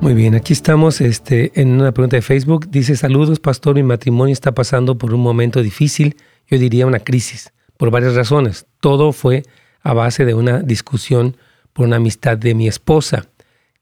Muy 0.00 0.14
bien, 0.14 0.34
aquí 0.34 0.52
estamos 0.52 1.00
este, 1.00 1.52
en 1.60 1.80
una 1.80 1.92
pregunta 1.92 2.16
de 2.16 2.22
Facebook. 2.22 2.68
Dice, 2.70 2.96
saludos, 2.96 3.40
pastor, 3.40 3.74
mi 3.74 3.82
matrimonio 3.82 4.32
está 4.32 4.52
pasando 4.52 4.98
por 4.98 5.12
un 5.12 5.20
momento 5.20 5.62
difícil, 5.62 6.16
yo 6.48 6.58
diría 6.58 6.86
una 6.86 7.00
crisis, 7.00 7.52
por 7.76 7.90
varias 7.90 8.14
razones. 8.14 8.66
Todo 8.80 9.12
fue 9.12 9.42
a 9.82 9.94
base 9.94 10.24
de 10.24 10.34
una 10.34 10.60
discusión 10.60 11.36
por 11.72 11.86
una 11.86 11.96
amistad 11.96 12.38
de 12.38 12.54
mi 12.54 12.68
esposa, 12.68 13.26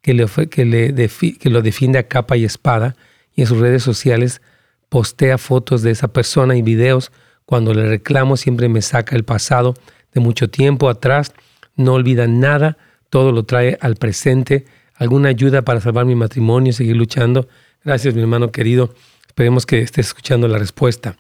que, 0.01 0.15
le, 0.15 0.27
que, 0.49 1.39
que 1.39 1.51
lo 1.51 1.63
defiende 1.63 1.99
a 1.99 2.09
capa 2.09 2.37
y 2.37 2.45
espada 2.45 2.97
y 3.35 3.43
en 3.43 3.47
sus 3.47 3.59
redes 3.59 3.83
sociales 3.83 4.41
postea 4.89 5.39
fotos 5.39 5.83
de 5.83 5.91
esa 5.91 6.09
persona 6.09 6.57
y 6.57 6.63
videos. 6.63 7.11
Cuando 7.47 7.75
le 7.75 7.87
reclamo 7.87 8.37
siempre 8.37 8.69
me 8.69 8.83
saca 8.83 9.17
el 9.17 9.25
pasado 9.25 9.75
de 10.13 10.21
mucho 10.21 10.49
tiempo 10.49 10.89
atrás, 10.89 11.33
no 11.77 11.95
olvida 11.95 12.27
nada, 12.27 12.79
todo 13.11 13.33
lo 13.33 13.45
trae 13.45 13.79
al 13.81 13.97
presente. 13.97 14.65
¿Alguna 14.97 15.29
ayuda 15.29 15.63
para 15.63 15.81
salvar 15.81 16.05
mi 16.07 16.15
matrimonio 16.15 16.71
y 16.71 16.73
seguir 16.73 16.97
luchando? 16.97 17.49
Gracias, 17.85 18.15
mi 18.15 18.21
hermano 18.21 18.53
querido. 18.53 18.95
Esperemos 19.27 19.67
que 19.67 19.81
estés 19.81 20.07
escuchando 20.07 20.47
la 20.47 20.59
respuesta. 20.59 21.17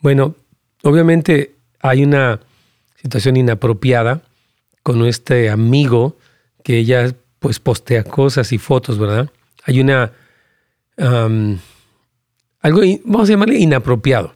Bueno, 0.00 0.34
obviamente 0.82 1.54
hay 1.80 2.04
una 2.04 2.40
situación 3.00 3.36
inapropiada 3.36 4.22
con 4.82 5.04
este 5.06 5.50
amigo 5.50 6.18
que 6.62 6.78
ella 6.78 7.14
pues 7.38 7.58
postea 7.58 8.04
cosas 8.04 8.52
y 8.52 8.58
fotos, 8.58 8.98
¿verdad? 8.98 9.30
Hay 9.64 9.80
una... 9.80 10.12
algo, 12.60 12.80
vamos 13.04 13.28
a 13.28 13.32
llamarle 13.32 13.58
inapropiado. 13.58 14.34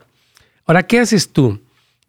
Ahora, 0.65 0.83
¿qué 0.83 0.99
haces 0.99 1.31
tú? 1.31 1.59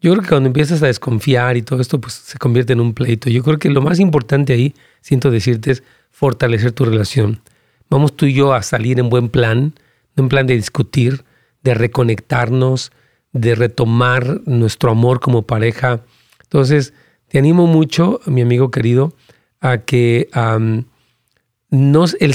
Yo 0.01 0.11
creo 0.11 0.23
que 0.23 0.29
cuando 0.29 0.47
empiezas 0.47 0.83
a 0.83 0.87
desconfiar 0.87 1.55
y 1.55 1.61
todo 1.61 1.79
esto, 1.79 2.01
pues 2.01 2.13
se 2.13 2.37
convierte 2.37 2.73
en 2.73 2.81
un 2.81 2.93
pleito. 2.93 3.29
Yo 3.29 3.43
creo 3.43 3.59
que 3.59 3.69
lo 3.69 3.81
más 3.81 3.99
importante 3.99 4.53
ahí, 4.53 4.75
siento 5.01 5.31
decirte, 5.31 5.71
es 5.71 5.83
fortalecer 6.13 6.71
tu 6.71 6.85
relación. 6.85 7.41
Vamos 7.89 8.15
tú 8.15 8.27
y 8.27 8.33
yo 8.33 8.53
a 8.53 8.63
salir 8.63 8.99
en 8.99 9.09
buen 9.09 9.27
plan, 9.27 9.73
en 10.15 10.29
plan 10.29 10.47
de 10.47 10.53
discutir, 10.53 11.25
de 11.63 11.73
reconectarnos, 11.73 12.93
de 13.33 13.55
retomar 13.55 14.39
nuestro 14.45 14.91
amor 14.91 15.19
como 15.19 15.41
pareja. 15.41 15.99
Entonces, 16.43 16.93
te 17.27 17.39
animo 17.39 17.67
mucho, 17.67 18.21
mi 18.27 18.41
amigo 18.41 18.71
querido, 18.71 19.13
a 19.59 19.79
que 19.79 20.29
el 20.31 20.85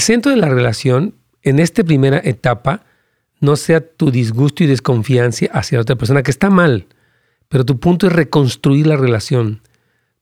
centro 0.01 0.31
de 0.31 0.37
la 0.37 0.49
relación 0.49 1.15
en 1.41 1.59
esta 1.59 1.83
primera 1.83 2.21
etapa 2.23 2.83
no 3.39 3.55
sea 3.55 3.79
tu 3.79 4.11
disgusto 4.11 4.65
y 4.65 4.67
desconfianza 4.67 5.45
hacia 5.53 5.77
la 5.77 5.83
otra 5.83 5.95
persona, 5.95 6.21
que 6.21 6.31
está 6.31 6.49
mal, 6.49 6.85
pero 7.47 7.65
tu 7.65 7.79
punto 7.79 8.07
es 8.07 8.13
reconstruir 8.13 8.87
la 8.87 8.97
relación. 8.97 9.61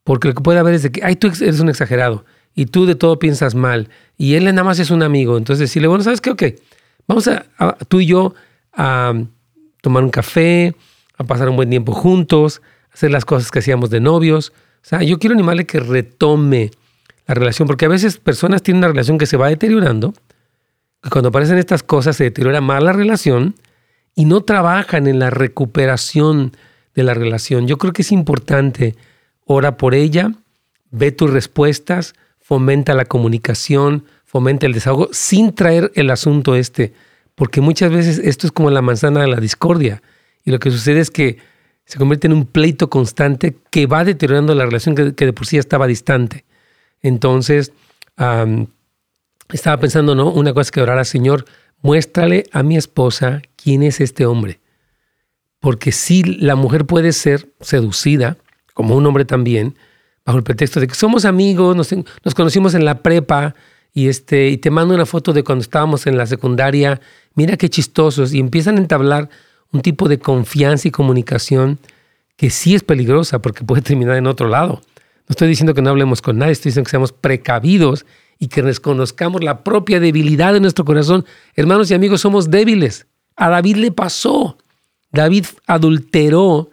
Porque 0.04 0.28
lo 0.28 0.36
que 0.36 0.44
puede 0.44 0.60
haber 0.60 0.76
es 0.76 0.84
de 0.84 0.92
que, 0.92 1.04
ay, 1.04 1.16
tú 1.16 1.28
eres 1.28 1.60
un 1.60 1.70
exagerado 1.70 2.24
y 2.58 2.66
tú 2.66 2.88
de 2.88 2.96
todo 2.96 3.20
piensas 3.20 3.54
mal 3.54 3.88
y 4.18 4.34
él 4.34 4.46
nada 4.46 4.64
más 4.64 4.80
es 4.80 4.90
un 4.90 5.04
amigo. 5.04 5.38
Entonces 5.38 5.60
decirle, 5.60 5.88
bueno, 5.88 6.04
¿sabes 6.04 6.22
qué? 6.22 6.32
Ok, 6.32 6.44
vamos 7.08 7.28
a, 7.28 7.46
tú 7.88 8.02
y 8.02 8.08
yo 8.08 8.34
a 8.74 9.14
tomar 9.82 10.04
un 10.04 10.10
café, 10.10 10.76
a 11.18 11.24
pasar 11.24 11.50
un 11.50 11.56
buen 11.56 11.70
tiempo 11.70 11.94
juntos, 11.94 12.64
hacer 12.92 13.12
las 13.12 13.26
cosas 13.26 13.52
que 13.52 13.60
hacíamos 13.60 13.92
de 13.92 14.00
novios, 14.00 14.54
o 14.84 14.90
sea, 14.90 15.04
yo 15.04 15.20
quiero 15.20 15.36
animarle 15.36 15.68
que 15.68 15.80
retome 15.80 16.72
la 17.28 17.36
relación, 17.36 17.68
porque 17.68 17.86
a 17.86 17.90
veces 17.90 18.18
personas 18.18 18.64
tienen 18.64 18.80
una 18.80 18.88
relación 18.88 19.20
que 19.20 19.28
se 19.28 19.38
va 19.38 19.50
deteriorando, 19.50 20.16
que 21.04 21.10
cuando 21.12 21.30
aparecen 21.30 21.60
estas 21.60 21.84
cosas 21.84 22.16
se 22.16 22.24
deteriora 22.24 22.60
más 22.60 22.82
la 22.82 22.92
relación 22.92 23.54
y 24.16 24.26
no 24.26 24.42
trabajan 24.42 25.06
en 25.06 25.20
la 25.20 25.30
recuperación 25.30 26.58
de 26.96 27.04
la 27.04 27.14
relación. 27.14 27.68
Yo 27.68 27.78
creo 27.78 27.94
que 27.94 28.02
es 28.02 28.12
importante, 28.12 28.96
ora 29.46 29.78
por 29.78 29.94
ella, 29.94 30.32
ve 30.90 31.12
tus 31.12 31.30
respuestas, 31.30 32.16
fomenta 32.48 32.94
la 32.94 33.04
comunicación, 33.04 34.06
fomenta 34.24 34.68
el 34.68 34.72
desahogo, 34.72 35.10
sin 35.12 35.54
traer 35.54 35.92
el 35.96 36.10
asunto 36.10 36.56
este, 36.56 36.94
porque 37.36 37.60
muchas 37.60 37.92
veces 37.92 38.20
esto 38.20 38.48
es 38.48 38.54
como 38.54 38.72
la 38.72 38.82
manzana 38.82 39.20
de 39.20 39.28
la 39.28 39.42
discordia. 39.42 40.02
Y 40.46 40.52
lo 40.52 40.60
que 40.60 40.72
sucede 40.72 41.02
es 41.02 41.12
que 41.12 41.40
se 41.84 41.98
convierte 41.98 42.28
en 42.28 42.32
un 42.32 42.46
pleito 42.46 42.90
constante 42.90 43.58
que 43.70 43.86
va 43.86 44.06
deteriorando 44.06 44.56
la 44.56 44.64
relación 44.64 44.96
que, 44.96 45.12
de 45.12 45.34
por 45.34 45.46
sí 45.46 45.58
estaba 45.58 45.88
distante. 45.88 46.46
Entonces, 47.02 47.74
estaba 49.52 49.78
pensando, 49.78 50.16
¿no? 50.16 50.32
Una 50.32 50.54
cosa 50.54 50.72
que 50.72 50.80
orara, 50.80 51.04
Señor, 51.04 51.44
muéstrale 51.82 52.46
a 52.54 52.64
mi 52.64 52.78
esposa 52.78 53.42
quién 53.58 53.84
es 53.84 54.00
este 54.00 54.26
hombre. 54.26 54.62
Porque 55.60 55.92
si 55.92 56.24
la 56.24 56.56
mujer 56.56 56.86
puede 56.86 57.12
ser 57.12 57.50
seducida, 57.60 58.38
como 58.74 58.96
un 58.96 59.06
hombre 59.06 59.26
también, 59.26 59.76
bajo 60.28 60.38
el 60.38 60.44
pretexto 60.44 60.82
de 60.82 60.88
que 60.88 60.94
somos 60.94 61.24
amigos, 61.24 61.74
nos, 61.74 61.90
nos 61.94 62.36
conocimos 62.36 62.74
en 62.76 62.84
la 62.84 63.02
prepa, 63.02 63.56
y, 63.94 64.10
este, 64.10 64.50
y 64.50 64.58
te 64.58 64.70
mando 64.70 64.94
una 64.94 65.06
foto 65.06 65.32
de 65.32 65.44
cuando 65.44 65.62
estábamos 65.62 66.06
en 66.06 66.18
la 66.18 66.28
secundaria, 66.28 67.00
mira 67.34 67.56
qué 67.56 67.70
chistosos, 67.70 68.34
y 68.34 68.40
empiezan 68.40 68.76
a 68.76 68.80
entablar 68.80 69.30
un 69.72 69.82
tipo 69.82 70.10
de 70.10 70.20
confianza 70.20 70.90
y 70.90 70.92
comunicación 70.92 71.80
que 72.36 72.50
sí 72.50 72.76
es 72.76 72.84
peligrosa 72.84 73.40
porque 73.40 73.64
puede 73.64 73.82
terminar 73.82 74.18
en 74.18 74.28
otro 74.28 74.50
lado. 74.50 74.82
No 75.28 75.34
estoy 75.34 75.48
diciendo 75.48 75.74
que 75.74 75.82
no 75.82 75.90
hablemos 75.92 76.22
con 76.22 76.38
nadie, 76.38 76.52
estoy 76.52 76.72
diciendo 76.72 76.88
que 76.88 76.92
seamos 76.92 77.14
precavidos 77.14 78.06
y 78.38 78.50
que 78.50 78.62
reconozcamos 78.62 79.44
la 79.44 79.64
propia 79.64 80.02
debilidad 80.02 80.52
de 80.52 80.60
nuestro 80.60 80.84
corazón. 80.84 81.26
Hermanos 81.56 81.90
y 81.90 81.94
amigos, 81.94 82.22
somos 82.22 82.52
débiles. 82.52 83.08
A 83.38 83.50
David 83.50 83.78
le 83.78 83.92
pasó. 83.92 84.58
David 85.12 85.46
adulteró 85.66 86.70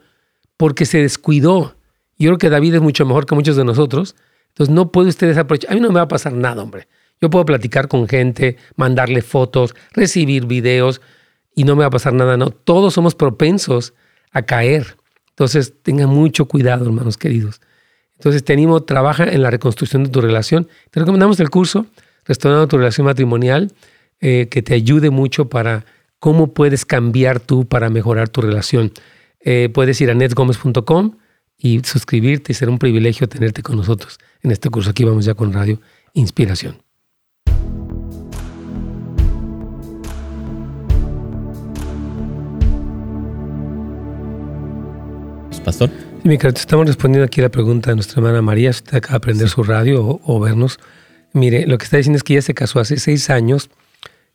porque 0.56 0.86
se 0.86 0.98
descuidó. 0.98 1.76
Yo 2.18 2.30
creo 2.30 2.38
que 2.38 2.50
David 2.50 2.74
es 2.76 2.80
mucho 2.80 3.04
mejor 3.06 3.26
que 3.26 3.34
muchos 3.34 3.56
de 3.56 3.64
nosotros. 3.64 4.14
Entonces 4.48 4.74
no 4.74 4.92
puede 4.92 5.08
usted 5.08 5.26
desaprovechar. 5.26 5.72
A 5.72 5.74
mí 5.74 5.80
no 5.80 5.88
me 5.88 5.96
va 5.96 6.02
a 6.02 6.08
pasar 6.08 6.32
nada, 6.32 6.62
hombre. 6.62 6.88
Yo 7.20 7.30
puedo 7.30 7.44
platicar 7.44 7.88
con 7.88 8.08
gente, 8.08 8.56
mandarle 8.76 9.22
fotos, 9.22 9.74
recibir 9.92 10.46
videos, 10.46 11.00
y 11.54 11.64
no 11.64 11.76
me 11.76 11.80
va 11.80 11.86
a 11.86 11.90
pasar 11.90 12.12
nada, 12.12 12.36
no. 12.36 12.50
Todos 12.50 12.94
somos 12.94 13.14
propensos 13.14 13.94
a 14.32 14.42
caer. 14.42 14.96
Entonces, 15.30 15.74
tengan 15.82 16.08
mucho 16.08 16.46
cuidado, 16.46 16.84
hermanos 16.84 17.16
queridos. 17.16 17.60
Entonces, 18.14 18.44
te 18.44 18.52
animo, 18.52 18.82
trabaja 18.82 19.24
en 19.24 19.42
la 19.42 19.50
reconstrucción 19.50 20.04
de 20.04 20.10
tu 20.10 20.20
relación. 20.20 20.68
Te 20.90 21.00
recomendamos 21.00 21.40
el 21.40 21.50
curso, 21.50 21.86
Restaurando 22.26 22.66
tu 22.68 22.78
relación 22.78 23.04
matrimonial, 23.04 23.70
eh, 24.20 24.48
que 24.50 24.62
te 24.62 24.72
ayude 24.72 25.10
mucho 25.10 25.50
para 25.50 25.84
cómo 26.18 26.54
puedes 26.54 26.86
cambiar 26.86 27.38
tú 27.38 27.66
para 27.66 27.90
mejorar 27.90 28.30
tu 28.30 28.40
relación. 28.40 28.92
Eh, 29.40 29.68
puedes 29.72 30.00
ir 30.00 30.10
a 30.10 30.14
netgomez.com 30.14 31.16
y 31.58 31.80
suscribirte 31.84 32.52
y 32.52 32.54
será 32.54 32.70
un 32.70 32.78
privilegio 32.78 33.28
tenerte 33.28 33.62
con 33.62 33.76
nosotros 33.76 34.18
en 34.42 34.50
este 34.50 34.70
curso. 34.70 34.90
Aquí 34.90 35.04
vamos 35.04 35.24
ya 35.24 35.34
con 35.34 35.52
Radio 35.52 35.80
Inspiración. 36.12 36.84
Pastor. 45.64 45.88
mi 46.24 46.34
estamos 46.34 46.86
respondiendo 46.86 47.24
aquí 47.24 47.40
la 47.40 47.48
pregunta 47.48 47.88
de 47.88 47.96
nuestra 47.96 48.20
hermana 48.20 48.42
María, 48.42 48.70
si 48.70 48.80
usted 48.80 48.98
acaba 48.98 49.12
de 49.12 49.16
aprender 49.16 49.48
su 49.48 49.62
radio 49.62 50.20
o, 50.22 50.40
vernos. 50.40 50.78
Mire, 51.32 51.66
lo 51.66 51.78
que 51.78 51.84
está 51.84 51.96
diciendo 51.96 52.18
es 52.18 52.22
que 52.22 52.34
ella 52.34 52.42
se 52.42 52.52
casó 52.52 52.80
hace 52.80 52.98
seis 52.98 53.30
años. 53.30 53.70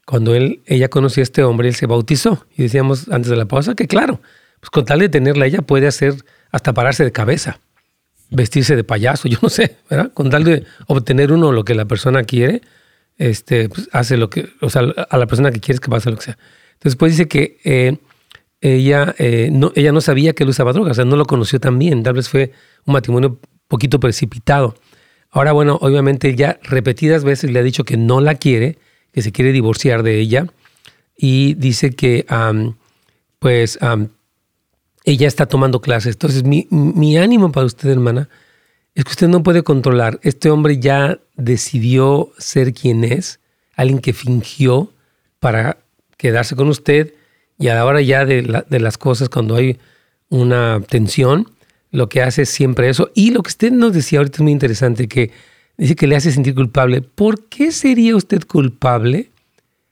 Cuando 0.08 0.34
él, 0.34 0.62
ella 0.66 0.90
conoció 0.90 1.22
a 1.22 1.24
este 1.24 1.44
hombre, 1.44 1.68
él 1.68 1.76
se 1.76 1.86
bautizó. 1.86 2.48
Y 2.58 2.64
decíamos 2.64 3.10
antes 3.10 3.30
de 3.30 3.36
la 3.36 3.46
pausa 3.46 3.76
que, 3.76 3.88
claro, 3.88 4.22
pues 4.60 4.70
con 4.70 4.86
tal 4.86 5.00
de 5.00 5.10
tenerla, 5.10 5.46
ella 5.46 5.62
puede 5.62 5.88
hacer 5.88 6.16
hasta 6.52 6.74
pararse 6.74 7.04
de 7.04 7.12
cabeza, 7.12 7.60
vestirse 8.30 8.76
de 8.76 8.84
payaso, 8.84 9.28
yo 9.28 9.38
no 9.42 9.50
sé, 9.50 9.78
¿verdad? 9.90 10.12
Con 10.14 10.30
tal 10.30 10.44
de 10.44 10.66
obtener 10.88 11.32
uno 11.32 11.52
lo 11.52 11.64
que 11.64 11.76
la 11.76 11.86
persona 11.86 12.24
quiere, 12.24 12.62
este, 13.18 13.70
pues 13.70 13.90
hace 13.92 14.18
lo 14.18 14.30
que, 14.30 14.50
o 14.62 14.70
sea, 14.70 14.82
a 14.82 15.18
la 15.18 15.28
persona 15.28 15.52
que 15.52 15.60
quieres 15.60 15.80
que 15.80 15.90
pase 15.90 16.10
lo 16.10 16.18
que 16.18 16.24
sea. 16.24 16.38
Entonces, 16.74 16.96
pues 16.96 17.12
dice 17.14 17.28
que 17.28 17.60
eh, 17.64 17.98
ella, 18.62 19.14
eh, 19.18 19.50
no, 19.52 19.72
ella 19.76 19.92
no 19.92 20.02
sabía 20.02 20.34
que 20.34 20.44
él 20.44 20.50
usaba 20.50 20.74
drogas, 20.74 20.92
o 20.92 20.96
sea, 20.96 21.06
no 21.06 21.16
lo 21.16 21.26
conoció 21.26 21.60
tan 21.60 21.78
bien, 21.78 22.04
tal 22.04 22.14
vez 22.14 22.30
fue 22.30 22.54
un 22.86 22.94
matrimonio 22.94 23.40
poquito 23.68 24.00
precipitado. 24.00 24.76
Ahora, 25.32 25.52
bueno, 25.52 25.78
obviamente 25.82 26.30
ella 26.30 26.60
repetidas 26.64 27.24
veces 27.24 27.52
le 27.52 27.60
ha 27.60 27.64
dicho 27.64 27.84
que 27.84 27.98
no 27.98 28.22
la 28.22 28.36
quiere, 28.36 28.80
que 29.12 29.22
se 29.22 29.32
quiere 29.32 29.52
divorciar 29.52 30.02
de 30.04 30.20
ella 30.20 30.48
y 31.16 31.54
dice 31.56 31.92
que, 31.92 32.26
pues, 33.40 33.78
ella 35.04 35.28
está 35.28 35.46
tomando 35.46 35.82
clases. 35.82 36.16
Entonces, 36.16 36.44
mi, 36.44 36.68
mi 36.70 37.18
ánimo 37.18 37.52
para 37.52 37.66
usted, 37.66 37.90
hermana, 37.90 38.30
es 38.96 39.06
que 39.06 39.12
usted 39.12 39.28
no 39.28 39.44
puede 39.44 39.64
controlar. 39.64 40.20
Este 40.24 40.50
hombre 40.50 40.80
ya 40.80 41.20
decidió 41.36 42.32
ser 42.38 42.74
quien 42.74 43.04
es, 43.04 43.40
alguien 43.76 44.00
que 44.00 44.14
fingió 44.14 44.92
para 45.40 45.78
quedarse 46.18 46.56
con 46.56 46.68
usted 46.68 47.14
y 47.58 47.70
a 47.70 47.76
la 47.76 47.86
hora 47.86 48.02
ya 48.02 48.26
de, 48.26 48.64
de 48.68 48.80
las 48.80 48.98
cosas, 48.98 49.30
cuando 49.30 49.56
hay 49.56 49.80
una 50.30 50.82
tensión, 50.88 51.52
lo 51.92 52.08
que 52.10 52.22
hace 52.22 52.44
es 52.44 52.50
siempre 52.50 52.90
eso. 52.90 53.12
Y 53.16 53.32
lo 53.32 53.42
que 53.42 53.50
usted 53.50 53.72
nos 53.72 53.94
decía 53.94 54.20
ahorita 54.20 54.38
es 54.38 54.42
muy 54.42 54.52
interesante, 54.52 55.08
que 55.08 55.32
dice 55.78 55.96
que 55.96 56.08
le 56.08 56.16
hace 56.16 56.32
sentir 56.32 56.56
culpable. 56.56 57.02
¿Por 57.02 57.46
qué 57.46 57.72
sería 57.72 58.16
usted 58.16 58.44
culpable 58.46 59.30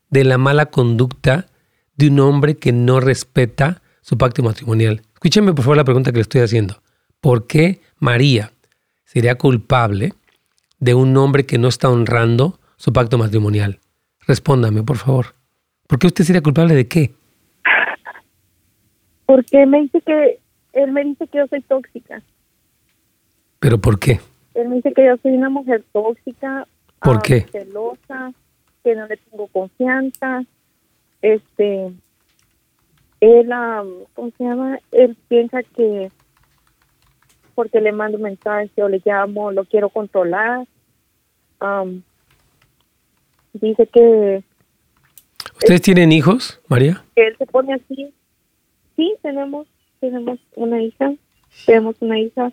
de 0.09 0.23
la 0.23 0.37
mala 0.37 0.67
conducta 0.67 1.47
de 1.95 2.09
un 2.09 2.19
hombre 2.19 2.57
que 2.57 2.71
no 2.71 2.99
respeta 2.99 3.81
su 4.07 4.17
pacto 4.17 4.41
matrimonial? 4.41 5.01
Escúcheme 5.15 5.53
por 5.53 5.65
favor 5.65 5.75
la 5.75 5.83
pregunta 5.83 6.11
que 6.11 6.19
le 6.19 6.21
estoy 6.21 6.39
haciendo. 6.39 6.81
¿Por 7.19 7.45
qué 7.45 7.81
María 7.99 8.53
sería 9.03 9.35
culpable 9.35 10.13
de 10.79 10.93
un 10.93 11.17
hombre 11.17 11.45
que 11.45 11.57
no 11.57 11.67
está 11.67 11.89
honrando 11.89 12.57
su 12.77 12.93
pacto 12.93 13.17
matrimonial? 13.17 13.79
Respóndame, 14.25 14.81
por 14.83 14.95
favor. 14.95 15.35
¿Por 15.87 15.99
qué 15.99 16.07
usted 16.07 16.23
sería 16.23 16.41
culpable 16.41 16.73
de 16.73 16.87
qué? 16.87 17.15
Porque 19.25 19.65
me 19.65 19.81
dice 19.81 19.99
que 19.99 20.39
él 20.71 20.93
me 20.93 21.03
dice 21.03 21.27
que 21.27 21.39
yo 21.39 21.47
soy 21.47 21.61
tóxica. 21.63 22.21
¿Pero 23.59 23.77
por 23.81 23.99
qué? 23.99 24.21
Él 24.53 24.69
me 24.69 24.75
dice 24.75 24.93
que 24.93 25.05
yo 25.05 25.17
soy 25.21 25.33
una 25.33 25.49
mujer 25.49 25.83
tóxica, 25.91 26.65
¿Por 27.01 27.21
qué? 27.21 27.41
celosa, 27.51 28.31
que 28.85 28.95
no 28.95 29.05
le 29.05 29.17
tengo 29.17 29.47
confianza. 29.47 30.45
Este, 31.21 31.91
él, 33.19 33.49
¿cómo 34.13 34.31
se 34.37 34.43
llama? 34.43 34.79
Él 34.91 35.17
piensa 35.27 35.63
que 35.63 36.11
porque 37.57 37.81
le 37.81 37.91
mando 37.91 38.17
un 38.17 38.23
mensaje 38.23 38.83
o 38.83 38.87
le 38.87 39.01
llamo, 39.03 39.51
lo 39.51 39.65
quiero 39.65 39.89
controlar. 39.89 40.67
dice 43.53 43.87
que... 43.87 44.43
¿Ustedes 45.55 45.81
tienen 45.81 46.11
hijos, 46.11 46.61
María? 46.67 47.03
Él 47.15 47.35
se 47.35 47.47
pone 47.47 47.73
así. 47.73 48.13
Sí, 48.95 49.15
tenemos, 49.23 49.67
tenemos 49.99 50.39
una 50.55 50.83
hija, 50.83 51.13
tenemos 51.65 51.95
una 51.99 52.19
hija. 52.19 52.51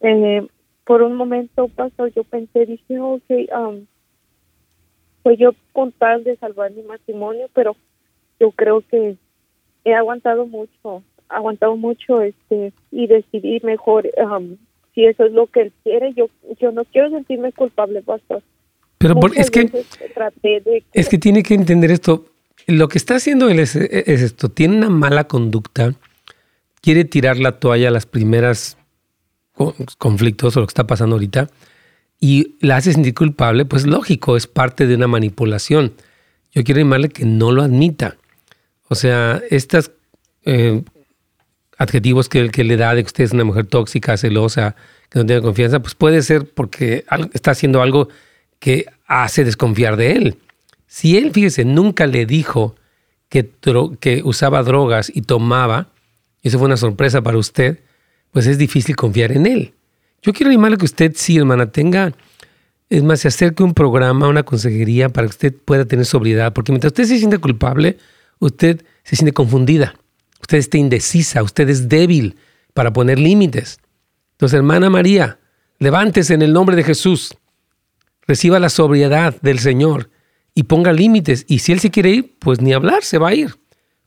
Eh, 0.00 0.44
por 0.84 1.02
un 1.02 1.14
momento 1.14 1.68
pasó, 1.68 2.08
yo 2.08 2.24
pensé, 2.24 2.66
dije, 2.66 2.98
ok, 2.98 3.22
pues 5.22 5.38
yo 5.38 5.52
con 5.72 5.92
tal 5.92 6.24
de 6.24 6.36
salvar 6.38 6.72
mi 6.72 6.82
matrimonio, 6.82 7.48
pero 7.54 7.76
yo 8.40 8.50
creo 8.50 8.80
que 8.80 9.16
he 9.84 9.94
aguantado 9.94 10.46
mucho, 10.46 11.02
aguantado 11.28 11.76
mucho 11.76 12.22
este 12.22 12.72
y 12.90 13.06
decidí 13.06 13.60
mejor 13.62 14.08
um, 14.16 14.56
si 14.94 15.04
eso 15.04 15.24
es 15.24 15.32
lo 15.32 15.46
que 15.46 15.62
él 15.62 15.72
quiere, 15.82 16.12
yo 16.14 16.28
yo 16.60 16.72
no 16.72 16.84
quiero 16.84 17.10
sentirme 17.10 17.52
culpable, 17.52 18.02
pastor. 18.02 18.42
Pero 18.98 19.20
es 19.34 19.50
que 19.50 19.70
es 20.92 21.08
que 21.08 21.18
tiene 21.18 21.42
que 21.42 21.54
entender 21.54 21.90
esto. 21.90 22.26
Lo 22.66 22.88
que 22.88 22.96
está 22.96 23.16
haciendo 23.16 23.50
él 23.50 23.58
es, 23.58 23.76
esto, 23.76 24.48
tiene 24.48 24.78
una 24.78 24.88
mala 24.88 25.24
conducta, 25.24 25.92
quiere 26.80 27.04
tirar 27.04 27.38
la 27.38 27.52
toalla 27.52 27.88
a 27.88 27.90
las 27.90 28.06
primeras 28.06 28.78
conflictos 29.98 30.56
o 30.56 30.60
lo 30.60 30.66
que 30.66 30.70
está 30.70 30.86
pasando 30.86 31.16
ahorita 31.16 31.48
y 32.20 32.56
la 32.60 32.76
hace 32.76 32.94
sentir 32.94 33.12
culpable, 33.12 33.66
pues 33.66 33.86
lógico, 33.86 34.36
es 34.36 34.46
parte 34.46 34.86
de 34.86 34.94
una 34.94 35.06
manipulación. 35.06 35.92
Yo 36.52 36.64
quiero 36.64 36.80
animarle 36.80 37.10
que 37.10 37.26
no 37.26 37.52
lo 37.52 37.62
admita. 37.62 38.16
O 38.88 38.94
sea, 38.94 39.42
estos 39.50 39.90
eh, 40.44 40.82
adjetivos 41.78 42.28
que, 42.28 42.50
que 42.50 42.64
le 42.64 42.76
da 42.76 42.94
de 42.94 43.02
que 43.02 43.06
usted 43.06 43.24
es 43.24 43.32
una 43.32 43.44
mujer 43.44 43.66
tóxica, 43.66 44.16
celosa, 44.16 44.76
que 45.08 45.18
no 45.18 45.26
tiene 45.26 45.42
confianza, 45.42 45.80
pues 45.80 45.94
puede 45.94 46.22
ser 46.22 46.48
porque 46.48 47.04
está 47.32 47.52
haciendo 47.52 47.82
algo 47.82 48.08
que 48.58 48.86
hace 49.06 49.44
desconfiar 49.44 49.96
de 49.96 50.12
él. 50.12 50.38
Si 50.86 51.16
él, 51.16 51.32
fíjese, 51.32 51.64
nunca 51.64 52.06
le 52.06 52.26
dijo 52.26 52.76
que, 53.28 53.50
que 54.00 54.22
usaba 54.24 54.62
drogas 54.62 55.10
y 55.14 55.22
tomaba, 55.22 55.88
y 56.42 56.48
eso 56.48 56.58
fue 56.58 56.66
una 56.66 56.76
sorpresa 56.76 57.22
para 57.22 57.38
usted, 57.38 57.80
pues 58.30 58.46
es 58.46 58.58
difícil 58.58 58.96
confiar 58.96 59.32
en 59.32 59.46
él. 59.46 59.74
Yo 60.22 60.32
quiero 60.32 60.50
animarle 60.50 60.76
que 60.76 60.84
usted, 60.84 61.12
sí, 61.14 61.36
hermana, 61.36 61.70
tenga, 61.70 62.12
es 62.90 63.02
más, 63.02 63.20
se 63.20 63.28
acerque 63.28 63.62
un 63.62 63.74
programa, 63.74 64.28
una 64.28 64.42
consejería 64.42 65.08
para 65.08 65.26
que 65.26 65.32
usted 65.32 65.54
pueda 65.64 65.84
tener 65.84 66.06
sobriedad, 66.06 66.52
porque 66.52 66.72
mientras 66.72 66.92
usted 66.92 67.04
se 67.04 67.18
siente 67.18 67.38
culpable, 67.38 67.98
usted 68.38 68.84
se 69.02 69.16
siente 69.16 69.32
confundida, 69.32 69.94
usted 70.40 70.58
está 70.58 70.78
indecisa, 70.78 71.42
usted 71.42 71.68
es 71.68 71.88
débil 71.88 72.36
para 72.72 72.92
poner 72.92 73.18
límites. 73.18 73.78
Entonces, 74.32 74.56
hermana 74.56 74.90
María, 74.90 75.38
levántese 75.78 76.34
en 76.34 76.42
el 76.42 76.52
nombre 76.52 76.76
de 76.76 76.84
Jesús, 76.84 77.34
reciba 78.26 78.58
la 78.58 78.68
sobriedad 78.68 79.40
del 79.42 79.58
Señor 79.58 80.10
y 80.54 80.64
ponga 80.64 80.92
límites. 80.92 81.44
Y 81.48 81.60
si 81.60 81.72
Él 81.72 81.80
se 81.80 81.90
quiere 81.90 82.10
ir, 82.10 82.36
pues 82.38 82.60
ni 82.60 82.72
hablar, 82.72 83.04
se 83.04 83.18
va 83.18 83.28
a 83.28 83.34
ir. 83.34 83.56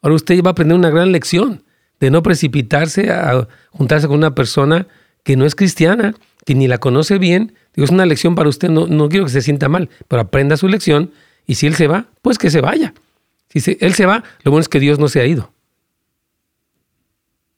Ahora 0.02 0.16
usted 0.16 0.42
va 0.44 0.50
a 0.50 0.52
aprender 0.52 0.78
una 0.78 0.90
gran 0.90 1.12
lección 1.12 1.64
de 2.00 2.12
no 2.12 2.24
precipitarse 2.24 3.12
a 3.12 3.48
juntarse 3.72 4.08
con 4.08 4.18
una 4.18 4.36
persona 4.36 4.88
que 5.24 5.36
no 5.36 5.46
es 5.46 5.56
cristiana, 5.56 6.14
que 6.46 6.56
ni 6.56 6.68
la 6.68 6.78
conoce 6.78 7.18
bien. 7.18 7.54
Digo, 7.76 7.86
es 7.86 7.92
una 7.92 8.06
lección 8.06 8.36
para 8.36 8.50
usted, 8.50 8.70
no, 8.70 8.88
no 8.88 9.10
quiero 9.10 9.26
que 9.26 9.32
se 9.32 9.42
sienta 9.42 9.68
mal, 9.68 9.90
pero 10.08 10.22
aprenda 10.22 10.56
su 10.58 10.68
lección 10.68 11.12
y 11.46 11.56
si 11.56 11.68
Él 11.68 11.76
se 11.76 11.88
va, 11.88 12.06
pues 12.22 12.38
que 12.38 12.50
se 12.50 12.62
vaya. 12.62 12.94
Si 13.60 13.78
él 13.80 13.94
se 13.94 14.06
va, 14.06 14.24
lo 14.44 14.52
bueno 14.52 14.62
es 14.62 14.70
que 14.70 14.80
Dios 14.80 15.00
no 15.00 15.08
se 15.08 15.20
ha 15.20 15.26
ido. 15.26 15.52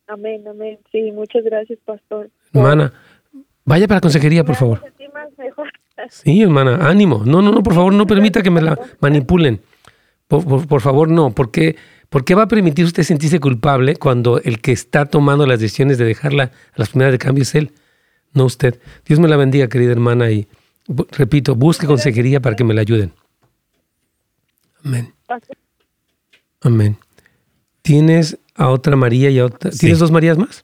Amén, 0.08 0.44
amén. 0.48 0.80
Sí, 0.92 1.12
muchas 1.12 1.44
gracias, 1.44 1.78
pastor. 1.86 2.30
Hermana, 2.52 2.92
vaya 3.64 3.88
para 3.88 3.97
la 3.97 4.02
consejería, 4.02 4.43
por 4.43 4.56
favor. 4.56 4.82
Sí, 6.10 6.41
hermana, 6.41 6.89
ánimo. 6.89 7.24
No, 7.26 7.41
no, 7.41 7.52
no, 7.52 7.62
por 7.62 7.74
favor, 7.74 7.93
no 7.93 8.08
permita 8.08 8.41
que 8.41 8.50
me 8.50 8.62
la 8.62 8.78
manipulen. 9.00 9.62
Por, 10.28 10.82
favor, 10.82 11.10
no. 11.10 11.32
¿Por 11.32 11.52
qué, 11.52 11.76
¿Por 12.10 12.24
qué 12.24 12.36
va 12.36 12.43
a 12.43 12.47
permitir 12.47 12.86
usted 12.86 13.04
sentirse 13.04 13.39
culpable 13.39 13.95
cuando 13.95 14.39
el 14.39 14.62
que 14.62 14.72
está 14.72 15.06
tomando 15.06 15.45
las 15.45 15.60
decisiones 15.60 15.97
de 15.97 16.06
dejarla 16.06 16.43
a 16.43 16.52
las 16.76 16.89
primeras 16.89 17.12
de 17.12 17.18
cambio 17.18 17.43
es 17.43 17.56
él, 17.56 17.72
no 18.34 18.45
usted? 18.45 18.80
Dios 19.06 19.20
me 19.20 19.28
la 19.28 19.38
bendiga, 19.38 19.68
querida 19.68 19.91
hermana, 19.91 20.32
y 20.32 20.47
repito, 21.12 21.56
busque 21.56 21.88
consejería 21.88 22.39
para 22.39 22.56
que 22.56 22.64
me 22.64 22.74
la 22.74 22.82
ayuden. 22.82 23.12
Amén. 24.84 25.14
Amén. 26.62 26.97
¿Tienes 27.82 28.38
a 28.55 28.70
otra 28.70 28.95
María 28.95 29.30
y 29.30 29.39
a 29.39 29.45
otra? 29.45 29.72
¿Tienes 29.72 29.99
dos 29.99 30.12
Marías 30.12 30.38
más? 30.38 30.64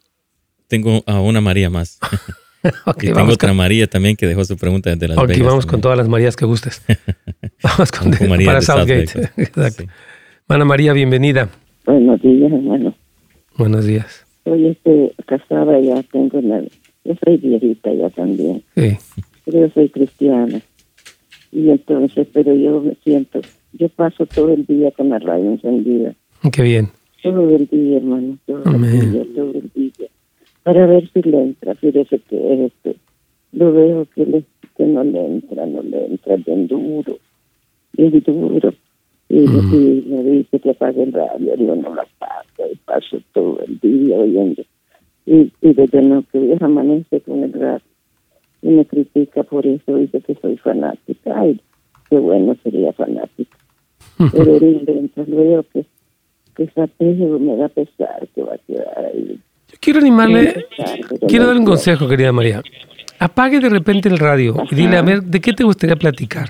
Tengo 0.68 1.04
a 1.06 1.22
una 1.22 1.42
María 1.42 1.70
más. 1.70 2.00
y 3.02 3.14
tengo 3.14 3.32
otra 3.32 3.54
María 3.54 3.88
también 3.88 4.16
que 4.16 4.28
dejó 4.28 4.44
su 4.44 4.58
pregunta 4.58 4.90
desde 4.90 5.08
las 5.08 5.18
Ok, 5.18 5.32
vamos 5.40 5.66
con 5.66 5.82
todas 5.82 5.98
las 5.98 6.10
Marías 6.10 6.36
que 6.36 6.46
gustes. 6.46 6.82
vamos 7.64 7.92
con 7.92 8.10
María 8.30 8.48
para 8.48 8.62
Southgate. 8.62 9.30
Exacto. 9.38 9.86
Ana 10.48 10.66
María, 10.66 10.94
bienvenida. 10.94 11.50
Buenos 11.86 12.22
días, 12.22 12.52
hermano. 12.52 12.96
Buenos 13.58 13.86
días. 13.86 14.26
Soy 14.44 14.68
este, 14.68 15.14
casada 15.26 15.80
ya, 15.80 16.04
tengo 16.04 16.40
una... 16.40 16.62
Yo 17.04 17.14
soy 17.24 17.38
viejita 17.38 17.94
ya 17.94 18.10
también. 18.10 18.64
Sí. 18.76 18.98
Pero 19.46 19.68
yo 19.68 19.74
soy 19.74 19.90
cristiana. 19.90 20.62
Y 21.52 21.70
entonces, 21.70 22.28
pero 22.34 22.54
yo 22.54 22.82
me 22.82 22.96
siento 23.04 23.42
yo 23.78 23.90
paso 23.90 24.26
todo 24.26 24.50
el 24.50 24.66
día 24.66 24.92
con 24.92 25.10
la 25.10 25.20
radio 25.20 25.52
encendida. 25.52 26.16
Qué 26.52 26.62
bien. 26.62 26.90
Todo 27.22 27.50
el 27.50 27.68
día, 27.68 27.98
hermano. 27.98 28.38
Todo 28.46 28.64
el 28.64 29.12
día, 29.12 29.26
todo 29.36 29.52
el 29.52 29.70
día. 29.74 30.08
para 30.64 30.86
ver 30.86 31.10
si 31.12 31.22
le 31.24 31.42
entra. 31.42 31.76
Fíjese 31.76 32.20
que 32.20 32.66
este, 32.66 32.96
lo 33.52 33.74
veo 33.74 34.08
que, 34.16 34.26
le, 34.26 34.44
que 34.78 34.86
no 34.86 35.04
le 35.04 35.26
entra, 35.26 35.66
no 35.66 35.82
le 35.82 36.06
entra 36.06 36.38
bien 36.38 36.68
duro, 36.68 37.18
bien 37.94 38.24
duro. 38.26 38.74
Y, 39.28 39.40
me 39.40 40.24
dice 40.24 40.60
que 40.60 40.70
apague 40.70 41.04
el 41.04 41.12
radio, 41.12 41.56
yo 41.56 41.76
no 41.76 41.96
la 41.96 42.04
apago 42.04 42.72
y 42.72 42.76
paso 42.78 43.18
todo 43.34 43.60
el 43.68 43.80
día 43.80 44.18
oyendo. 44.18 44.64
Y, 45.26 45.52
y 45.62 45.74
desde 45.74 46.02
no 46.02 46.24
que 46.32 46.56
amanece 46.62 47.20
con 47.22 47.44
el 47.44 47.52
radio 47.52 47.82
y 48.66 48.70
me 48.70 48.86
critica 48.86 49.44
por 49.44 49.66
eso, 49.68 49.96
dice 49.96 50.22
que 50.22 50.34
soy 50.42 50.58
fanática. 50.58 51.40
Ay, 51.40 51.62
qué 52.10 52.18
bueno 52.18 52.58
sería 52.64 52.92
fanática. 52.94 53.56
Pero 54.32 54.60
mientras 54.60 55.28
veo 55.30 55.64
que, 55.72 55.86
que 56.56 56.64
esa 56.64 56.90
me 57.00 57.58
da 57.58 57.70
pesar 57.70 58.28
que 58.34 58.42
va 58.42 58.56
a 58.56 58.58
quedar 58.58 59.06
ahí. 59.06 59.40
Yo 59.72 59.78
quiero 59.80 60.00
animarle, 60.00 60.66
quiero 61.28 61.46
darle 61.46 61.60
un 61.60 61.68
consejo, 61.68 62.08
querida 62.08 62.32
María. 62.32 62.64
Apague 63.20 63.60
de 63.60 63.70
repente 63.70 64.10
el 64.10 64.18
radio 64.18 64.56
y 64.72 64.76
dile, 64.76 64.98
a 64.98 65.04
ver, 65.04 65.22
¿de 65.22 65.40
qué 65.42 65.54
te 65.54 65.64
gustaría 65.64 65.96
platicar? 65.96 66.50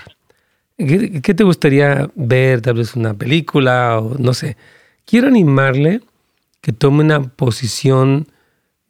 ¿Qué, 0.78 1.22
¿Qué, 1.22 1.34
te 1.34 1.44
gustaría 1.44 2.10
ver? 2.16 2.62
Tal 2.62 2.76
vez 2.76 2.96
una 2.96 3.14
película 3.14 4.00
o 4.00 4.18
no 4.18 4.34
sé. 4.34 4.56
Quiero 5.06 5.28
animarle 5.28 6.00
que 6.62 6.72
tome 6.72 7.04
una 7.04 7.22
posición 7.22 8.28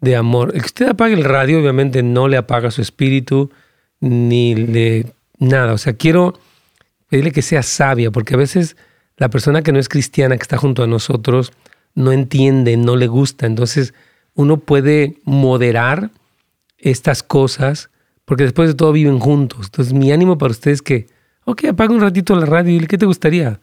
de 0.06 0.16
amor. 0.16 0.52
El 0.54 0.62
que 0.62 0.68
usted 0.68 0.88
apague 0.88 1.14
el 1.14 1.26
radio, 1.26 1.60
obviamente 1.60 2.02
no 2.04 2.30
le 2.30 2.38
apaga 2.38 2.72
su 2.72 2.82
espíritu 2.82 3.52
ni 4.00 4.56
le 4.56 5.08
nada. 5.40 5.74
O 5.74 5.78
sea, 5.78 5.94
quiero 5.94 6.40
pedirle 7.10 7.32
que 7.32 7.42
sea 7.42 7.64
sabia, 7.64 8.12
porque 8.12 8.36
a 8.36 8.38
veces 8.38 8.78
la 9.18 9.30
persona 9.30 9.62
que 9.62 9.74
no 9.74 9.80
es 9.80 9.90
cristiana, 9.90 10.38
que 10.38 10.44
está 10.44 10.58
junto 10.58 10.84
a 10.84 10.88
nosotros, 10.88 11.52
no 11.94 12.12
entiende, 12.12 12.78
no 12.78 12.96
le 12.96 13.08
gusta. 13.08 13.46
Entonces, 13.46 13.94
uno 14.34 14.58
puede 14.58 15.18
moderar 15.24 16.12
estas 16.78 17.24
cosas, 17.24 17.90
porque 18.26 18.44
después 18.44 18.70
de 18.70 18.76
todo 18.76 18.92
viven 18.92 19.20
juntos. 19.20 19.66
Entonces, 19.66 19.94
mi 19.94 20.12
ánimo 20.12 20.38
para 20.38 20.52
ustedes 20.52 20.78
es 20.78 20.82
que, 20.82 21.08
ok, 21.46 21.66
apaga 21.66 21.94
un 21.94 22.02
ratito 22.02 22.36
la 22.36 22.46
radio 22.46 22.76
y 22.76 22.86
¿qué 22.88 22.98
te 22.98 23.06
gustaría 23.06 23.60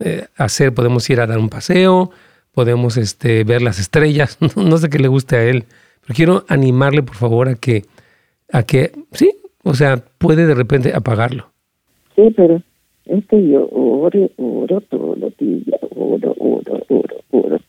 eh, 0.00 0.26
hacer? 0.36 0.74
Podemos 0.74 1.08
ir 1.08 1.20
a 1.20 1.26
dar 1.26 1.38
un 1.38 1.48
paseo, 1.48 2.10
podemos 2.58 2.96
este, 2.96 3.44
ver 3.44 3.62
las 3.62 3.78
estrellas, 3.78 4.36
no 4.56 4.78
sé 4.78 4.90
qué 4.90 4.98
le 4.98 5.06
guste 5.06 5.36
a 5.36 5.44
él, 5.44 5.62
pero 6.00 6.16
quiero 6.16 6.44
animarle 6.48 7.04
por 7.04 7.14
favor 7.14 7.48
a 7.48 7.54
que, 7.54 7.84
a 8.52 8.64
que, 8.64 8.90
sí, 9.12 9.30
o 9.62 9.74
sea, 9.74 9.98
puede 10.18 10.44
de 10.44 10.56
repente 10.56 10.92
apagarlo. 10.92 11.52
Sí, 12.16 12.34
pero 12.36 12.60
es 13.04 13.24
que 13.26 13.48
yo 13.48 13.68
oro, 13.70 14.28
oro 14.38 14.80
todos 14.80 15.16
los 15.18 15.36
días, 15.36 15.80
oro, 15.94 16.34
oro, 16.36 16.82
oro, 16.88 17.16
oro. 17.30 17.60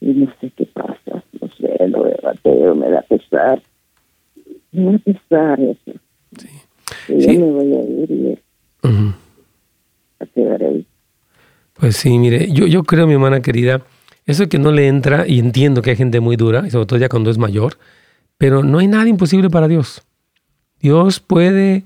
Y 0.00 0.12
no 0.12 0.32
sé 0.40 0.52
qué 0.56 0.66
pasa, 0.66 1.24
no 1.40 1.48
sé, 1.58 1.88
lo 1.88 2.04
de 2.04 2.16
bateo 2.22 2.76
me 2.76 2.90
da 2.90 3.02
pesar. 3.02 3.60
Me 4.70 4.92
da 4.92 4.98
pesar 4.98 5.60
eso. 5.60 5.98
Sí. 6.38 6.48
Y 7.08 7.20
yo 7.20 7.40
me 7.40 7.50
voy 7.50 7.74
a 7.74 7.82
ir 7.82 8.10
y 8.12 8.38
a 10.20 10.26
quedar 10.26 10.62
ahí. 10.62 10.86
Pues 11.72 11.96
sí, 11.96 12.16
mire, 12.16 12.52
yo, 12.52 12.68
yo 12.68 12.84
creo, 12.84 13.08
mi 13.08 13.14
hermana 13.14 13.42
querida, 13.42 13.82
eso 14.26 14.48
que 14.48 14.58
no 14.58 14.72
le 14.72 14.88
entra, 14.88 15.26
y 15.26 15.38
entiendo 15.38 15.82
que 15.82 15.90
hay 15.90 15.96
gente 15.96 16.20
muy 16.20 16.36
dura, 16.36 16.66
y 16.66 16.70
sobre 16.70 16.86
todo 16.86 16.98
ya 16.98 17.08
cuando 17.08 17.30
es 17.30 17.38
mayor, 17.38 17.78
pero 18.38 18.62
no 18.62 18.78
hay 18.78 18.86
nada 18.86 19.06
imposible 19.08 19.50
para 19.50 19.68
Dios. 19.68 20.02
Dios 20.80 21.20
puede 21.20 21.84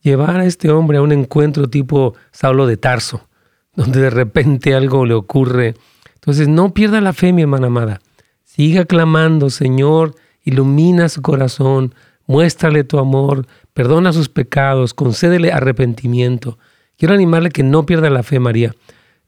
llevar 0.00 0.40
a 0.40 0.44
este 0.44 0.70
hombre 0.70 0.98
a 0.98 1.02
un 1.02 1.12
encuentro 1.12 1.68
tipo 1.68 2.14
Saulo 2.30 2.66
de 2.66 2.76
Tarso, 2.76 3.28
donde 3.74 4.00
de 4.00 4.10
repente 4.10 4.74
algo 4.74 5.06
le 5.06 5.14
ocurre. 5.14 5.74
Entonces, 6.14 6.48
no 6.48 6.74
pierda 6.74 7.00
la 7.00 7.12
fe, 7.12 7.32
mi 7.32 7.42
hermana 7.42 7.68
amada. 7.68 8.00
Siga 8.44 8.84
clamando, 8.84 9.50
Señor, 9.50 10.14
ilumina 10.44 11.08
su 11.08 11.22
corazón, 11.22 11.94
muéstrale 12.26 12.84
tu 12.84 12.98
amor, 12.98 13.46
perdona 13.72 14.12
sus 14.12 14.28
pecados, 14.28 14.94
concédele 14.94 15.52
arrepentimiento. 15.52 16.58
Quiero 16.96 17.14
animarle 17.14 17.50
que 17.50 17.62
no 17.62 17.86
pierda 17.86 18.10
la 18.10 18.22
fe, 18.22 18.40
María, 18.40 18.74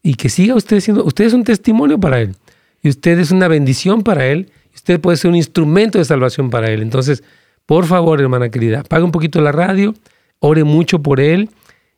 y 0.03 0.15
que 0.15 0.29
siga 0.29 0.55
usted 0.55 0.81
siendo, 0.81 1.05
usted 1.05 1.25
es 1.25 1.33
un 1.33 1.45
testimonio 1.45 1.99
para 1.99 2.21
él 2.21 2.35
y 2.83 2.89
usted 2.89 3.19
es 3.19 3.31
una 3.31 3.49
bendición 3.49 4.03
para 4.03 4.27
Él, 4.27 4.51
usted 4.75 5.01
puede 5.01 5.17
ser 5.17 5.31
un 5.31 5.37
instrumento 5.37 5.99
de 5.99 6.05
salvación 6.05 6.51
para 6.51 6.71
Él. 6.71 6.83
Entonces, 6.83 7.23
por 7.67 7.87
favor, 7.87 8.21
hermana 8.21 8.49
querida, 8.49 8.83
pague 8.83 9.05
un 9.05 9.13
poquito 9.13 9.41
la 9.41 9.53
radio, 9.53 9.95
ore 10.39 10.65
mucho 10.65 11.03
por 11.03 11.21
Él 11.21 11.51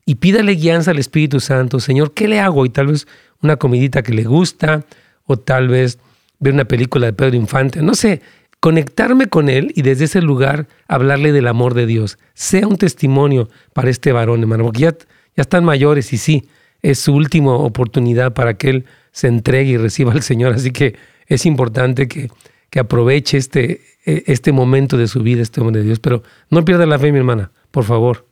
y 0.05 0.16
pídale 0.16 0.55
guianza 0.55 0.91
al 0.91 0.99
Espíritu 0.99 1.41
Santo. 1.41 1.80
Señor, 1.80 2.12
¿qué 2.12 2.28
le 2.28 2.41
hago? 2.41 2.66
Y 2.66 2.70
tal 2.70 2.89
vez 2.89 3.07
una 3.41 3.57
comidita 3.57 4.03
que 4.03 4.12
le 4.12 4.24
gusta, 4.24 4.85
o 5.26 5.37
tal 5.37 5.68
vez 5.68 5.99
ver 6.41 6.55
una 6.55 6.64
película 6.64 7.07
de 7.07 7.12
Pedro 7.12 7.37
Infante, 7.37 7.83
no 7.83 7.95
sé, 7.95 8.20
conectarme 8.61 9.26
con 9.26 9.49
Él 9.49 9.72
y 9.74 9.83
desde 9.83 10.05
ese 10.05 10.22
lugar 10.22 10.68
hablarle 10.89 11.33
del 11.33 11.49
amor 11.49 11.74
de 11.74 11.87
Dios. 11.87 12.18
Sea 12.35 12.66
un 12.66 12.76
testimonio 12.76 13.49
para 13.72 13.91
este 13.91 14.12
varón, 14.12 14.41
hermano, 14.41 14.64
porque 14.64 14.80
ya, 14.80 14.93
ya 15.37 15.43
están 15.43 15.64
mayores 15.64 16.12
y 16.12 16.18
sí, 16.18 16.49
es 16.83 16.99
su 16.99 17.14
última 17.14 17.55
oportunidad 17.55 18.35
para 18.35 18.55
que 18.55 18.70
Él 18.70 18.85
se 19.12 19.28
entregue 19.28 19.72
y 19.72 19.76
reciba 19.76 20.12
al 20.12 20.22
Señor. 20.22 20.53
Así 20.53 20.72
que 20.72 20.97
es 21.26 21.47
importante 21.47 22.09
que, 22.09 22.28
que 22.70 22.80
aproveche 22.80 23.39
este, 23.39 23.80
e, 24.05 24.24
este 24.26 24.53
momento 24.53 24.97
de 24.97 25.07
su 25.07 25.22
vida, 25.22 25.43
este 25.43 25.61
hombre 25.61 25.80
de 25.80 25.87
Dios. 25.87 26.01
Pero 26.01 26.22
no 26.51 26.64
pierda 26.64 26.87
la 26.87 26.99
fe, 26.99 27.12
mi 27.12 27.18
hermana, 27.18 27.53
por 27.70 27.85
favor. 27.85 28.26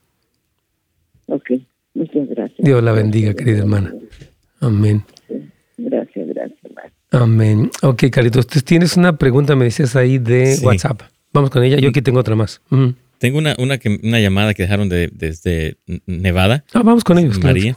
Ok, 1.26 1.50
muchas 1.94 2.28
gracias. 2.28 2.58
Dios 2.58 2.82
la 2.82 2.92
bendiga, 2.92 3.34
querida 3.34 3.58
hermana. 3.58 3.94
Amén. 4.60 5.04
Gracias, 5.78 6.28
gracias. 6.28 6.58
Amén. 7.12 7.70
Ok, 7.82 8.04
Carlitos, 8.10 8.46
tienes 8.46 8.96
una 8.96 9.16
pregunta, 9.16 9.56
me 9.56 9.64
decías 9.64 9.96
ahí 9.96 10.18
de 10.18 10.58
WhatsApp. 10.62 11.02
Vamos 11.32 11.50
con 11.50 11.62
ella. 11.62 11.78
Yo 11.78 11.90
aquí 11.90 12.02
tengo 12.02 12.20
otra 12.20 12.36
más. 12.36 12.60
Tengo 13.20 13.36
una, 13.36 13.54
una, 13.58 13.78
una 14.02 14.18
llamada 14.18 14.54
que 14.54 14.62
dejaron 14.62 14.88
de, 14.88 15.10
desde 15.12 15.76
Nevada. 16.06 16.64
Ah, 16.72 16.82
vamos 16.82 17.04
con 17.04 17.18
ellos. 17.18 17.38
María. 17.38 17.76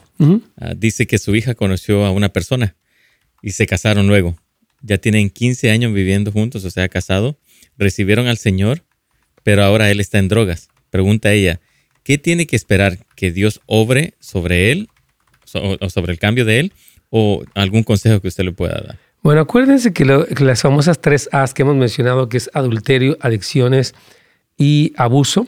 Ah, 0.58 0.74
dice 0.74 1.06
que 1.06 1.18
su 1.18 1.36
hija 1.36 1.54
conoció 1.54 2.06
a 2.06 2.12
una 2.12 2.30
persona 2.30 2.78
y 3.42 3.52
se 3.52 3.68
casaron 3.68 4.08
luego. 4.08 4.38
Ya 4.82 5.00
tienen 5.00 5.30
15 5.30 5.70
años 5.70 5.92
viviendo 5.92 6.32
juntos, 6.32 6.64
o 6.64 6.70
sea, 6.70 6.88
casado. 6.88 7.38
Recibieron 7.78 8.28
al 8.28 8.38
Señor, 8.38 8.86
pero 9.44 9.66
ahora 9.66 9.92
él 9.92 10.00
está 10.00 10.18
en 10.18 10.30
drogas. 10.30 10.70
Pregunta 10.90 11.34
ella, 11.34 11.60
¿qué 12.04 12.18
tiene 12.18 12.48
que 12.48 12.56
esperar? 12.56 13.00
¿Que 13.18 13.34
Dios 13.34 13.60
obre 13.66 14.14
sobre 14.22 14.72
él 14.72 14.88
o 15.54 15.90
sobre 15.90 16.14
el 16.14 16.20
cambio 16.20 16.46
de 16.46 16.62
él? 16.62 16.74
¿O 17.10 17.44
algún 17.54 17.84
consejo 17.84 18.22
que 18.22 18.30
usted 18.30 18.46
le 18.46 18.54
pueda 18.54 18.82
dar? 18.82 18.98
Bueno, 19.22 19.42
acuérdense 19.42 19.92
que, 19.92 20.06
las 20.06 20.62
famosas 20.62 21.02
tres 21.02 21.28
A's 21.34 21.54
que 21.54 21.64
hemos 21.64 21.76
mencionado, 21.76 22.30
que 22.30 22.38
es 22.38 22.50
adulterio, 22.54 23.18
adicciones 23.20 23.94
y 24.58 24.94
abuso, 24.98 25.48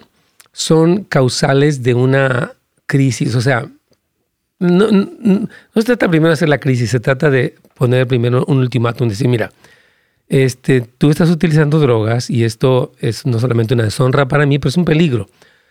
son 0.52 1.04
causales 1.04 1.84
de 1.84 1.94
una 1.94 2.54
crisis. 2.86 3.36
O 3.36 3.42
sea, 3.42 3.68
no, 4.60 4.90
no, 4.92 5.48
se 5.76 5.84
trata 5.84 6.08
primero 6.08 6.30
de 6.30 6.34
hacer 6.34 6.50
la 6.50 6.60
crisis, 6.60 6.90
se 6.90 7.00
trata 7.00 7.30
de 7.30 7.56
poner 7.74 8.08
primero 8.08 8.46
un 8.48 8.60
ultimátum, 8.60 9.10
decir, 9.10 9.28
mira, 9.28 9.52
este, 10.28 10.82
tú 10.82 11.10
estás 11.10 11.30
utilizando 11.30 11.80
drogas 11.80 12.30
y 12.30 12.46
esto 12.46 12.94
es 13.00 13.26
no 13.26 13.40
solamente 13.40 13.74
una 13.74 13.84
deshonra 13.84 14.28
para 14.28 14.46
mí, 14.46 14.58
pero 14.60 14.70
es 14.70 14.78
un 14.78 14.86
peligro. 14.86 15.30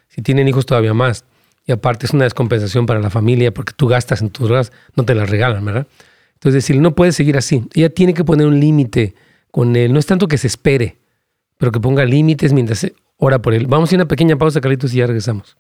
Si 0.08 0.22
tienen 0.22 0.46
hijos 0.46 0.66
todavía 0.66 0.94
más. 0.94 1.24
Y 1.66 1.72
aparte 1.72 2.06
es 2.06 2.12
una 2.12 2.24
descompensación 2.24 2.84
para 2.84 3.00
la 3.00 3.10
familia 3.10 3.52
porque 3.52 3.72
tú 3.74 3.88
gastas 3.88 4.20
en 4.20 4.30
tus 4.30 4.46
drogas, 4.46 4.70
no 4.96 5.04
te 5.04 5.14
las 5.14 5.30
regalan, 5.30 5.64
¿verdad? 5.64 5.86
Entonces 6.34 6.62
decir, 6.62 6.78
no 6.78 6.94
puede 6.94 7.12
seguir 7.12 7.38
así. 7.38 7.64
Ella 7.72 7.88
tiene 7.88 8.12
que 8.12 8.22
poner 8.22 8.46
un 8.46 8.60
límite 8.60 9.14
con 9.50 9.74
él. 9.76 9.92
No 9.92 9.98
es 9.98 10.04
tanto 10.04 10.28
que 10.28 10.36
se 10.36 10.46
espere, 10.46 10.98
pero 11.56 11.72
que 11.72 11.80
ponga 11.80 12.04
límites 12.04 12.52
mientras 12.52 12.86
ora 13.16 13.40
por 13.40 13.54
él. 13.54 13.66
Vamos 13.66 13.92
a 13.92 13.96
una 13.96 14.06
pequeña 14.06 14.36
pausa, 14.36 14.60
Carlitos, 14.60 14.92
y 14.94 14.98
ya 14.98 15.06
regresamos. 15.06 15.56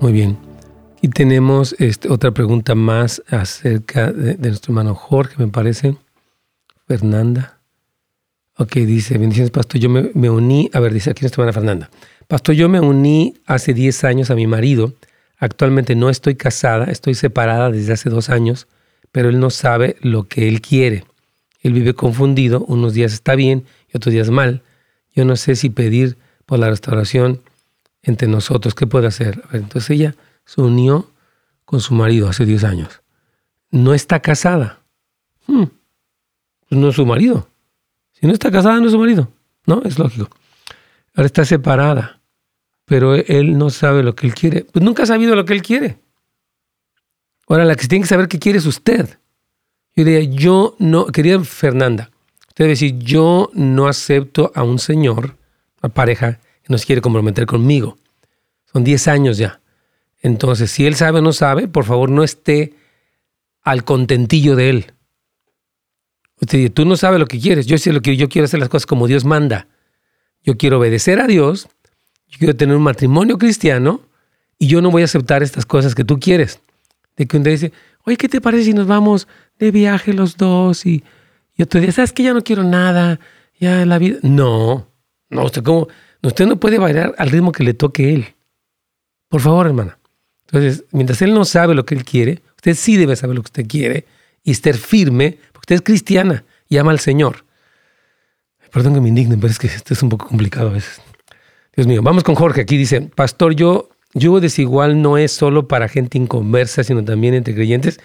Muy 0.00 0.12
bien. 0.12 0.36
Y 1.00 1.08
tenemos 1.08 1.74
este, 1.78 2.10
otra 2.10 2.30
pregunta 2.30 2.74
más 2.74 3.22
acerca 3.28 4.12
de, 4.12 4.36
nuestro 4.36 4.72
hermano 4.72 4.94
Jorge, 4.94 5.34
me 5.38 5.48
parece. 5.48 5.96
Fernanda. 6.86 7.58
Ok, 8.58 8.74
dice, 8.74 9.16
bendiciones, 9.16 9.50
pastor. 9.50 9.80
Yo 9.80 9.88
me, 9.88 10.10
me, 10.12 10.28
uní, 10.28 10.70
a 10.74 10.80
ver, 10.80 10.92
dice 10.92 11.10
aquí 11.10 11.22
nuestra 11.22 11.42
hermana 11.42 11.54
Fernanda. 11.54 11.90
Pastor, 12.28 12.54
yo 12.54 12.68
me 12.68 12.80
uní 12.80 13.34
hace 13.46 13.72
10 13.72 14.04
años 14.04 14.30
a 14.30 14.34
mi 14.34 14.46
marido. 14.46 14.92
Actualmente 15.44 15.94
no 15.94 16.08
estoy 16.08 16.36
casada, 16.36 16.86
estoy 16.86 17.12
separada 17.12 17.70
desde 17.70 17.92
hace 17.92 18.08
dos 18.08 18.30
años, 18.30 18.66
pero 19.12 19.28
él 19.28 19.38
no 19.40 19.50
sabe 19.50 19.96
lo 20.00 20.26
que 20.26 20.48
él 20.48 20.62
quiere. 20.62 21.04
Él 21.60 21.74
vive 21.74 21.92
confundido, 21.92 22.64
unos 22.64 22.94
días 22.94 23.12
está 23.12 23.34
bien 23.34 23.66
y 23.92 23.98
otros 23.98 24.14
días 24.14 24.30
mal. 24.30 24.62
Yo 25.14 25.26
no 25.26 25.36
sé 25.36 25.54
si 25.54 25.68
pedir 25.68 26.16
por 26.46 26.58
la 26.58 26.70
restauración 26.70 27.42
entre 28.02 28.26
nosotros, 28.26 28.74
¿qué 28.74 28.86
puede 28.86 29.06
hacer? 29.06 29.42
entonces 29.52 29.90
ella 29.90 30.14
se 30.46 30.62
unió 30.62 31.10
con 31.66 31.80
su 31.80 31.92
marido 31.92 32.26
hace 32.26 32.46
10 32.46 32.64
años. 32.64 33.02
No 33.70 33.92
está 33.92 34.20
casada. 34.20 34.80
Hmm. 35.46 35.64
Pues 36.70 36.80
no 36.80 36.88
es 36.88 36.94
su 36.94 37.04
marido. 37.04 37.50
Si 38.12 38.26
no 38.26 38.32
está 38.32 38.50
casada, 38.50 38.80
no 38.80 38.86
es 38.86 38.92
su 38.92 38.98
marido. 38.98 39.30
No, 39.66 39.82
es 39.84 39.98
lógico. 39.98 40.30
Ahora 41.14 41.26
está 41.26 41.44
separada, 41.44 42.22
pero 42.84 43.14
él 43.14 43.56
no 43.56 43.70
sabe 43.70 44.02
lo 44.02 44.14
que 44.14 44.26
él 44.26 44.34
quiere. 44.34 44.64
Pues 44.64 44.84
nunca 44.84 45.04
ha 45.04 45.06
sabido 45.06 45.34
lo 45.34 45.44
que 45.44 45.52
él 45.52 45.62
quiere. 45.62 45.98
Ahora, 47.48 47.64
la 47.64 47.76
que 47.76 47.86
tiene 47.86 48.02
que 48.04 48.08
saber 48.08 48.28
qué 48.28 48.38
quiere 48.38 48.58
es 48.58 48.66
usted. 48.66 49.18
Yo 49.96 50.04
diría, 50.04 50.22
yo 50.22 50.76
no, 50.78 51.06
querida 51.06 51.42
Fernanda, 51.44 52.10
usted 52.48 52.64
debe 52.64 52.70
decir, 52.70 52.98
yo 52.98 53.50
no 53.54 53.86
acepto 53.86 54.50
a 54.54 54.62
un 54.62 54.78
señor, 54.78 55.36
a 55.82 55.88
pareja, 55.88 56.40
que 56.62 56.68
no 56.70 56.78
se 56.78 56.86
quiere 56.86 57.02
comprometer 57.02 57.46
conmigo. 57.46 57.96
Son 58.72 58.82
10 58.82 59.08
años 59.08 59.38
ya. 59.38 59.60
Entonces, 60.20 60.70
si 60.70 60.86
él 60.86 60.96
sabe 60.96 61.18
o 61.18 61.22
no 61.22 61.32
sabe, 61.32 61.68
por 61.68 61.84
favor 61.84 62.10
no 62.10 62.24
esté 62.24 62.74
al 63.62 63.84
contentillo 63.84 64.56
de 64.56 64.70
él. 64.70 64.92
Usted 66.40 66.58
dice, 66.58 66.70
tú 66.70 66.84
no 66.84 66.96
sabes 66.96 67.20
lo 67.20 67.26
que 67.26 67.38
quieres, 67.38 67.66
yo 67.66 67.78
sé 67.78 67.92
lo 67.92 68.00
que 68.00 68.16
yo 68.16 68.28
quiero 68.28 68.46
hacer 68.46 68.58
las 68.60 68.68
cosas 68.68 68.86
como 68.86 69.06
Dios 69.06 69.24
manda. 69.24 69.68
Yo 70.42 70.56
quiero 70.56 70.78
obedecer 70.78 71.20
a 71.20 71.26
Dios, 71.26 71.68
yo 72.28 72.38
quiero 72.38 72.56
tener 72.56 72.76
un 72.76 72.82
matrimonio 72.82 73.38
cristiano 73.38 74.00
y 74.58 74.66
yo 74.66 74.80
no 74.80 74.90
voy 74.90 75.02
a 75.02 75.04
aceptar 75.06 75.42
estas 75.42 75.66
cosas 75.66 75.94
que 75.94 76.04
tú 76.04 76.18
quieres. 76.18 76.60
De 77.16 77.26
que 77.26 77.36
un 77.36 77.42
día 77.42 77.52
dice, 77.52 77.72
oye, 78.04 78.16
¿qué 78.16 78.28
te 78.28 78.40
parece 78.40 78.64
si 78.64 78.72
nos 78.72 78.86
vamos 78.86 79.28
de 79.58 79.70
viaje 79.70 80.12
los 80.12 80.36
dos? 80.36 80.86
Y, 80.86 81.04
y 81.56 81.62
otro 81.62 81.80
día, 81.80 81.92
¿sabes 81.92 82.12
que 82.12 82.22
ya 82.22 82.32
no 82.32 82.42
quiero 82.42 82.64
nada? 82.64 83.20
Ya 83.58 83.84
la 83.86 83.98
vida. 83.98 84.18
No, 84.22 84.88
no, 85.30 85.44
usted, 85.44 85.62
¿cómo? 85.62 85.88
usted 86.22 86.46
no 86.46 86.58
puede 86.58 86.78
bailar 86.78 87.14
al 87.18 87.30
ritmo 87.30 87.52
que 87.52 87.64
le 87.64 87.74
toque 87.74 88.14
él. 88.14 88.34
Por 89.28 89.40
favor, 89.40 89.66
hermana. 89.66 89.98
Entonces, 90.46 90.84
mientras 90.90 91.20
él 91.22 91.34
no 91.34 91.44
sabe 91.44 91.74
lo 91.74 91.84
que 91.84 91.94
él 91.94 92.04
quiere, 92.04 92.42
usted 92.56 92.74
sí 92.74 92.96
debe 92.96 93.16
saber 93.16 93.36
lo 93.36 93.42
que 93.42 93.48
usted 93.48 93.66
quiere 93.66 94.06
y 94.42 94.52
estar 94.52 94.74
firme, 94.74 95.38
porque 95.52 95.64
usted 95.64 95.74
es 95.76 95.82
cristiana 95.82 96.44
y 96.68 96.76
ama 96.78 96.92
al 96.92 97.00
Señor. 97.00 97.44
Perdón 98.72 98.94
que 98.94 99.00
me 99.00 99.08
indigne, 99.08 99.36
pero 99.36 99.48
es 99.48 99.58
que 99.58 99.66
esto 99.66 99.94
es 99.94 100.02
un 100.02 100.08
poco 100.08 100.26
complicado 100.26 100.68
a 100.68 100.72
veces. 100.72 101.00
Dios 101.76 101.86
mío, 101.86 102.02
vamos 102.02 102.22
con 102.22 102.34
Jorge. 102.34 102.62
Aquí 102.62 102.76
dice, 102.76 103.00
Pastor, 103.00 103.54
yo, 103.54 103.90
yugo 104.14 104.40
desigual 104.40 105.02
no 105.02 105.18
es 105.18 105.32
solo 105.32 105.66
para 105.66 105.88
gente 105.88 106.18
inconversa, 106.18 106.84
sino 106.84 107.04
también 107.04 107.34
entre 107.34 107.54
creyentes. 107.54 108.00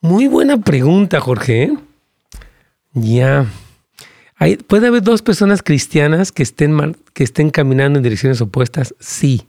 Muy 0.00 0.26
buena 0.26 0.58
pregunta, 0.60 1.20
Jorge. 1.20 1.62
¿eh? 1.64 1.78
Ya. 2.92 3.46
¿Puede 4.66 4.86
haber 4.86 5.02
dos 5.02 5.22
personas 5.22 5.62
cristianas 5.62 6.30
que 6.30 6.42
estén, 6.42 6.96
que 7.12 7.24
estén 7.24 7.50
caminando 7.50 7.98
en 7.98 8.02
direcciones 8.02 8.40
opuestas? 8.40 8.94
Sí. 9.00 9.48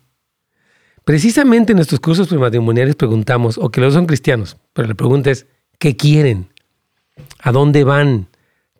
Precisamente 1.04 1.74
en 1.74 1.78
nuestros 1.78 2.00
cursos 2.00 2.28
prematrimoniales 2.28 2.96
preguntamos, 2.96 3.58
o 3.58 3.70
que 3.70 3.82
los 3.82 3.94
son 3.94 4.06
cristianos, 4.06 4.58
pero 4.74 4.88
la 4.88 4.96
pregunta 4.96 5.32
es, 5.32 5.48
¿qué 5.80 5.96
quieren? 5.96 6.48
¿A 7.40 7.52
dónde 7.52 7.84
van? 7.84 8.28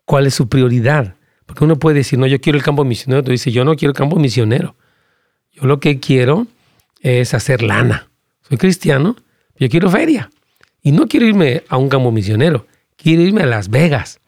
¿Cuál 0.04 0.26
es 0.26 0.34
su 0.34 0.48
prioridad? 0.48 1.16
Porque 1.50 1.64
uno 1.64 1.80
puede 1.80 1.96
decir, 1.96 2.16
no, 2.16 2.28
yo 2.28 2.40
quiero 2.40 2.56
el 2.56 2.62
campo 2.62 2.84
misionero. 2.84 3.24
Tú 3.24 3.32
dices, 3.32 3.52
yo 3.52 3.64
no 3.64 3.74
quiero 3.74 3.90
el 3.90 3.96
campo 3.96 4.14
misionero. 4.16 4.76
Yo 5.50 5.66
lo 5.66 5.80
que 5.80 5.98
quiero 5.98 6.46
es 7.00 7.34
hacer 7.34 7.62
lana. 7.62 8.08
Soy 8.48 8.56
cristiano, 8.56 9.16
yo 9.58 9.68
quiero 9.68 9.90
feria. 9.90 10.30
Y 10.80 10.92
no 10.92 11.08
quiero 11.08 11.26
irme 11.26 11.64
a 11.68 11.76
un 11.76 11.88
campo 11.88 12.12
misionero, 12.12 12.66
quiero 12.96 13.22
irme 13.22 13.42
a 13.42 13.46
Las 13.46 13.68
Vegas. 13.68 14.20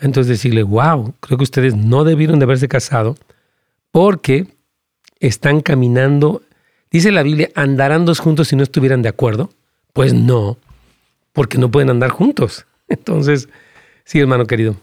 Entonces 0.00 0.28
decirle, 0.28 0.62
wow, 0.62 1.14
creo 1.20 1.36
que 1.36 1.44
ustedes 1.44 1.76
no 1.76 2.04
debieron 2.04 2.38
de 2.38 2.44
haberse 2.44 2.68
casado 2.68 3.16
porque 3.90 4.46
están 5.20 5.60
caminando 5.60 6.42
Dice 6.90 7.12
la 7.12 7.22
Biblia, 7.22 7.50
¿andarán 7.54 8.06
dos 8.06 8.18
juntos 8.18 8.48
si 8.48 8.56
no 8.56 8.62
estuvieran 8.62 9.02
de 9.02 9.10
acuerdo? 9.10 9.50
Pues 9.92 10.14
no, 10.14 10.56
porque 11.32 11.58
no 11.58 11.70
pueden 11.70 11.90
andar 11.90 12.10
juntos. 12.10 12.66
Entonces, 12.88 13.48
sí, 14.04 14.18
hermano 14.18 14.46
querido, 14.46 14.76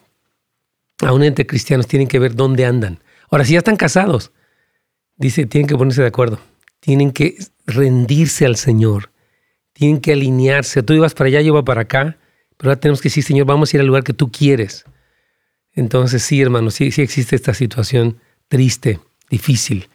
aún 1.01 1.23
entre 1.23 1.45
cristianos 1.45 1.87
tienen 1.87 2.07
que 2.07 2.19
ver 2.19 2.35
dónde 2.35 2.65
andan. 2.65 2.99
Ahora, 3.29 3.45
si 3.45 3.53
ya 3.53 3.59
están 3.59 3.75
casados, 3.75 4.31
dice, 5.17 5.45
tienen 5.45 5.67
que 5.67 5.75
ponerse 5.75 6.01
de 6.01 6.07
acuerdo, 6.07 6.39
tienen 6.79 7.11
que 7.11 7.35
rendirse 7.65 8.45
al 8.45 8.55
Señor, 8.55 9.11
tienen 9.73 9.99
que 9.99 10.13
alinearse. 10.13 10.83
Tú 10.83 10.93
ibas 10.93 11.13
para 11.13 11.27
allá, 11.27 11.41
yo 11.41 11.47
iba 11.47 11.65
para 11.65 11.81
acá, 11.81 12.17
pero 12.57 12.69
ahora 12.69 12.79
tenemos 12.79 13.01
que 13.01 13.09
decir, 13.09 13.23
Señor, 13.23 13.45
vamos 13.45 13.73
a 13.73 13.77
ir 13.77 13.81
al 13.81 13.87
lugar 13.87 14.03
que 14.03 14.13
tú 14.13 14.31
quieres. 14.31 14.85
Entonces, 15.73 16.23
sí, 16.23 16.41
hermano, 16.41 16.71
sí, 16.71 16.91
sí 16.91 17.01
existe 17.01 17.35
esta 17.35 17.53
situación 17.53 18.19
triste, 18.47 18.99
difícil. 19.29 19.89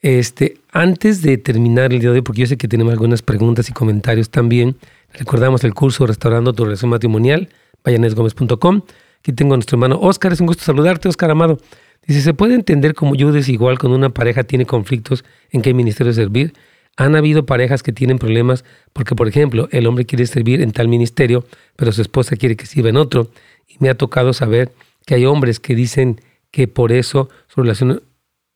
Este, 0.00 0.56
antes 0.72 1.20
de 1.20 1.36
terminar 1.36 1.92
el 1.92 2.00
día 2.00 2.10
de 2.10 2.16
hoy, 2.16 2.22
porque 2.22 2.40
yo 2.40 2.46
sé 2.46 2.56
que 2.56 2.68
tenemos 2.68 2.92
algunas 2.92 3.20
preguntas 3.20 3.68
y 3.68 3.72
comentarios 3.72 4.30
también, 4.30 4.76
recordamos 5.12 5.62
el 5.64 5.74
curso 5.74 6.06
Restaurando 6.06 6.54
tu 6.54 6.64
relación 6.64 6.90
matrimonial, 6.90 7.50
vayanesgomez.com. 7.84 8.82
Aquí 9.20 9.32
tengo 9.32 9.54
a 9.54 9.56
nuestro 9.56 9.76
hermano 9.76 9.98
Oscar, 10.00 10.32
es 10.32 10.40
un 10.40 10.46
gusto 10.46 10.64
saludarte, 10.64 11.08
Oscar 11.08 11.30
Amado. 11.30 11.58
Dice, 12.06 12.22
¿se 12.22 12.34
puede 12.34 12.54
entender 12.54 12.94
cómo 12.94 13.14
yo 13.14 13.32
desigual 13.32 13.78
cuando 13.78 13.96
una 13.96 14.10
pareja 14.10 14.42
tiene 14.42 14.66
conflictos 14.66 15.24
en 15.50 15.62
qué 15.62 15.74
ministerio 15.74 16.12
servir? 16.12 16.54
Han 16.96 17.14
habido 17.14 17.46
parejas 17.46 17.82
que 17.82 17.92
tienen 17.92 18.18
problemas 18.18 18.64
porque, 18.92 19.14
por 19.14 19.28
ejemplo, 19.28 19.68
el 19.70 19.86
hombre 19.86 20.06
quiere 20.06 20.26
servir 20.26 20.60
en 20.60 20.72
tal 20.72 20.88
ministerio, 20.88 21.44
pero 21.76 21.92
su 21.92 22.02
esposa 22.02 22.36
quiere 22.36 22.56
que 22.56 22.66
sirva 22.66 22.88
en 22.88 22.96
otro. 22.96 23.30
Y 23.68 23.76
me 23.78 23.90
ha 23.90 23.94
tocado 23.94 24.32
saber 24.32 24.72
que 25.06 25.14
hay 25.14 25.26
hombres 25.26 25.60
que 25.60 25.74
dicen 25.74 26.20
que 26.50 26.66
por 26.66 26.90
eso 26.90 27.28
su 27.48 27.62
relación 27.62 28.02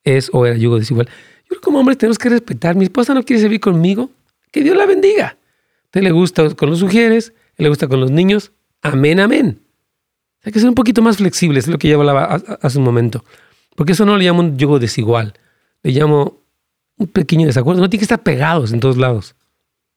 es 0.03 0.31
o 0.33 0.47
era 0.47 0.57
yugo 0.57 0.79
desigual 0.79 1.09
como 1.65 1.81
hombres 1.81 1.99
tenemos 1.99 2.19
que 2.19 2.29
respetar. 2.29 2.77
Mi 2.77 2.85
esposa 2.85 3.15
no 3.15 3.25
quiere 3.25 3.43
servir 3.43 3.61
conmigo. 3.61 4.11
Que 4.53 4.63
Dios 4.63 4.77
la 4.77 4.87
bendiga. 4.87 5.27
A 5.27 5.85
usted 5.87 6.03
le 6.03 6.13
gusta 6.13 6.49
con 6.55 6.71
los 6.71 6.79
sugieres, 6.79 7.33
le 7.57 7.69
gusta 7.69 7.89
con 7.89 8.01
los 8.01 8.11
niños. 8.11 8.53
Amén, 8.83 9.19
amén. 9.19 9.64
Hay 10.45 10.53
que 10.53 10.61
ser 10.61 10.69
un 10.69 10.75
poquito 10.75 11.03
más 11.03 11.17
flexibles, 11.17 11.65
es 11.65 11.71
lo 11.71 11.79
que 11.79 11.89
ya 11.89 11.97
hablaba 11.97 12.35
hace 12.63 12.79
un 12.79 12.85
momento. 12.85 13.25
Porque 13.77 13.93
eso 13.93 14.05
no 14.05 14.17
le 14.17 14.25
llamo 14.25 14.41
un 14.41 14.57
yugo 14.59 14.79
desigual. 14.79 15.35
Le 15.83 15.93
llamo 15.93 16.41
un 16.97 17.07
pequeño 17.09 17.47
desacuerdo. 17.47 17.81
No 17.81 17.91
tiene 17.91 18.01
que 18.01 18.05
estar 18.05 18.23
pegados 18.23 18.73
en 18.73 18.81
todos 18.81 18.97
lados. 18.97 19.35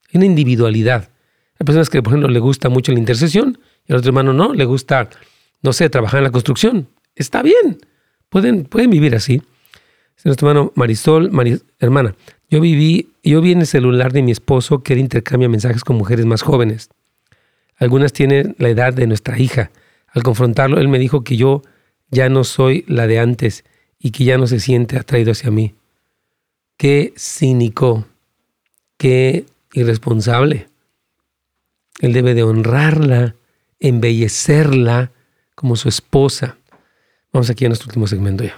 Hay 0.08 0.18
una 0.18 0.26
individualidad. 0.26 1.10
Hay 1.60 1.64
personas 1.64 1.90
que, 1.90 2.02
por 2.02 2.12
ejemplo, 2.12 2.28
le 2.28 2.40
gusta 2.40 2.68
mucho 2.68 2.92
la 2.92 2.98
intercesión 2.98 3.58
y 3.86 3.92
al 3.92 3.98
otro 3.98 4.08
hermano 4.08 4.32
no, 4.32 4.54
le 4.54 4.64
gusta, 4.64 5.10
no 5.62 5.72
sé, 5.72 5.90
trabajar 5.90 6.18
en 6.18 6.24
la 6.24 6.30
construcción. 6.30 6.88
Está 7.14 7.42
bien. 7.42 7.78
Pueden, 8.28 8.64
pueden 8.64 8.90
vivir 8.90 9.14
así 9.14 9.42
nuestro 10.24 10.48
hermano 10.48 10.72
Marisol, 10.74 11.30
hermana, 11.78 12.14
yo 12.50 12.60
viví, 12.60 13.12
yo 13.22 13.40
vi 13.40 13.52
en 13.52 13.60
el 13.60 13.66
celular 13.66 14.12
de 14.12 14.22
mi 14.22 14.32
esposo 14.32 14.82
que 14.82 14.94
él 14.94 14.98
intercambia 14.98 15.48
mensajes 15.48 15.84
con 15.84 15.96
mujeres 15.96 16.26
más 16.26 16.42
jóvenes. 16.42 16.90
Algunas 17.76 18.12
tienen 18.12 18.56
la 18.58 18.68
edad 18.68 18.92
de 18.92 19.06
nuestra 19.06 19.38
hija. 19.38 19.70
Al 20.12 20.22
confrontarlo, 20.22 20.80
él 20.80 20.88
me 20.88 20.98
dijo 20.98 21.22
que 21.22 21.36
yo 21.36 21.62
ya 22.10 22.28
no 22.28 22.44
soy 22.44 22.84
la 22.88 23.06
de 23.06 23.18
antes 23.18 23.64
y 23.98 24.10
que 24.10 24.24
ya 24.24 24.38
no 24.38 24.46
se 24.46 24.60
siente 24.60 24.96
atraído 24.96 25.32
hacia 25.32 25.50
mí. 25.50 25.74
Qué 26.76 27.12
cínico, 27.16 28.06
qué 28.96 29.44
irresponsable. 29.72 30.68
Él 32.00 32.12
debe 32.12 32.34
de 32.34 32.44
honrarla, 32.44 33.34
embellecerla 33.80 35.10
como 35.54 35.76
su 35.76 35.88
esposa. 35.88 36.56
Vamos 37.32 37.50
aquí 37.50 37.64
a 37.64 37.68
nuestro 37.68 37.88
último 37.88 38.06
segmento 38.06 38.44
ya. 38.44 38.56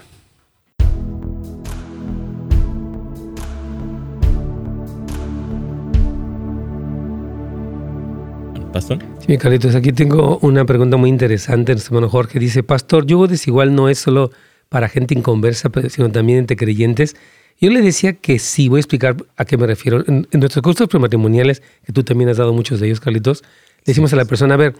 Pastor. 8.73 8.99
Sí, 9.27 9.37
Carlitos, 9.37 9.75
aquí 9.75 9.93
tengo 9.93 10.39
una 10.43 10.65
pregunta 10.65 10.97
muy 10.97 11.11
interesante. 11.11 11.73
Nuestro 11.73 11.97
hermano 11.97 12.11
Jorge 12.11 12.39
dice, 12.39 12.63
Pastor, 12.63 13.07
yugo 13.07 13.27
desigual 13.27 13.75
no 13.75 13.89
es 13.89 13.99
solo 13.99 14.31
para 14.69 14.89
gente 14.89 15.15
inconversa, 15.15 15.71
sino 15.89 16.11
también 16.11 16.39
entre 16.39 16.57
creyentes. 16.57 17.17
Yo 17.61 17.71
le 17.71 17.83
decía 17.83 18.15
que 18.15 18.39
sí, 18.39 18.69
voy 18.69 18.79
a 18.79 18.81
explicar 18.81 19.17
a 19.37 19.45
qué 19.45 19.59
me 19.59 19.67
refiero. 19.67 20.03
En, 20.07 20.27
nuestros 20.33 20.63
cursos 20.63 20.89
prematrimoniales, 20.89 21.63
que 21.85 21.93
tú 21.93 22.03
también 22.03 22.31
has 22.31 22.39
dado 22.39 22.53
muchos 22.53 22.81
de 22.81 22.87
ellos, 22.87 23.01
Carlitos, 23.01 23.43
le 23.43 23.85
decimos 23.87 24.13
a 24.13 24.17
la 24.17 24.25
persona, 24.25 24.55
a 24.55 24.57
ver, 24.57 24.75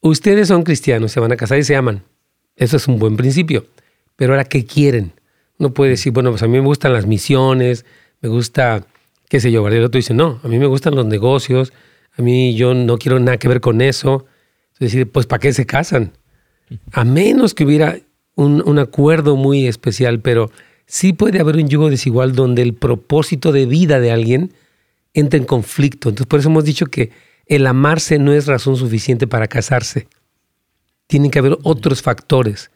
ustedes 0.00 0.48
son 0.48 0.62
cristianos, 0.62 1.12
se 1.12 1.20
van 1.20 1.32
a 1.32 1.36
casar 1.36 1.58
y 1.58 1.64
se 1.64 1.76
aman. 1.76 2.02
Eso 2.56 2.76
es 2.76 2.86
un 2.88 2.98
buen 2.98 3.16
principio. 3.16 3.66
Pero 4.16 4.34
ahora, 4.34 4.44
¿qué 4.44 4.66
quieren? 4.66 5.12
Uno 5.58 5.72
puede 5.72 5.92
decir, 5.92 6.12
bueno, 6.12 6.30
pues 6.30 6.42
a 6.42 6.46
mí 6.46 6.52
me 6.52 6.66
gustan 6.66 6.92
las 6.92 7.06
misiones, 7.06 7.86
me 8.20 8.28
gusta, 8.28 8.84
qué 9.28 9.40
sé 9.40 9.50
yo, 9.50 9.66
el 9.66 9.84
otro 9.84 9.98
dice, 9.98 10.12
no, 10.12 10.40
a 10.42 10.48
mí 10.48 10.58
me 10.58 10.66
gustan 10.66 10.94
los 10.94 11.06
negocios, 11.06 11.72
a 12.16 12.22
mí 12.22 12.54
yo 12.54 12.74
no 12.74 12.98
quiero 12.98 13.18
nada 13.18 13.38
que 13.38 13.48
ver 13.48 13.60
con 13.60 13.80
eso. 13.80 14.26
Es 14.74 14.80
decir, 14.80 15.10
pues 15.10 15.26
¿para 15.26 15.40
qué 15.40 15.52
se 15.52 15.66
casan? 15.66 16.12
A 16.92 17.04
menos 17.04 17.54
que 17.54 17.64
hubiera 17.64 17.98
un, 18.34 18.78
acuerdo 18.78 19.36
muy 19.36 19.66
especial, 19.66 20.20
pero 20.20 20.50
sí 20.86 21.12
puede 21.12 21.40
haber 21.40 21.56
un 21.56 21.68
yugo 21.68 21.90
desigual 21.90 22.34
donde 22.34 22.62
el 22.62 22.74
propósito 22.74 23.52
de 23.52 23.66
vida 23.66 24.00
de 24.00 24.10
alguien 24.10 24.52
entra 25.14 25.38
en 25.38 25.44
conflicto. 25.44 26.08
Entonces 26.08 26.26
por 26.26 26.40
eso 26.40 26.48
hemos 26.48 26.64
dicho 26.64 26.86
que 26.86 27.10
el 27.46 27.66
amarse 27.66 28.18
no 28.18 28.32
es 28.32 28.46
razón 28.46 28.76
suficiente 28.76 29.26
para 29.26 29.48
casarse. 29.48 30.06
Tienen 31.06 31.30
que 31.30 31.40
haber 31.40 31.58
otros 31.64 32.02
factores, 32.02 32.70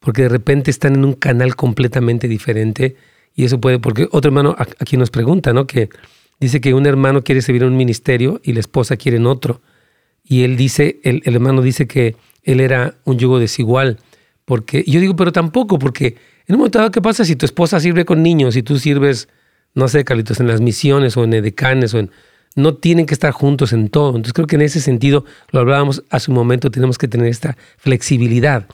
porque 0.00 0.22
de 0.22 0.30
repente 0.30 0.70
están 0.70 0.94
en 0.94 1.04
un 1.04 1.12
canal 1.12 1.56
completamente 1.56 2.26
diferente 2.26 2.96
y 3.34 3.44
eso 3.44 3.60
puede, 3.60 3.78
porque 3.78 4.08
otro 4.10 4.30
hermano 4.30 4.56
aquí 4.58 4.96
nos 4.96 5.10
pregunta, 5.10 5.52
¿no? 5.52 5.66
Que 5.66 5.90
Dice 6.40 6.60
que 6.60 6.74
un 6.74 6.86
hermano 6.86 7.22
quiere 7.22 7.42
servir 7.42 7.62
en 7.62 7.68
un 7.68 7.76
ministerio 7.76 8.40
y 8.42 8.52
la 8.52 8.60
esposa 8.60 8.96
quiere 8.96 9.18
en 9.18 9.26
otro. 9.26 9.60
Y 10.22 10.42
él 10.42 10.56
dice, 10.56 11.00
el, 11.04 11.22
hermano 11.24 11.62
dice 11.62 11.86
que 11.86 12.16
él 12.42 12.60
era 12.60 12.94
un 13.04 13.18
yugo 13.18 13.38
desigual. 13.38 13.98
Porque, 14.44 14.84
yo 14.86 15.00
digo, 15.00 15.16
pero 15.16 15.32
tampoco, 15.32 15.78
porque 15.78 16.16
en 16.46 16.54
un 16.54 16.58
momento 16.58 16.78
dado, 16.78 16.90
¿qué 16.90 17.00
pasa 17.00 17.24
si 17.24 17.36
tu 17.36 17.46
esposa 17.46 17.80
sirve 17.80 18.04
con 18.04 18.22
niños 18.22 18.56
y 18.56 18.62
tú 18.62 18.78
sirves, 18.78 19.28
no 19.74 19.88
sé, 19.88 20.04
Carlitos, 20.04 20.40
en 20.40 20.48
las 20.48 20.60
misiones 20.60 21.16
o 21.16 21.24
en 21.24 21.34
edecanes 21.34 21.94
o 21.94 21.98
en, 21.98 22.10
no 22.54 22.74
tienen 22.74 23.06
que 23.06 23.14
estar 23.14 23.32
juntos 23.32 23.72
en 23.72 23.88
todo. 23.88 24.10
Entonces 24.10 24.32
creo 24.32 24.46
que 24.46 24.56
en 24.56 24.62
ese 24.62 24.80
sentido, 24.80 25.24
lo 25.50 25.60
hablábamos 25.60 26.04
hace 26.10 26.30
un 26.30 26.36
momento, 26.36 26.70
tenemos 26.70 26.98
que 26.98 27.08
tener 27.08 27.28
esta 27.28 27.56
flexibilidad. 27.78 28.66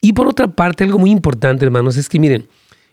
Y 0.00 0.12
por 0.12 0.28
otra 0.28 0.48
parte, 0.48 0.84
algo 0.84 0.98
muy 0.98 1.10
importante, 1.10 1.64
hermanos, 1.64 1.96
es 1.96 2.08
que 2.08 2.18
miren, 2.18 2.48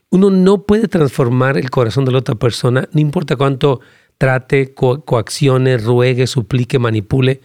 uno 0.10 0.30
no 0.30 0.64
puede 0.64 0.88
transformar 0.88 1.58
el 1.58 1.70
corazón 1.70 2.06
de 2.06 2.12
la 2.12 2.20
otra 2.20 2.36
persona, 2.36 2.88
no 2.92 3.02
importa 3.02 3.36
cuánto 3.36 3.82
trate, 4.18 4.74
coaccione, 4.74 5.78
ruegue, 5.78 6.28
suplique, 6.28 6.80
manipule. 6.80 7.42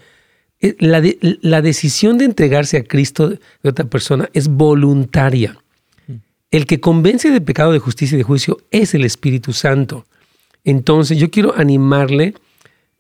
Eh, 0.61 0.77
la, 0.79 1.03
la 1.41 1.63
decisión 1.63 2.19
de 2.19 2.27
entregarse 2.27 2.77
a 2.77 2.85
Cristo 2.85 3.29
de 3.29 3.39
otra 3.69 3.87
persona 3.87 4.29
es 4.33 4.49
voluntaria. 4.49 5.59
Mm. 6.07 6.15
El 6.51 6.67
que 6.67 6.81
convence 6.81 7.31
de 7.31 7.41
pecado, 7.41 7.73
de 7.73 7.79
justicia 7.79 8.17
y 8.17 8.19
de 8.19 8.25
juicio 8.25 8.59
es 8.71 8.95
el 8.95 9.05
Espíritu 9.05 9.53
Santo. 9.53 10.07
Entonces 10.65 11.19
yo 11.19 11.31
quiero 11.31 11.55
animarle 11.57 12.35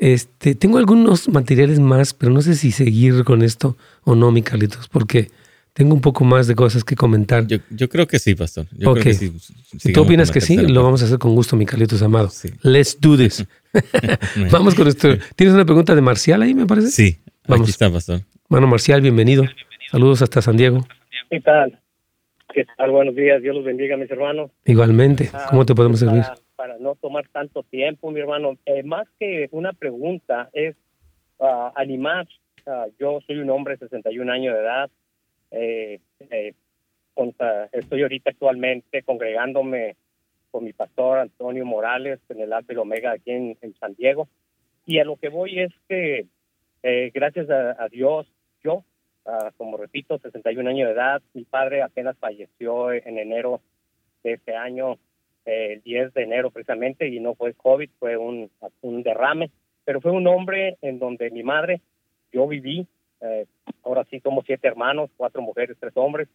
este, 0.00 0.54
tengo 0.54 0.78
algunos 0.78 1.28
materiales 1.28 1.78
más, 1.78 2.14
pero 2.14 2.32
no 2.32 2.40
sé 2.40 2.56
si 2.56 2.72
seguir 2.72 3.22
con 3.22 3.42
esto 3.42 3.76
o 4.02 4.14
no, 4.14 4.32
mi 4.32 4.40
Carlitos, 4.40 4.88
porque 4.88 5.30
tengo 5.72 5.94
un 5.94 6.00
poco 6.00 6.24
más 6.24 6.46
de 6.46 6.54
cosas 6.54 6.84
que 6.84 6.96
comentar. 6.96 7.46
Yo, 7.46 7.88
creo 7.88 8.06
que 8.06 8.18
sí, 8.18 8.34
pastor. 8.34 8.66
Yo 8.72 8.92
creo 8.92 9.04
que 9.04 9.14
sí. 9.14 9.32
Si 9.78 9.92
tú 9.92 10.02
opinas 10.02 10.30
que 10.30 10.40
sí, 10.40 10.56
lo 10.56 10.82
vamos 10.82 11.02
a 11.02 11.06
hacer 11.06 11.18
con 11.18 11.34
gusto, 11.34 11.56
mi 11.56 11.66
Carlitos 11.66 12.02
amado. 12.02 12.30
Let's 12.62 12.98
do 13.00 13.16
this. 13.16 13.46
vamos 14.50 14.74
con 14.74 14.88
esto. 14.88 15.08
¿Tienes 15.36 15.54
una 15.54 15.64
pregunta 15.64 15.94
de 15.94 16.00
Marcial 16.00 16.42
ahí, 16.42 16.54
me 16.54 16.66
parece? 16.66 16.88
Sí, 16.88 17.18
vamos. 17.46 17.64
aquí 17.64 17.70
está, 17.70 17.90
pastor. 17.90 18.20
Mano 18.48 18.66
Marcial, 18.66 19.00
bienvenido. 19.00 19.44
Saludos 19.90 20.22
hasta 20.22 20.42
San 20.42 20.56
Diego. 20.56 20.86
¿Qué 21.30 21.40
tal? 21.40 21.78
¿Qué 22.52 22.64
tal? 22.76 22.90
Buenos 22.90 23.14
días. 23.14 23.40
Dios 23.42 23.54
los 23.54 23.64
bendiga, 23.64 23.96
mis 23.96 24.10
hermanos. 24.10 24.50
Igualmente. 24.64 25.30
¿Cómo 25.48 25.64
te 25.64 25.74
podemos 25.74 26.00
servir? 26.00 26.24
para 26.60 26.76
no 26.76 26.94
tomar 26.94 27.26
tanto 27.32 27.62
tiempo, 27.62 28.10
mi 28.10 28.20
hermano. 28.20 28.58
Eh, 28.66 28.82
más 28.82 29.08
que 29.18 29.48
una 29.50 29.72
pregunta, 29.72 30.50
es 30.52 30.76
uh, 31.38 31.70
animar. 31.74 32.28
Ah, 32.66 32.84
yo 32.98 33.20
soy 33.26 33.38
un 33.38 33.48
hombre 33.48 33.76
de 33.76 33.78
61 33.78 34.30
años 34.30 34.54
de 34.54 34.60
edad. 34.60 34.90
Eh, 35.50 36.00
eh, 36.30 36.54
estoy 37.72 38.02
ahorita 38.02 38.30
actualmente 38.30 39.02
congregándome 39.02 39.96
con 40.50 40.64
mi 40.64 40.72
pastor 40.72 41.18
Antonio 41.18 41.64
Morales 41.64 42.18
en 42.28 42.40
el 42.40 42.52
y 42.68 42.76
Omega 42.76 43.12
aquí 43.12 43.30
en, 43.30 43.56
San 43.78 43.94
Diego. 43.94 44.28
Y 44.86 44.98
a 44.98 45.04
lo 45.04 45.16
que 45.16 45.28
voy 45.28 45.60
es 45.60 45.72
que, 45.88 46.26
gracias 47.12 47.48
a, 47.50 47.86
Dios, 47.88 48.26
yo, 48.64 48.84
ah, 49.26 49.50
como 49.56 49.76
repito, 49.76 50.18
61 50.18 50.70
años 50.70 50.88
de 50.88 50.94
edad, 50.94 51.22
mi 51.34 51.44
padre 51.44 51.82
apenas 51.82 52.16
falleció 52.18 52.92
en 52.92 53.18
enero 53.18 53.60
de 54.24 54.32
este 54.32 54.56
año 54.56 54.98
el 55.44 55.82
10 55.82 56.14
de 56.14 56.22
enero 56.22 56.50
precisamente 56.50 57.08
y 57.08 57.20
no 57.20 57.34
fue 57.34 57.54
COVID, 57.54 57.90
fue 57.98 58.16
un, 58.16 58.50
un 58.82 59.02
derrame, 59.02 59.50
pero 59.84 60.00
fue 60.00 60.12
un 60.12 60.26
hombre 60.26 60.76
en 60.82 60.98
donde 60.98 61.30
mi 61.30 61.42
madre, 61.42 61.80
yo 62.32 62.46
viví, 62.46 62.86
eh, 63.20 63.46
ahora 63.82 64.04
sí 64.10 64.20
somos 64.20 64.44
siete 64.46 64.68
hermanos, 64.68 65.10
cuatro 65.16 65.42
mujeres, 65.42 65.76
tres 65.78 65.92
hombres, 65.96 66.28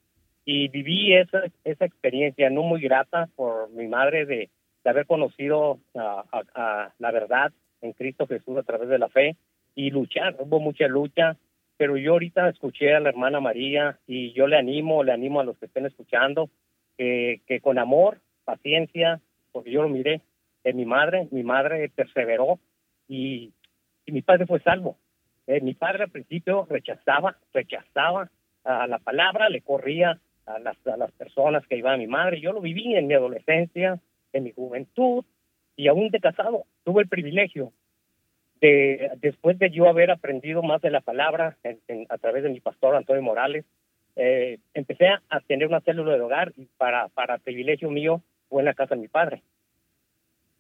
y 0.46 0.68
viví 0.68 1.14
esa, 1.14 1.44
esa 1.64 1.86
experiencia 1.86 2.50
no 2.50 2.64
muy 2.64 2.82
grata 2.82 3.30
por 3.36 3.70
mi 3.72 3.88
madre 3.88 4.26
de, 4.26 4.50
de 4.84 4.90
haber 4.90 5.08
conocido 5.08 5.80
a, 5.96 6.94
la 7.00 7.12
verdad 7.12 7.52
en 7.82 7.94
Cristo 7.94 8.28
Jesús 8.28 8.58
a 8.58 8.64
través 8.64 8.90
de 8.90 9.00
la 9.00 9.10
fe 9.10 9.36
y 9.74 9.90
luchar, 9.90 10.36
hubo 10.40 10.60
mucha 10.60 10.88
lucha, 10.88 11.38
pero 11.78 11.98
yo 11.98 12.14
ahorita 12.14 12.48
escuché 12.50 12.94
a 12.94 13.00
la 13.00 13.10
hermana 13.10 13.40
María 13.40 14.00
y 14.08 14.32
yo 14.34 14.48
le 14.48 14.58
animo, 14.58 15.04
le 15.04 15.12
animo 15.12 15.40
a 15.40 15.44
los 15.44 15.58
que 15.58 15.66
estén 15.66 15.86
escuchando, 15.86 16.50
que, 16.98 17.42
que 17.48 17.60
con 17.60 17.78
amor 17.80 18.22
paciencia, 18.46 19.20
porque 19.52 19.72
yo 19.72 19.82
lo 19.82 19.90
miré 19.90 20.22
en 20.64 20.78
mi 20.78 20.86
madre, 20.86 21.28
mi 21.32 21.44
madre 21.44 21.90
perseveró 21.90 22.60
y, 23.08 23.54
mi 24.08 24.22
padre 24.22 24.46
fue 24.46 24.60
salvo. 24.60 24.98
Eh, 25.48 25.62
mi 25.62 25.74
padre 25.74 26.04
al 26.04 26.10
principio 26.10 26.66
rechazaba, 26.70 27.38
rechazaba 27.54 28.30
a 28.64 28.88
la 28.88 29.00
palabra, 29.00 29.50
le 29.50 29.62
corría 29.62 30.20
a 30.46 30.60
las, 30.60 30.76
a 30.88 30.98
las 30.98 31.12
personas 31.12 31.66
que 31.68 31.78
iban 31.78 31.94
a 31.94 31.98
mi 31.98 32.08
madre. 32.08 32.42
Yo 32.42 32.52
lo 32.52 32.62
viví 32.62 32.96
en 32.96 33.08
mi 33.08 33.14
adolescencia, 33.14 34.00
en 34.34 34.44
mi 34.44 34.52
juventud 34.52 35.24
y 35.76 35.88
aún 35.88 36.10
de 36.10 36.20
casado. 36.20 36.66
Tuve 36.84 37.04
el 37.04 37.10
privilegio 37.10 37.72
de, 38.62 39.12
después 39.18 39.60
de 39.60 39.70
yo 39.70 39.88
haber 39.88 40.12
aprendido 40.12 40.64
más 40.64 40.82
de 40.82 40.90
la 40.90 41.02
palabra 41.02 41.58
a 42.10 42.18
través 42.18 42.44
de 42.44 42.50
mi 42.50 42.60
pastor 42.60 42.96
Antonio 42.96 43.22
Morales, 43.22 43.66
eh, 44.16 44.60
empecé 44.74 45.08
a 45.08 45.40
tener 45.42 45.68
una 45.68 45.82
célula 45.82 46.14
de 46.14 46.22
hogar 46.22 46.54
y 46.56 46.68
para, 46.78 47.10
para 47.10 47.38
privilegio 47.38 47.90
mío 47.90 48.22
fue 48.50 48.62
en 48.62 48.66
la 48.66 48.74
casa 48.74 48.96
de 48.96 49.02
mi 49.02 49.08
padre. 49.08 49.44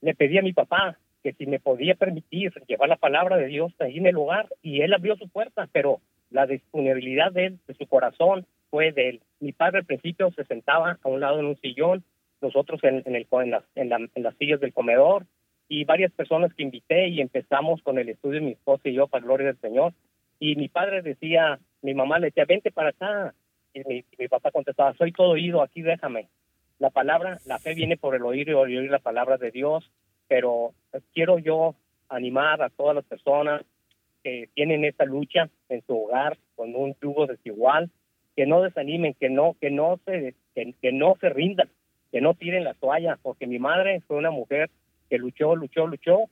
Le 0.02 0.14
pedí 0.14 0.38
a 0.38 0.42
mi 0.42 0.54
papá 0.54 0.98
que 1.26 1.34
si 1.34 1.48
me 1.48 1.60
podía 1.60 1.96
permitir 1.96 2.54
llevar 2.68 2.88
la 2.88 2.98
palabra 2.98 3.36
de 3.38 3.48
Dios 3.48 3.74
ahí 3.80 3.98
en 3.98 4.06
el 4.06 4.16
hogar 4.16 4.48
y 4.62 4.82
él 4.82 4.94
abrió 4.94 5.16
su 5.16 5.28
puerta, 5.28 5.68
pero 5.72 6.00
la 6.30 6.46
disponibilidad 6.46 7.32
de 7.32 7.48
él, 7.48 7.60
de 7.68 7.74
su 7.74 7.88
corazón, 7.88 8.46
fue 8.70 8.92
de 8.92 9.10
él. 9.10 9.22
Mi 9.40 9.52
padre 9.52 9.80
al 9.80 9.86
principio 9.86 10.30
se 10.36 10.46
sentaba 10.46 11.00
a 11.02 11.10
un 11.10 11.20
lado 11.20 11.40
en 11.40 11.48
un 11.48 11.58
sillón, 11.58 12.04
nosotros 12.42 12.80
en, 12.84 13.02
en, 13.08 13.16
el, 13.16 13.28
en, 13.32 13.50
las, 13.50 13.64
en, 13.74 13.90
la, 13.90 14.08
en 14.14 14.22
las 14.22 14.38
sillas 14.38 14.60
del 14.60 14.72
comedor 14.72 15.26
y 15.68 15.84
varias 15.84 16.12
personas 16.12 16.54
que 16.54 16.62
invité 16.62 17.08
y 17.08 17.22
empezamos 17.22 17.82
con 17.82 17.98
el 17.98 18.10
estudio, 18.10 18.40
mi 18.44 18.52
esposa 18.52 18.88
y 18.88 18.94
yo, 18.94 19.08
para 19.08 19.26
gloria 19.26 19.48
del 19.48 19.60
Señor. 19.62 19.94
Y 20.40 20.56
mi 20.58 20.70
padre 20.70 21.02
decía, 21.02 21.58
mi 21.82 21.96
mamá 21.96 22.20
le 22.20 22.28
decía, 22.28 22.46
vente 22.46 22.70
para 22.70 22.90
acá. 22.90 23.34
Y 23.74 23.80
mi, 23.80 24.06
mi 24.20 24.28
papá 24.28 24.52
contestaba, 24.52 24.94
soy 24.94 25.12
todo 25.12 25.30
oído, 25.30 25.64
aquí 25.64 25.82
déjame 25.82 26.28
la 26.78 26.90
palabra, 26.90 27.40
la 27.46 27.60
fe 27.60 27.74
viene 27.74 27.98
por 27.98 28.16
el 28.16 28.24
oír 28.24 28.50
y 28.50 28.54
oír 28.54 28.92
la 28.92 29.00
palabra 29.00 29.38
de 29.38 29.52
Dios, 29.52 29.90
pero 30.28 30.74
quiero 31.14 31.40
yo 31.40 31.76
animar 32.10 32.62
a 32.62 32.70
todas 32.70 32.96
las 32.96 33.06
personas 33.06 33.64
que 34.24 34.50
tienen 34.54 34.86
esta 34.86 35.06
lucha 35.06 35.50
en 35.70 35.84
su 35.86 35.96
hogar 35.96 36.38
con 36.56 36.76
un 36.76 36.96
yugo 37.02 37.28
desigual, 37.28 37.92
que 38.36 38.46
no 38.46 38.62
desanimen, 38.62 39.14
que 39.14 39.30
no, 39.30 39.56
que 39.60 39.70
no 39.70 40.00
se, 40.06 40.36
que, 40.56 40.92
no 40.92 41.16
se 41.22 41.30
rindan, 41.30 41.70
que 42.12 42.22
no 42.22 42.34
tiren 42.34 42.64
la 42.64 42.74
toalla, 42.74 43.18
porque 43.22 43.48
mi 43.48 43.60
madre 43.60 44.02
fue 44.08 44.18
una 44.18 44.32
mujer 44.32 44.70
que 45.10 45.18
luchó, 45.18 45.56
luchó, 45.56 45.88
luchó, 45.88 46.30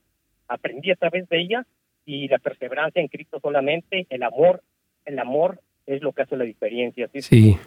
aprendí 0.48 0.91
a 0.91 0.96
través 0.96 1.30
de 1.30 1.39
ella 1.39 1.66
y 2.06 2.28
la 2.28 2.39
perseverancia 2.39 3.02
en 3.02 3.08
Cristo 3.08 3.39
solamente, 3.41 4.08
el 4.10 4.24
amor, 4.24 4.64
el 5.06 5.20
amor 5.20 5.62
es 5.86 6.02
lo 6.02 6.12
que 6.14 6.24
hace 6.24 6.36
la 6.36 6.46
diferencia. 6.46 7.10
Sí. 7.14 7.58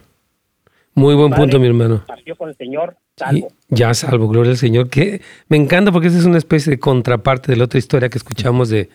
Muy 0.96 1.14
buen 1.14 1.30
punto, 1.30 1.60
mi 1.60 1.66
hermano. 1.66 2.02
con 2.38 2.48
el 2.48 2.56
Señor, 2.56 2.96
salvo. 3.18 3.48
ya 3.68 3.92
salvo, 3.92 4.28
gloria 4.28 4.52
al 4.52 4.56
Señor. 4.56 4.88
Que 4.88 5.20
me 5.46 5.58
encanta 5.58 5.92
porque 5.92 6.08
esa 6.08 6.18
es 6.18 6.24
una 6.24 6.38
especie 6.38 6.70
de 6.70 6.78
contraparte 6.78 7.52
de 7.52 7.58
la 7.58 7.64
otra 7.64 7.78
historia 7.78 8.08
que 8.08 8.16
escuchamos 8.16 8.70
de, 8.70 8.88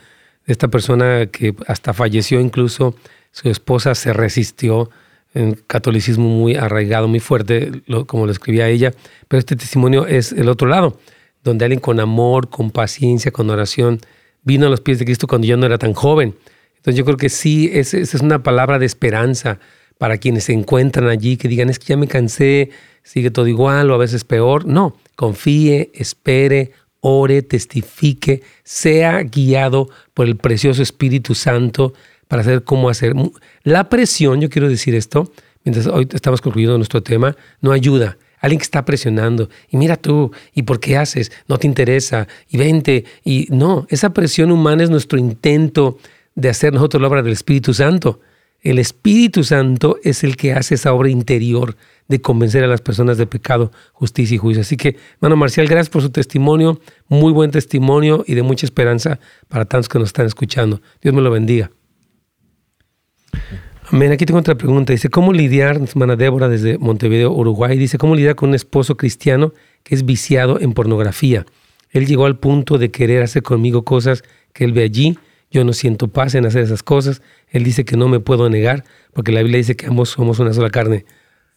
esta 0.48 0.68
persona 0.68 1.28
que 1.28 1.54
hasta 1.68 1.94
falleció 1.94 2.40
incluso. 2.40 2.96
Su 3.30 3.50
esposa 3.50 3.94
se 3.94 4.14
resistió 4.14 4.90
en 5.36 5.54
catolicismo 5.68 6.28
muy 6.28 6.56
arraigado, 6.56 7.08
muy 7.08 7.20
fuerte, 7.20 7.84
como 8.08 8.26
lo 8.26 8.32
escribía 8.32 8.68
ella. 8.68 8.94
Pero 9.28 9.38
este 9.38 9.56
testimonio 9.56 10.08
es 10.08 10.32
el 10.32 10.50
otro 10.50 10.68
lado, 10.68 10.98
donde 11.44 11.66
alguien 11.66 11.80
con 11.80 12.00
amor, 12.00 12.50
con 12.50 12.72
paciencia, 12.72 13.32
con 13.32 13.48
oración, 13.52 14.00
vino 14.42 14.66
a 14.66 14.70
los 14.72 14.82
pies 14.82 14.98
de 14.98 15.06
Cristo 15.06 15.28
cuando 15.28 15.46
ya 15.46 15.56
no 15.56 15.68
era 15.68 15.78
tan 15.78 15.94
joven. 15.94 16.36
Entonces 16.78 16.96
yo 16.96 17.06
creo 17.06 17.18
que 17.18 17.30
sí, 17.30 17.70
esa 17.72 18.00
es 18.00 18.16
una 18.16 18.42
palabra 18.42 18.80
de 18.80 18.88
esperanza 18.88 19.60
para 20.02 20.18
quienes 20.18 20.46
se 20.46 20.54
encuentran 20.54 21.10
allí, 21.10 21.38
que 21.38 21.48
digan, 21.48 21.70
es 21.70 21.78
que 21.78 21.86
ya 21.86 21.96
me 21.96 22.08
cansé, 22.08 22.72
sigue 23.04 23.30
todo 23.30 23.46
igual 23.46 23.92
o 23.92 23.94
a 23.94 24.00
veces 24.00 24.24
peor. 24.24 24.66
No, 24.66 24.98
confíe, 25.16 25.92
espere, 25.94 26.72
ore, 27.02 27.44
testifique, 27.44 28.42
sea 28.64 29.22
guiado 29.22 29.90
por 30.16 30.26
el 30.26 30.38
precioso 30.38 30.82
Espíritu 30.82 31.36
Santo 31.36 31.94
para 32.28 32.44
saber 32.44 32.64
cómo 32.64 32.90
hacer. 32.90 33.14
La 33.62 33.90
presión, 33.90 34.42
yo 34.42 34.50
quiero 34.50 34.70
decir 34.70 34.96
esto, 34.96 35.32
mientras 35.64 35.86
hoy 35.86 36.08
estamos 36.12 36.42
concluyendo 36.42 36.78
nuestro 36.78 37.04
tema, 37.04 37.38
no 37.60 37.72
ayuda. 37.72 38.18
Alguien 38.40 38.58
que 38.58 38.64
está 38.64 38.84
presionando, 38.84 39.50
y 39.70 39.78
mira 39.78 39.98
tú, 39.98 40.32
¿y 40.56 40.64
por 40.64 40.80
qué 40.80 40.98
haces? 40.98 41.32
No 41.48 41.60
te 41.60 41.68
interesa, 41.68 42.28
y 42.50 42.58
vente, 42.58 43.06
y 43.24 43.46
no, 43.52 43.86
esa 43.88 44.16
presión 44.16 44.52
humana 44.52 44.82
es 44.82 44.90
nuestro 44.90 45.20
intento 45.20 46.00
de 46.34 46.50
hacer 46.50 46.74
nosotros 46.74 47.00
la 47.00 47.08
obra 47.08 47.22
del 47.22 47.34
Espíritu 47.34 47.76
Santo. 47.76 48.20
El 48.62 48.78
Espíritu 48.78 49.44
Santo 49.44 49.98
es 50.04 50.24
el 50.24 50.38
que 50.38 50.54
hace 50.54 50.76
esa 50.76 50.94
obra 50.94 51.10
interior 51.10 51.76
de 52.08 52.22
convencer 52.22 52.64
a 52.64 52.68
las 52.68 52.82
personas 52.82 53.18
de 53.18 53.26
pecado, 53.26 53.72
justicia 53.94 54.36
y 54.36 54.38
juicio. 54.38 54.62
Así 54.62 54.78
que, 54.78 54.98
hermano 55.16 55.36
Marcial, 55.36 55.68
gracias 55.68 55.90
por 55.90 56.04
su 56.04 56.12
testimonio, 56.12 56.80
muy 57.08 57.32
buen 57.32 57.50
testimonio 57.50 58.24
y 58.28 58.36
de 58.36 58.44
mucha 58.44 58.68
esperanza 58.68 59.20
para 59.48 59.66
tantos 59.66 59.90
que 59.90 59.98
nos 59.98 60.10
están 60.10 60.28
escuchando. 60.28 60.80
Dios 61.02 61.16
me 61.16 61.22
lo 61.22 61.32
bendiga. 61.32 61.72
Amén. 63.90 64.12
Aquí 64.12 64.26
tengo 64.26 64.40
otra 64.40 64.56
pregunta. 64.56 64.94
Dice, 64.94 65.10
¿cómo 65.10 65.34
lidiar, 65.34 65.82
hermana 65.82 66.16
Débora 66.16 66.48
desde 66.48 66.78
Montevideo, 66.78 67.32
Uruguay? 67.32 67.78
Dice, 67.78 67.98
¿cómo 67.98 68.16
lidiar 68.16 68.36
con 68.36 68.50
un 68.50 68.56
esposo 68.56 68.96
cristiano 68.96 69.54
que 69.84 69.96
es 69.96 70.06
viciado 70.06 70.60
en 70.60 70.74
pornografía? 70.74 71.46
Él 71.90 72.06
llegó 72.06 72.26
al 72.26 72.38
punto 72.38 72.78
de 72.78 72.92
querer 72.92 73.24
hacer 73.24 73.42
conmigo 73.42 73.84
cosas 73.84 74.24
que 74.54 74.66
él 74.66 74.72
ve 74.72 74.84
allí 74.84 75.18
yo 75.52 75.64
no 75.66 75.74
siento 75.74 76.08
paz 76.08 76.34
en 76.34 76.46
hacer 76.46 76.64
esas 76.64 76.82
cosas. 76.82 77.22
Él 77.50 77.64
dice 77.64 77.86
que 77.86 77.98
no 77.98 78.08
me 78.08 78.20
puedo 78.20 78.50
negar, 78.50 78.86
porque 79.14 79.32
la 79.32 79.42
Biblia 79.42 79.58
dice 79.58 79.76
que 79.76 79.88
ambos 79.88 80.10
somos 80.10 80.40
una 80.40 80.54
sola 80.54 80.70
carne. 80.70 81.06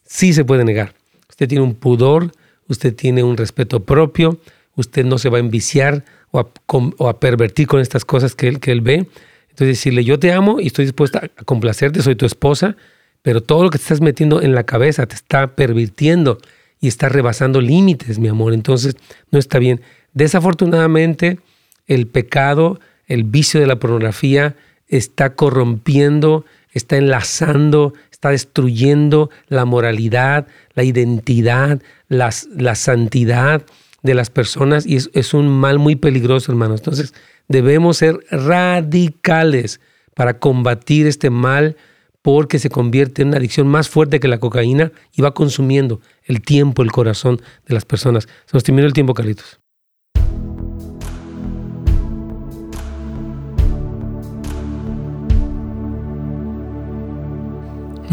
Sí 0.04 0.32
se 0.34 0.44
puede 0.44 0.64
negar. 0.64 0.94
Usted 1.30 1.48
tiene 1.48 1.64
un 1.64 1.74
pudor, 1.74 2.32
usted 2.68 2.94
tiene 2.94 3.22
un 3.22 3.36
respeto 3.36 3.84
propio, 3.84 4.38
usted 4.74 5.04
no 5.04 5.18
se 5.18 5.28
va 5.28 5.38
a 5.38 5.40
enviciar 5.40 6.04
o 6.32 7.08
a, 7.08 7.20
pervertir 7.20 7.68
con 7.68 7.80
estas 7.80 8.04
cosas 8.04 8.34
que 8.34 8.48
él, 8.48 8.58
que 8.58 8.72
él 8.72 8.80
ve. 8.80 9.06
Entonces 9.50 9.78
decirle, 9.78 10.04
yo 10.04 10.18
te 10.18 10.32
amo 10.32 10.60
y 10.60 10.66
estoy 10.66 10.84
dispuesta 10.84 11.30
a 11.36 11.44
complacerte, 11.44 12.02
soy 12.02 12.16
tu 12.16 12.26
esposa, 12.26 12.76
pero 13.22 13.40
todo 13.40 13.62
lo 13.62 13.70
que 13.70 13.78
te 13.78 13.82
estás 13.82 14.00
metiendo 14.00 14.42
en 14.42 14.52
la 14.54 14.64
cabeza 14.64 15.06
te 15.06 15.14
está 15.14 15.54
pervirtiendo 15.54 16.38
y 16.80 16.88
está 16.88 17.08
rebasando 17.08 17.60
límites, 17.60 18.18
mi 18.18 18.26
amor. 18.26 18.52
Entonces 18.52 18.96
no 19.30 19.38
está 19.38 19.60
bien. 19.60 19.80
Desafortunadamente, 20.12 21.38
el 21.86 22.08
pecado, 22.08 22.80
el 23.06 23.24
vicio 23.24 23.60
de 23.60 23.66
la 23.66 23.78
pornografía 23.78 24.56
está 24.88 25.34
corrompiendo, 25.34 26.44
está 26.72 26.96
enlazando, 26.96 27.94
está 28.10 28.30
destruyendo 28.30 29.30
la 29.48 29.64
moralidad, 29.64 30.46
la 30.74 30.84
identidad, 30.84 31.80
las, 32.08 32.48
la 32.54 32.74
santidad 32.74 33.64
de 34.02 34.14
las 34.14 34.30
personas 34.30 34.86
y 34.86 34.96
es, 34.96 35.34
un 35.34 35.48
mal 35.48 35.78
muy 35.78 35.96
peligroso, 35.96 36.52
hermanos. 36.52 36.80
Entonces, 36.80 37.14
debemos 37.48 37.96
ser 37.96 38.18
radicales 38.30 39.80
para 40.14 40.38
combatir 40.38 41.06
este 41.06 41.30
mal 41.30 41.76
porque 42.22 42.58
se 42.58 42.70
convierte 42.70 43.22
en 43.22 43.28
una 43.28 43.38
adicción 43.38 43.66
más 43.66 43.88
fuerte 43.88 44.20
que 44.20 44.28
la 44.28 44.38
cocaína 44.38 44.92
y 45.14 45.22
va 45.22 45.34
consumiendo 45.34 46.00
el 46.24 46.40
tiempo, 46.42 46.82
el 46.82 46.92
corazón 46.92 47.40
de 47.66 47.74
las 47.74 47.84
personas. 47.84 48.28
Se 48.46 48.56
nos 48.56 48.66
el 48.68 48.92
tiempo, 48.92 49.14
Carlitos. 49.14 49.60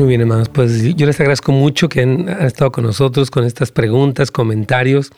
Muy 0.02 0.08
bien, 0.08 0.22
hermanos. 0.22 0.50
Pues 0.50 0.96
yo 0.96 1.06
les 1.06 1.20
agradezco 1.20 1.52
mucho 1.52 1.88
que 1.88 2.02
han, 2.02 2.28
estado 2.28 2.72
con 2.72 2.84
nosotros 2.84 3.30
con 3.30 3.46
estas 3.46 3.72
preguntas, 3.72 4.32
comentarios. 4.32 5.12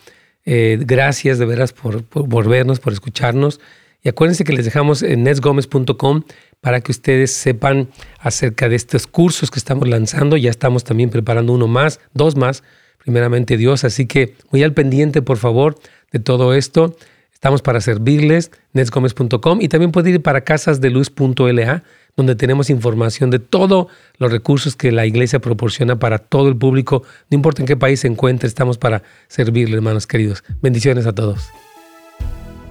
Eh, 0.43 0.77
gracias 0.81 1.39
de 1.39 1.45
veras 1.45 1.71
por, 1.71 2.03
por, 2.03 2.49
vernos, 2.49 2.81
por 2.81 2.91
escucharnos. 2.91 3.61
Y 4.03 4.09
acuérdense 4.09 4.43
que 4.43 4.51
les 4.51 4.65
dejamos 4.65 5.01
en 5.01 5.23
netsgomez.com 5.23 6.23
para 6.59 6.81
que 6.81 6.91
ustedes 6.91 7.31
sepan 7.31 7.87
acerca 8.19 8.67
de 8.67 8.75
estos 8.75 9.07
cursos 9.07 9.51
que 9.51 9.57
estamos 9.57 9.87
lanzando. 9.87 10.35
Ya 10.35 10.49
estamos 10.49 10.83
también 10.83 11.09
preparando 11.09 11.53
uno 11.53 11.69
más, 11.69 12.01
dos 12.13 12.35
más, 12.35 12.61
primeramente 13.01 13.55
Dios. 13.55 13.85
Así 13.85 14.05
que 14.05 14.35
muy 14.51 14.63
al 14.63 14.73
pendiente, 14.73 15.21
por 15.21 15.37
favor, 15.37 15.79
de 16.11 16.19
todo 16.19 16.53
esto. 16.53 16.97
Estamos 17.33 17.61
para 17.61 17.79
servirles, 17.79 18.51
netsgomez.com 18.73 19.61
y 19.61 19.69
también 19.69 19.93
pueden 19.93 20.15
ir 20.15 20.21
para 20.21 20.41
casasdeluz.la 20.41 21.83
donde 22.15 22.35
tenemos 22.35 22.69
información 22.69 23.29
de 23.29 23.39
todos 23.39 23.87
los 24.17 24.31
recursos 24.31 24.75
que 24.75 24.91
la 24.91 25.05
iglesia 25.05 25.39
proporciona 25.39 25.97
para 25.97 26.19
todo 26.19 26.47
el 26.47 26.55
público, 26.55 27.03
no 27.29 27.35
importa 27.35 27.61
en 27.61 27.67
qué 27.67 27.75
país 27.75 28.01
se 28.01 28.07
encuentre, 28.07 28.47
estamos 28.47 28.77
para 28.77 29.03
servirle, 29.27 29.75
hermanos 29.75 30.07
queridos. 30.07 30.43
Bendiciones 30.61 31.05
a 31.05 31.13
todos. 31.13 31.49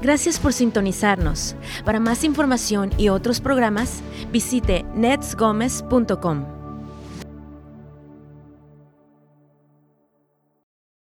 Gracias 0.03 0.41
por 0.41 0.53
sintonizarnos. 0.53 1.55
Para 1.85 2.01
más 2.01 2.25
información 2.25 2.91
y 2.99 3.09
otros 3.09 3.41
programas, 3.41 4.03
visite 4.33 4.85
netsgomez.com. 4.95 6.62